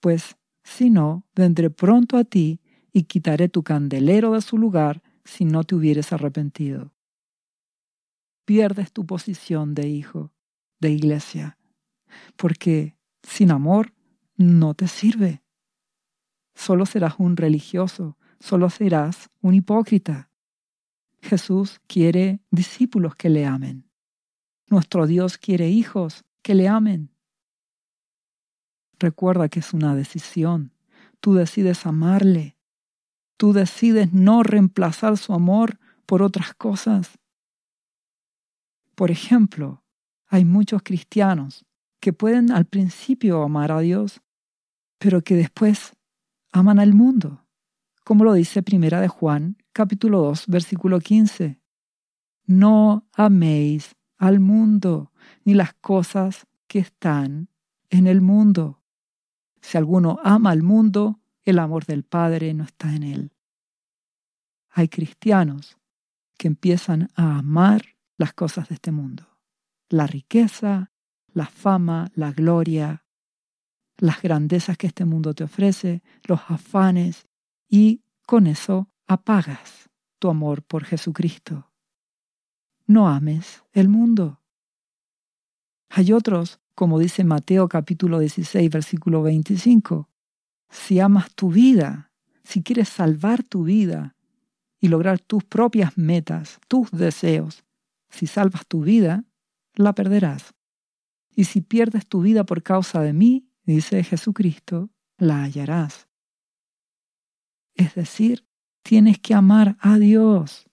Pues 0.00 0.36
si 0.64 0.90
no, 0.90 1.26
vendré 1.34 1.70
pronto 1.70 2.16
a 2.16 2.24
ti 2.24 2.60
y 2.92 3.04
quitaré 3.04 3.48
tu 3.48 3.62
candelero 3.62 4.32
de 4.32 4.42
su 4.42 4.58
lugar 4.58 5.02
si 5.24 5.44
no 5.44 5.64
te 5.64 5.74
hubieres 5.74 6.12
arrepentido. 6.12 6.92
Pierdes 8.44 8.92
tu 8.92 9.06
posición 9.06 9.74
de 9.74 9.88
hijo, 9.88 10.32
de 10.80 10.90
iglesia, 10.90 11.58
porque 12.36 12.96
sin 13.22 13.50
amor 13.50 13.94
no 14.36 14.74
te 14.74 14.88
sirve 14.88 15.42
solo 16.54 16.86
serás 16.86 17.14
un 17.18 17.36
religioso, 17.36 18.16
solo 18.40 18.70
serás 18.70 19.30
un 19.40 19.54
hipócrita. 19.54 20.30
Jesús 21.20 21.80
quiere 21.86 22.40
discípulos 22.50 23.14
que 23.14 23.28
le 23.28 23.46
amen. 23.46 23.88
Nuestro 24.68 25.06
Dios 25.06 25.38
quiere 25.38 25.68
hijos 25.68 26.24
que 26.42 26.54
le 26.54 26.68
amen. 26.68 27.10
Recuerda 28.98 29.48
que 29.48 29.60
es 29.60 29.72
una 29.72 29.94
decisión. 29.94 30.72
Tú 31.20 31.34
decides 31.34 31.86
amarle. 31.86 32.56
Tú 33.36 33.52
decides 33.52 34.12
no 34.12 34.42
reemplazar 34.42 35.16
su 35.16 35.32
amor 35.32 35.78
por 36.06 36.22
otras 36.22 36.54
cosas. 36.54 37.18
Por 38.94 39.10
ejemplo, 39.10 39.82
hay 40.26 40.44
muchos 40.44 40.82
cristianos 40.82 41.64
que 42.00 42.12
pueden 42.12 42.50
al 42.50 42.64
principio 42.64 43.42
amar 43.42 43.72
a 43.72 43.80
Dios, 43.80 44.20
pero 44.98 45.22
que 45.22 45.34
después 45.34 45.92
aman 46.52 46.78
al 46.78 46.94
mundo, 46.94 47.46
como 48.04 48.24
lo 48.24 48.32
dice 48.34 48.62
Primera 48.62 49.00
de 49.00 49.08
Juan, 49.08 49.56
capítulo 49.72 50.20
2, 50.22 50.46
versículo 50.48 51.00
15. 51.00 51.60
No 52.46 53.08
améis 53.12 53.96
al 54.22 54.38
mundo, 54.38 55.10
ni 55.44 55.52
las 55.52 55.74
cosas 55.74 56.46
que 56.68 56.78
están 56.78 57.48
en 57.90 58.06
el 58.06 58.20
mundo. 58.20 58.80
Si 59.60 59.76
alguno 59.76 60.20
ama 60.22 60.52
al 60.52 60.62
mundo, 60.62 61.18
el 61.42 61.58
amor 61.58 61.86
del 61.86 62.04
Padre 62.04 62.54
no 62.54 62.62
está 62.62 62.94
en 62.94 63.02
él. 63.02 63.32
Hay 64.70 64.86
cristianos 64.86 65.76
que 66.38 66.46
empiezan 66.46 67.08
a 67.16 67.38
amar 67.38 67.96
las 68.16 68.32
cosas 68.32 68.68
de 68.68 68.76
este 68.76 68.92
mundo, 68.92 69.26
la 69.88 70.06
riqueza, 70.06 70.92
la 71.32 71.46
fama, 71.46 72.12
la 72.14 72.30
gloria, 72.30 73.04
las 73.96 74.22
grandezas 74.22 74.78
que 74.78 74.86
este 74.86 75.04
mundo 75.04 75.34
te 75.34 75.42
ofrece, 75.42 76.00
los 76.22 76.40
afanes, 76.46 77.26
y 77.68 78.04
con 78.24 78.46
eso 78.46 78.88
apagas 79.08 79.90
tu 80.20 80.30
amor 80.30 80.62
por 80.62 80.84
Jesucristo. 80.84 81.71
No 82.92 83.08
ames 83.08 83.64
el 83.72 83.88
mundo. 83.88 84.42
Hay 85.88 86.12
otros, 86.12 86.60
como 86.74 86.98
dice 86.98 87.24
Mateo 87.24 87.66
capítulo 87.66 88.18
16, 88.18 88.68
versículo 88.68 89.22
25, 89.22 90.10
si 90.68 91.00
amas 91.00 91.34
tu 91.34 91.50
vida, 91.50 92.12
si 92.44 92.62
quieres 92.62 92.90
salvar 92.90 93.44
tu 93.44 93.64
vida 93.64 94.14
y 94.78 94.88
lograr 94.88 95.20
tus 95.20 95.42
propias 95.42 95.96
metas, 95.96 96.60
tus 96.68 96.90
deseos, 96.90 97.64
si 98.10 98.26
salvas 98.26 98.66
tu 98.66 98.82
vida, 98.82 99.24
la 99.74 99.94
perderás. 99.94 100.52
Y 101.34 101.44
si 101.44 101.62
pierdes 101.62 102.06
tu 102.06 102.20
vida 102.20 102.44
por 102.44 102.62
causa 102.62 103.00
de 103.00 103.14
mí, 103.14 103.48
dice 103.64 104.04
Jesucristo, 104.04 104.90
la 105.16 105.44
hallarás. 105.44 106.08
Es 107.74 107.94
decir, 107.94 108.46
tienes 108.82 109.18
que 109.18 109.32
amar 109.32 109.78
a 109.80 109.96
Dios. 109.96 110.68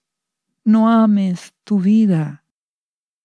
No 0.64 0.90
ames 0.90 1.54
tu 1.64 1.80
vida. 1.80 2.44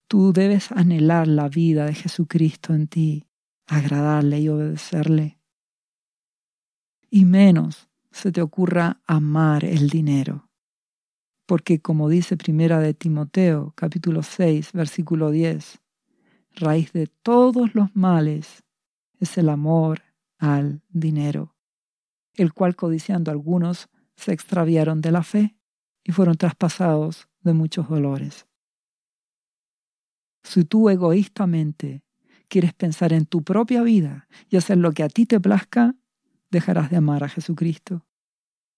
Tú 0.08 0.32
debes 0.32 0.72
anhelar 0.72 1.28
la 1.28 1.50
vida 1.50 1.86
de 1.86 1.94
Jesucristo 1.94 2.74
en 2.74 2.88
ti, 2.88 3.28
agradarle 3.68 4.40
y 4.40 4.50
obedecerle. 4.50 5.40
Y 7.10 7.26
menos 7.26 7.90
se 8.12 8.32
te 8.32 8.42
ocurra 8.42 9.02
amar 9.06 9.66
el 9.66 9.90
dinero. 9.90 10.50
Porque 11.46 11.82
como 11.82 12.08
dice 12.08 12.38
Primera 12.38 12.80
de 12.80 12.94
Timoteo, 12.94 13.74
capítulo 13.76 14.24
6, 14.24 14.72
versículo 14.72 15.30
10, 15.30 15.82
raíz 16.56 16.94
de 16.94 17.08
todos 17.08 17.76
los 17.76 17.94
males 17.96 18.64
es 19.20 19.38
el 19.38 19.50
amor 19.50 20.02
al 20.38 20.82
dinero, 20.90 21.56
el 22.34 22.54
cual 22.54 22.76
codiciando 22.76 23.32
algunos 23.32 23.90
se 24.16 24.32
extraviaron 24.32 25.02
de 25.02 25.12
la 25.12 25.24
fe 25.24 25.56
y 26.06 26.12
fueron 26.12 26.38
traspasados 26.38 27.28
de 27.41 27.53
muchos 27.53 27.89
dolores. 27.89 28.45
Si 30.43 30.64
tú 30.64 30.89
egoístamente 30.89 32.03
quieres 32.47 32.74
pensar 32.74 33.12
en 33.12 33.26
tu 33.26 33.43
propia 33.43 33.82
vida 33.82 34.28
y 34.49 34.58
hacer 34.58 34.78
lo 34.78 34.91
que 34.93 35.03
a 35.03 35.10
ti 35.10 35.26
te 35.26 35.39
plazca, 35.39 35.95
dejarás 36.51 36.89
de 36.91 36.97
amar 36.97 37.24
a 37.24 37.30
Jesucristo. 37.30 38.06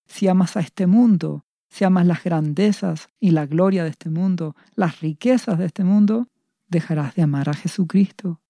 Si 0.05 0.27
amas 0.27 0.55
a 0.55 0.61
este 0.61 0.87
mundo, 0.87 1.45
si 1.69 1.83
amas 1.83 2.07
las 2.07 2.23
grandezas 2.23 3.09
y 3.19 3.31
la 3.31 3.45
gloria 3.45 3.83
de 3.83 3.89
este 3.89 4.09
mundo, 4.09 4.55
las 4.75 5.01
riquezas 5.01 5.59
de 5.59 5.65
este 5.65 5.83
mundo, 5.83 6.29
dejarás 6.67 7.15
de 7.15 7.23
amar 7.23 7.49
a 7.49 7.53
Jesucristo. 7.53 8.41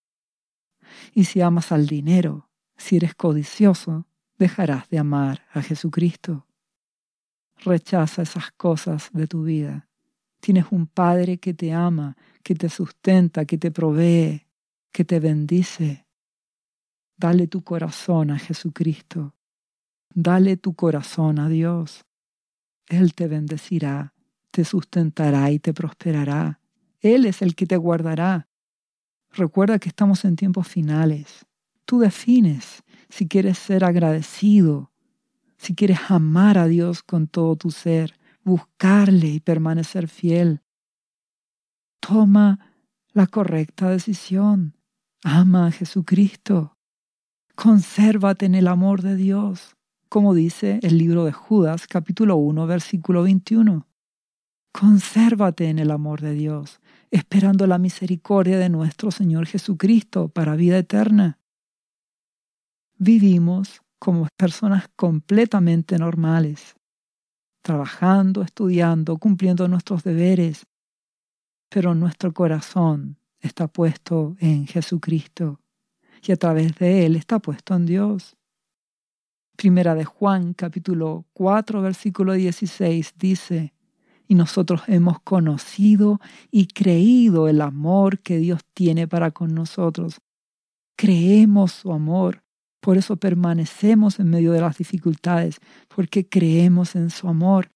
Y 1.13 1.25
si 1.25 1.41
amas 1.41 1.71
al 1.71 1.87
dinero, 1.87 2.49
si 2.77 2.97
eres 2.97 3.15
codicioso, 3.15 4.07
dejarás 4.37 4.87
de 4.89 4.99
amar 4.99 5.45
a 5.51 5.61
Jesucristo. 5.61 6.46
Rechaza 7.63 8.21
esas 8.21 8.51
cosas 8.51 9.09
de 9.13 9.27
tu 9.27 9.43
vida. 9.43 9.87
Tienes 10.39 10.65
un 10.71 10.87
Padre 10.87 11.37
que 11.39 11.53
te 11.53 11.73
ama, 11.73 12.15
que 12.43 12.55
te 12.55 12.69
sustenta, 12.69 13.45
que 13.45 13.57
te 13.57 13.71
provee, 13.71 14.47
que 14.91 15.03
te 15.03 15.19
bendice. 15.19 16.05
Dale 17.17 17.47
tu 17.47 17.63
corazón 17.63 18.31
a 18.31 18.37
Jesucristo. 18.37 19.35
Dale 20.13 20.57
tu 20.57 20.73
corazón 20.73 21.39
a 21.39 21.49
Dios. 21.49 22.05
Él 22.87 23.13
te 23.13 23.27
bendecirá, 23.27 24.13
te 24.51 24.63
sustentará 24.63 25.51
y 25.51 25.59
te 25.59 25.73
prosperará. 25.73 26.61
Él 27.01 27.25
es 27.25 27.41
el 27.41 27.55
que 27.55 27.65
te 27.65 27.77
guardará. 27.77 28.47
Recuerda 29.31 29.79
que 29.79 29.89
estamos 29.89 30.25
en 30.25 30.35
tiempos 30.35 30.67
finales. 30.67 31.45
Tú 31.85 31.99
defines 31.99 32.83
si 33.09 33.27
quieres 33.27 33.57
ser 33.57 33.83
agradecido, 33.83 34.91
si 35.57 35.75
quieres 35.75 35.99
amar 36.09 36.57
a 36.57 36.67
Dios 36.67 37.03
con 37.03 37.27
todo 37.27 37.55
tu 37.55 37.71
ser, 37.71 38.17
buscarle 38.43 39.27
y 39.27 39.39
permanecer 39.39 40.07
fiel. 40.07 40.61
Toma 41.99 42.73
la 43.11 43.27
correcta 43.27 43.89
decisión. 43.89 44.77
Ama 45.23 45.67
a 45.67 45.71
Jesucristo. 45.71 46.77
Consérvate 47.55 48.45
en 48.45 48.55
el 48.55 48.67
amor 48.67 49.01
de 49.01 49.15
Dios, 49.15 49.75
como 50.09 50.35
dice 50.35 50.79
el 50.83 50.99
libro 50.99 51.25
de 51.25 51.31
Judas 51.31 51.87
capítulo 51.87 52.37
1 52.37 52.67
versículo 52.67 53.23
21. 53.23 53.87
Consérvate 54.71 55.69
en 55.69 55.79
el 55.79 55.89
amor 55.89 56.21
de 56.21 56.33
Dios, 56.33 56.79
esperando 57.09 57.65
la 57.65 57.79
misericordia 57.79 58.59
de 58.59 58.69
nuestro 58.69 59.09
Señor 59.09 59.47
Jesucristo 59.47 60.29
para 60.29 60.55
vida 60.55 60.77
eterna. 60.77 61.39
Vivimos 62.99 63.81
como 63.99 64.27
personas 64.37 64.87
completamente 64.95 65.97
normales, 65.97 66.75
trabajando, 67.61 68.41
estudiando, 68.41 69.17
cumpliendo 69.17 69.67
nuestros 69.67 70.03
deberes, 70.03 70.65
pero 71.69 71.95
nuestro 71.95 72.33
corazón 72.33 73.17
está 73.39 73.67
puesto 73.67 74.35
en 74.39 74.67
Jesucristo 74.67 75.59
y 76.25 76.31
a 76.31 76.37
través 76.37 76.75
de 76.75 77.05
Él 77.05 77.15
está 77.15 77.39
puesto 77.39 77.75
en 77.75 77.85
Dios. 77.85 78.35
Primera 79.55 79.95
de 79.95 80.05
Juan 80.05 80.53
capítulo 80.53 81.25
4 81.33 81.81
versículo 81.81 82.33
16 82.33 83.15
dice, 83.17 83.73
y 84.27 84.35
nosotros 84.35 84.81
hemos 84.87 85.19
conocido 85.21 86.19
y 86.51 86.67
creído 86.67 87.47
el 87.47 87.61
amor 87.61 88.19
que 88.19 88.37
Dios 88.37 88.61
tiene 88.73 89.07
para 89.07 89.31
con 89.31 89.55
nosotros. 89.55 90.19
Creemos 90.97 91.71
su 91.71 91.93
amor, 91.93 92.43
por 92.87 92.97
eso 92.97 93.17
permanecemos 93.17 94.17
en 94.17 94.29
medio 94.29 94.53
de 94.53 94.61
las 94.61 94.77
dificultades, 94.77 95.59
porque 95.93 96.29
creemos 96.29 96.95
en 96.95 97.09
su 97.09 97.27
amor. 97.27 97.69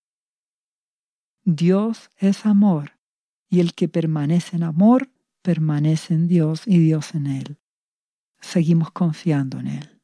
Dios 1.43 2.09
es 2.15 2.45
amor, 2.45 2.93
y 3.49 3.59
el 3.59 3.73
que 3.73 3.89
permanece 3.89 4.55
en 4.55 4.63
amor, 4.63 5.11
permanece 5.41 6.13
en 6.13 6.29
Dios 6.29 6.65
y 6.65 6.77
Dios 6.77 7.13
en 7.13 7.27
él. 7.27 7.59
Seguimos 8.39 8.91
confiando 8.91 9.59
en 9.59 9.67
él. 9.67 10.01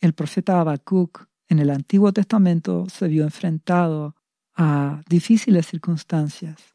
El 0.00 0.14
profeta 0.14 0.58
Habacuc 0.62 1.28
en 1.46 1.58
el 1.58 1.68
Antiguo 1.68 2.10
Testamento 2.10 2.88
se 2.88 3.06
vio 3.06 3.24
enfrentado 3.24 4.16
a 4.56 5.02
difíciles 5.10 5.66
circunstancias. 5.66 6.74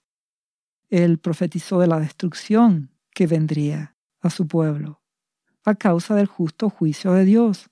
Él 0.91 1.17
profetizó 1.17 1.79
de 1.79 1.87
la 1.87 1.99
destrucción 1.99 2.91
que 3.09 3.25
vendría 3.25 3.97
a 4.21 4.29
su 4.29 4.47
pueblo 4.47 5.02
a 5.63 5.75
causa 5.75 6.15
del 6.15 6.27
justo 6.27 6.69
juicio 6.69 7.13
de 7.13 7.25
Dios, 7.25 7.69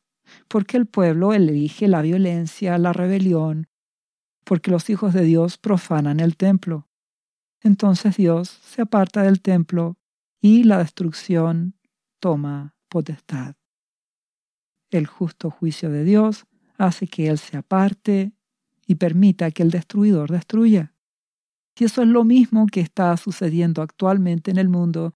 porque 0.47 0.77
el 0.77 0.85
pueblo 0.85 1.33
elige 1.33 1.87
la 1.87 2.01
violencia, 2.01 2.77
la 2.77 2.93
rebelión, 2.93 3.67
porque 4.43 4.71
los 4.71 4.89
hijos 4.89 5.13
de 5.13 5.23
Dios 5.23 5.57
profanan 5.57 6.19
el 6.19 6.37
templo. 6.37 6.87
Entonces 7.61 8.17
Dios 8.17 8.49
se 8.49 8.81
aparta 8.81 9.23
del 9.23 9.41
templo 9.41 9.97
y 10.41 10.63
la 10.63 10.79
destrucción 10.79 11.75
toma 12.19 12.75
potestad. 12.89 13.55
El 14.89 15.07
justo 15.07 15.49
juicio 15.49 15.89
de 15.89 16.03
Dios 16.03 16.45
hace 16.77 17.07
que 17.07 17.27
Él 17.27 17.37
se 17.37 17.57
aparte 17.57 18.33
y 18.87 18.95
permita 18.95 19.51
que 19.51 19.63
el 19.63 19.71
destruidor 19.71 20.31
destruya. 20.31 20.93
Y 21.77 21.85
eso 21.85 22.01
es 22.01 22.07
lo 22.07 22.23
mismo 22.23 22.67
que 22.67 22.81
está 22.81 23.15
sucediendo 23.17 23.81
actualmente 23.81 24.51
en 24.51 24.57
el 24.57 24.67
mundo 24.67 25.15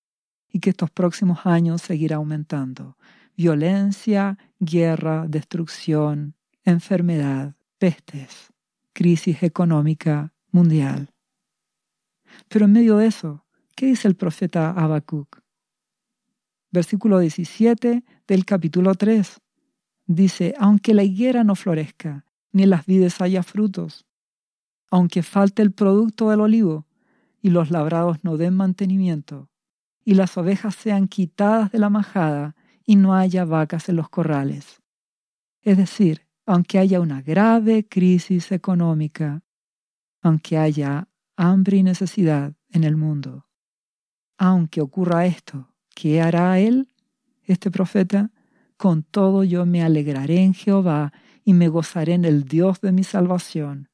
y 0.55 0.61
que 0.61 0.69
estos 0.69 0.89
próximos 0.89 1.45
años 1.45 1.81
seguirá 1.81 2.15
aumentando. 2.15 2.95
Violencia, 3.35 4.37
guerra, 4.57 5.25
destrucción, 5.27 6.37
enfermedad, 6.63 7.57
pestes, 7.77 8.53
crisis 8.93 9.43
económica 9.43 10.31
mundial. 10.51 11.09
Pero 12.47 12.63
en 12.63 12.71
medio 12.71 12.95
de 12.95 13.07
eso, 13.07 13.45
¿qué 13.75 13.87
dice 13.87 14.07
el 14.07 14.15
profeta 14.15 14.69
Habacuc? 14.71 15.41
Versículo 16.71 17.19
17 17.19 18.05
del 18.25 18.45
capítulo 18.45 18.95
3. 18.95 19.41
Dice, 20.05 20.53
aunque 20.57 20.93
la 20.93 21.03
higuera 21.03 21.43
no 21.43 21.55
florezca, 21.55 22.23
ni 22.53 22.63
en 22.63 22.69
las 22.69 22.85
vides 22.85 23.19
haya 23.19 23.43
frutos. 23.43 24.05
Aunque 24.89 25.21
falte 25.21 25.61
el 25.61 25.73
producto 25.73 26.29
del 26.29 26.39
olivo 26.39 26.87
y 27.41 27.49
los 27.49 27.71
labrados 27.71 28.19
no 28.23 28.37
den 28.37 28.55
mantenimiento, 28.55 29.49
y 30.05 30.13
las 30.13 30.37
ovejas 30.37 30.75
sean 30.75 31.07
quitadas 31.07 31.71
de 31.71 31.79
la 31.79 31.89
majada 31.89 32.55
y 32.85 32.95
no 32.95 33.15
haya 33.15 33.43
vacas 33.43 33.89
en 33.89 33.95
los 33.95 34.07
corrales. 34.07 34.81
Es 35.63 35.77
decir, 35.77 36.27
aunque 36.45 36.77
haya 36.77 37.01
una 37.01 37.23
grave 37.23 37.87
crisis 37.87 38.51
económica, 38.51 39.41
aunque 40.21 40.59
haya 40.59 41.09
hambre 41.35 41.77
y 41.77 41.83
necesidad 41.83 42.53
en 42.69 42.83
el 42.83 42.95
mundo, 42.95 43.47
aunque 44.37 44.79
ocurra 44.79 45.25
esto, 45.25 45.73
¿qué 45.95 46.21
hará 46.21 46.59
él, 46.59 46.93
este 47.43 47.71
profeta? 47.71 48.31
Con 48.77 49.01
todo 49.01 49.43
yo 49.43 49.65
me 49.65 49.81
alegraré 49.81 50.43
en 50.43 50.53
Jehová 50.53 51.13
y 51.43 51.53
me 51.53 51.67
gozaré 51.67 52.13
en 52.13 52.25
el 52.25 52.43
Dios 52.43 52.79
de 52.81 52.91
mi 52.91 53.03
salvación. 53.03 53.89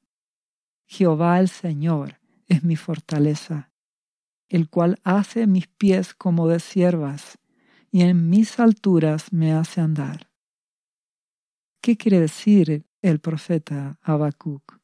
Jehová 0.86 1.40
el 1.40 1.48
Señor 1.48 2.20
es 2.48 2.64
mi 2.64 2.76
fortaleza, 2.76 3.71
el 4.52 4.70
cual 4.70 5.00
hace 5.06 5.48
mis 5.48 5.68
pies 5.68 6.14
como 6.14 6.50
de 6.50 6.60
siervas, 6.60 7.40
y 7.90 8.02
en 8.02 8.30
mis 8.30 8.60
alturas 8.60 9.32
me 9.32 9.54
hace 9.54 9.80
andar. 9.80 10.30
¿Qué 11.80 11.96
quiere 11.96 12.20
decir 12.20 12.86
el 13.02 13.20
profeta 13.20 13.98
Habacuc? 14.02 14.78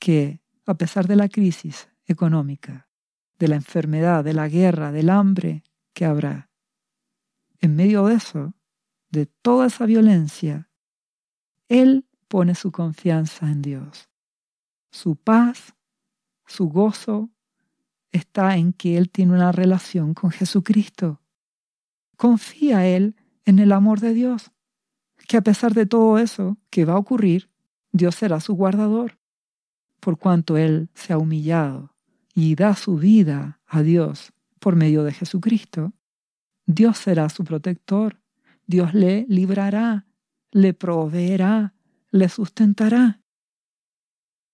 Que, 0.00 0.42
a 0.66 0.74
pesar 0.74 1.06
de 1.06 1.14
la 1.14 1.28
crisis 1.28 1.88
económica, 2.04 2.88
de 3.38 3.46
la 3.46 3.54
enfermedad, 3.54 4.24
de 4.24 4.34
la 4.34 4.48
guerra, 4.48 4.90
del 4.90 5.10
hambre 5.10 5.62
que 5.92 6.04
habrá, 6.04 6.50
en 7.60 7.76
medio 7.76 8.06
de 8.06 8.16
eso, 8.16 8.54
de 9.10 9.26
toda 9.26 9.68
esa 9.68 9.86
violencia, 9.86 10.68
él 11.68 12.08
pone 12.26 12.56
su 12.56 12.72
confianza 12.72 13.46
en 13.46 13.62
Dios. 13.62 14.10
Su 14.90 15.14
paz, 15.14 15.76
su 16.44 16.68
gozo, 16.68 17.30
está 18.12 18.56
en 18.56 18.72
que 18.72 18.96
él 18.96 19.10
tiene 19.10 19.32
una 19.32 19.52
relación 19.52 20.14
con 20.14 20.30
Jesucristo. 20.30 21.20
Confía 22.16 22.86
él 22.86 23.16
en 23.44 23.58
el 23.58 23.72
amor 23.72 24.00
de 24.00 24.14
Dios, 24.14 24.50
que 25.26 25.36
a 25.36 25.42
pesar 25.42 25.74
de 25.74 25.86
todo 25.86 26.18
eso 26.18 26.58
que 26.70 26.84
va 26.84 26.94
a 26.94 26.98
ocurrir, 26.98 27.50
Dios 27.92 28.14
será 28.14 28.40
su 28.40 28.54
guardador, 28.54 29.18
por 30.00 30.18
cuanto 30.18 30.56
él 30.56 30.90
se 30.94 31.12
ha 31.12 31.18
humillado 31.18 31.94
y 32.34 32.54
da 32.54 32.74
su 32.76 32.96
vida 32.96 33.60
a 33.66 33.82
Dios 33.82 34.32
por 34.58 34.76
medio 34.76 35.04
de 35.04 35.12
Jesucristo. 35.12 35.92
Dios 36.66 36.98
será 36.98 37.28
su 37.28 37.44
protector, 37.44 38.20
Dios 38.66 38.94
le 38.94 39.26
librará, 39.28 40.06
le 40.50 40.74
proveerá, 40.74 41.74
le 42.10 42.28
sustentará. 42.28 43.20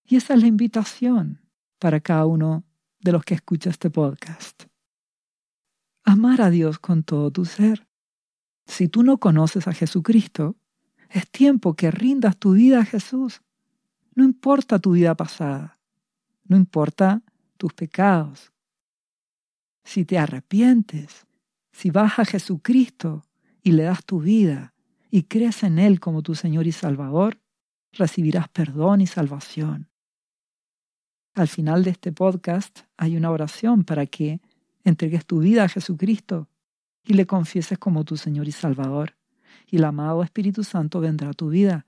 Y 0.07 0.17
esa 0.17 0.35
es 0.35 0.41
la 0.41 0.47
invitación 0.47 1.41
para 1.79 2.01
cada 2.01 2.27
uno 2.27 2.65
de 3.05 3.13
los 3.13 3.23
que 3.23 3.35
escucha 3.35 3.69
este 3.69 3.91
podcast. 3.91 4.65
Amar 6.05 6.41
a 6.41 6.49
Dios 6.49 6.79
con 6.79 7.03
todo 7.03 7.31
tu 7.31 7.45
ser. 7.45 7.87
Si 8.67 8.89
tú 8.89 9.03
no 9.03 9.19
conoces 9.19 9.69
a 9.69 9.75
Jesucristo, 9.75 10.57
es 11.11 11.31
tiempo 11.31 11.75
que 11.75 11.91
rindas 11.91 12.39
tu 12.39 12.53
vida 12.53 12.81
a 12.81 12.85
Jesús. 12.87 13.43
No 14.15 14.25
importa 14.25 14.79
tu 14.79 14.93
vida 14.93 15.15
pasada, 15.15 15.79
no 16.45 16.57
importa 16.57 17.23
tus 17.59 17.75
pecados. 17.75 18.53
Si 19.85 20.07
te 20.07 20.17
arrepientes, 20.17 21.27
si 21.73 21.91
vas 21.91 22.19
a 22.19 22.25
Jesucristo 22.25 23.27
y 23.63 23.73
le 23.73 23.83
das 23.83 24.03
tu 24.07 24.21
vida 24.21 24.73
y 25.11 25.25
crees 25.25 25.63
en 25.63 25.79
Él 25.79 26.01
como 26.01 26.23
tu 26.23 26.35
Señor 26.35 26.67
y 26.67 26.73
Salvador, 26.73 27.39
recibirás 27.93 28.49
perdón 28.49 29.03
y 29.03 29.07
salvación. 29.07 29.91
Al 31.35 31.49
final 31.49 31.83
de 31.83 31.91
este 31.91 32.13
podcast 32.13 32.83
hay 32.97 33.17
una 33.17 33.33
oración 33.33 33.83
para 33.83 34.07
que 34.07 34.41
entregues 34.85 35.27
tu 35.27 35.41
vida 35.41 35.65
a 35.65 35.69
Jesucristo 35.69 36.49
y 37.05 37.15
le 37.15 37.27
confieses 37.27 37.77
como 37.77 38.05
tu 38.05 38.17
Señor 38.17 38.47
y 38.47 38.53
Salvador. 38.53 39.17
Y 39.67 39.79
el 39.79 39.85
amado 39.85 40.23
Espíritu 40.23 40.63
Santo 40.63 41.01
vendrá 41.01 41.31
a 41.31 41.35
tu 41.35 41.49
vida. 41.49 41.87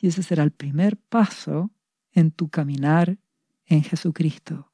Y 0.00 0.08
ese 0.08 0.22
será 0.22 0.44
el 0.44 0.50
primer 0.50 0.96
paso 0.96 1.70
en 2.12 2.30
tu 2.30 2.48
caminar 2.48 3.18
en 3.66 3.82
Jesucristo. 3.82 4.72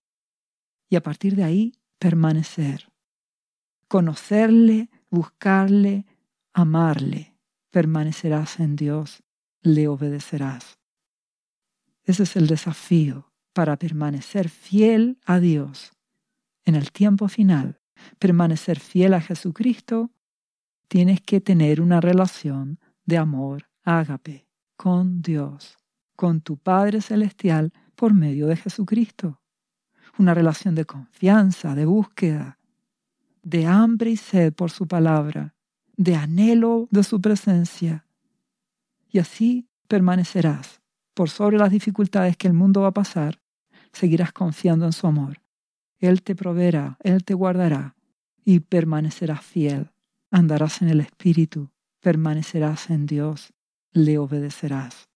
Y 0.89 0.95
a 0.95 1.03
partir 1.03 1.35
de 1.35 1.43
ahí, 1.43 1.75
permanecer. 1.99 2.93
Conocerle, 3.89 4.89
buscarle, 5.11 6.07
amarle. 6.53 7.35
Permanecerás 7.71 8.61
en 8.61 8.77
Dios, 8.77 9.25
le 9.63 9.89
obedecerás. 9.89 10.79
Ese 12.05 12.23
es 12.23 12.37
el 12.37 12.47
desafío 12.47 13.32
para 13.53 13.77
permanecer 13.77 14.49
fiel 14.49 15.19
a 15.25 15.39
Dios 15.39 15.93
en 16.65 16.75
el 16.75 16.93
tiempo 16.93 17.29
final, 17.29 17.81
permanecer 18.19 18.79
fiel 18.79 19.15
a 19.15 19.21
Jesucristo, 19.21 20.11
tienes 20.89 21.21
que 21.21 21.41
tener 21.41 21.81
una 21.81 22.01
relación 22.01 22.79
de 23.05 23.19
amor 23.19 23.69
ágape 23.83 24.47
con 24.77 25.23
Dios, 25.23 25.77
con 26.17 26.41
tu 26.41 26.57
Padre 26.57 27.01
Celestial 27.01 27.73
por 27.97 28.15
medio 28.15 28.47
de 28.47 28.57
Jesucristo. 28.57 29.41
Una 30.19 30.35
relación 30.35 30.75
de 30.75 30.85
confianza, 30.85 31.75
de 31.75 31.85
búsqueda, 31.85 32.59
de 33.43 33.67
hambre 33.67 34.11
y 34.11 34.17
sed 34.17 34.53
por 34.53 34.71
su 34.71 34.87
palabra, 34.87 35.55
de 35.97 36.15
anhelo 36.15 36.89
de 36.91 37.03
su 37.03 37.21
presencia. 37.21 38.07
Y 39.09 39.19
así 39.19 39.69
permanecerás 39.89 40.81
por 41.15 41.29
sobre 41.29 41.59
las 41.59 41.71
dificultades 41.71 42.37
que 42.37 42.47
el 42.47 42.55
mundo 42.55 42.83
va 42.83 42.89
a 42.89 42.95
pasar 42.95 43.42
seguirás 43.93 44.33
confiando 44.33 44.87
en 44.87 44.93
su 44.93 45.07
amor. 45.07 45.43
Él 45.99 46.23
te 46.23 46.35
proveerá, 46.35 46.99
Él 47.01 47.25
te 47.25 47.35
guardará 47.35 47.95
y 48.45 48.61
permanecerás 48.61 49.45
fiel. 49.45 49.93
Andarás 50.31 50.83
en 50.83 50.89
el 50.89 51.01
Espíritu, 51.01 51.71
permanecerás 52.01 52.91
en 52.91 53.07
Dios, 53.07 53.53
le 53.93 54.19
obedecerás. 54.19 55.09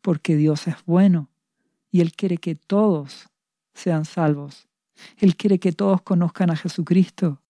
Porque 0.00 0.36
Dios 0.36 0.66
es 0.66 0.76
bueno 0.84 1.30
y 1.90 2.00
Él 2.00 2.12
quiere 2.12 2.38
que 2.38 2.54
todos 2.56 3.28
sean 3.74 4.04
salvos. 4.04 4.68
Él 5.18 5.36
quiere 5.36 5.58
que 5.58 5.72
todos 5.72 6.02
conozcan 6.02 6.50
a 6.50 6.56
Jesucristo. 6.56 7.42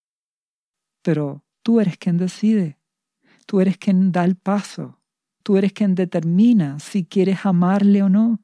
Pero 1.02 1.44
tú 1.62 1.80
eres 1.80 1.96
quien 1.96 2.18
decide, 2.18 2.78
tú 3.46 3.60
eres 3.60 3.78
quien 3.78 4.12
da 4.12 4.24
el 4.24 4.36
paso, 4.36 5.00
tú 5.42 5.56
eres 5.56 5.72
quien 5.72 5.94
determina 5.94 6.78
si 6.78 7.04
quieres 7.04 7.44
amarle 7.44 8.02
o 8.02 8.08
no, 8.08 8.40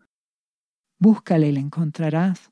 Búscale 0.98 1.48
y 1.48 1.52
le 1.52 1.60
encontrarás. 1.60 2.50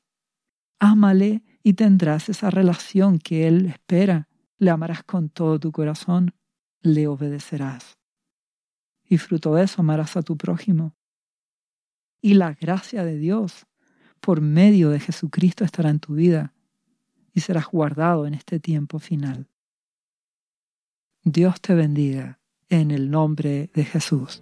Ámale 0.79 1.43
y 1.63 1.73
tendrás 1.73 2.29
esa 2.29 2.49
relación 2.49 3.19
que 3.19 3.47
Él 3.47 3.67
espera. 3.67 4.27
Le 4.57 4.71
amarás 4.71 5.03
con 5.03 5.29
todo 5.29 5.59
tu 5.59 5.71
corazón, 5.71 6.33
le 6.81 7.07
obedecerás. 7.07 7.97
Y 9.03 9.17
fruto 9.17 9.55
de 9.55 9.63
eso 9.63 9.81
amarás 9.81 10.17
a 10.17 10.21
tu 10.21 10.37
prójimo. 10.37 10.95
Y 12.21 12.33
la 12.33 12.53
gracia 12.53 13.03
de 13.03 13.17
Dios 13.17 13.67
por 14.19 14.41
medio 14.41 14.89
de 14.89 14.99
Jesucristo 14.99 15.63
estará 15.63 15.89
en 15.89 15.99
tu 15.99 16.15
vida 16.15 16.53
y 17.33 17.41
serás 17.41 17.67
guardado 17.67 18.25
en 18.25 18.33
este 18.33 18.59
tiempo 18.59 18.99
final. 18.99 19.47
Dios 21.23 21.61
te 21.61 21.75
bendiga 21.75 22.39
en 22.69 22.91
el 22.91 23.11
nombre 23.11 23.69
de 23.73 23.85
Jesús. 23.85 24.41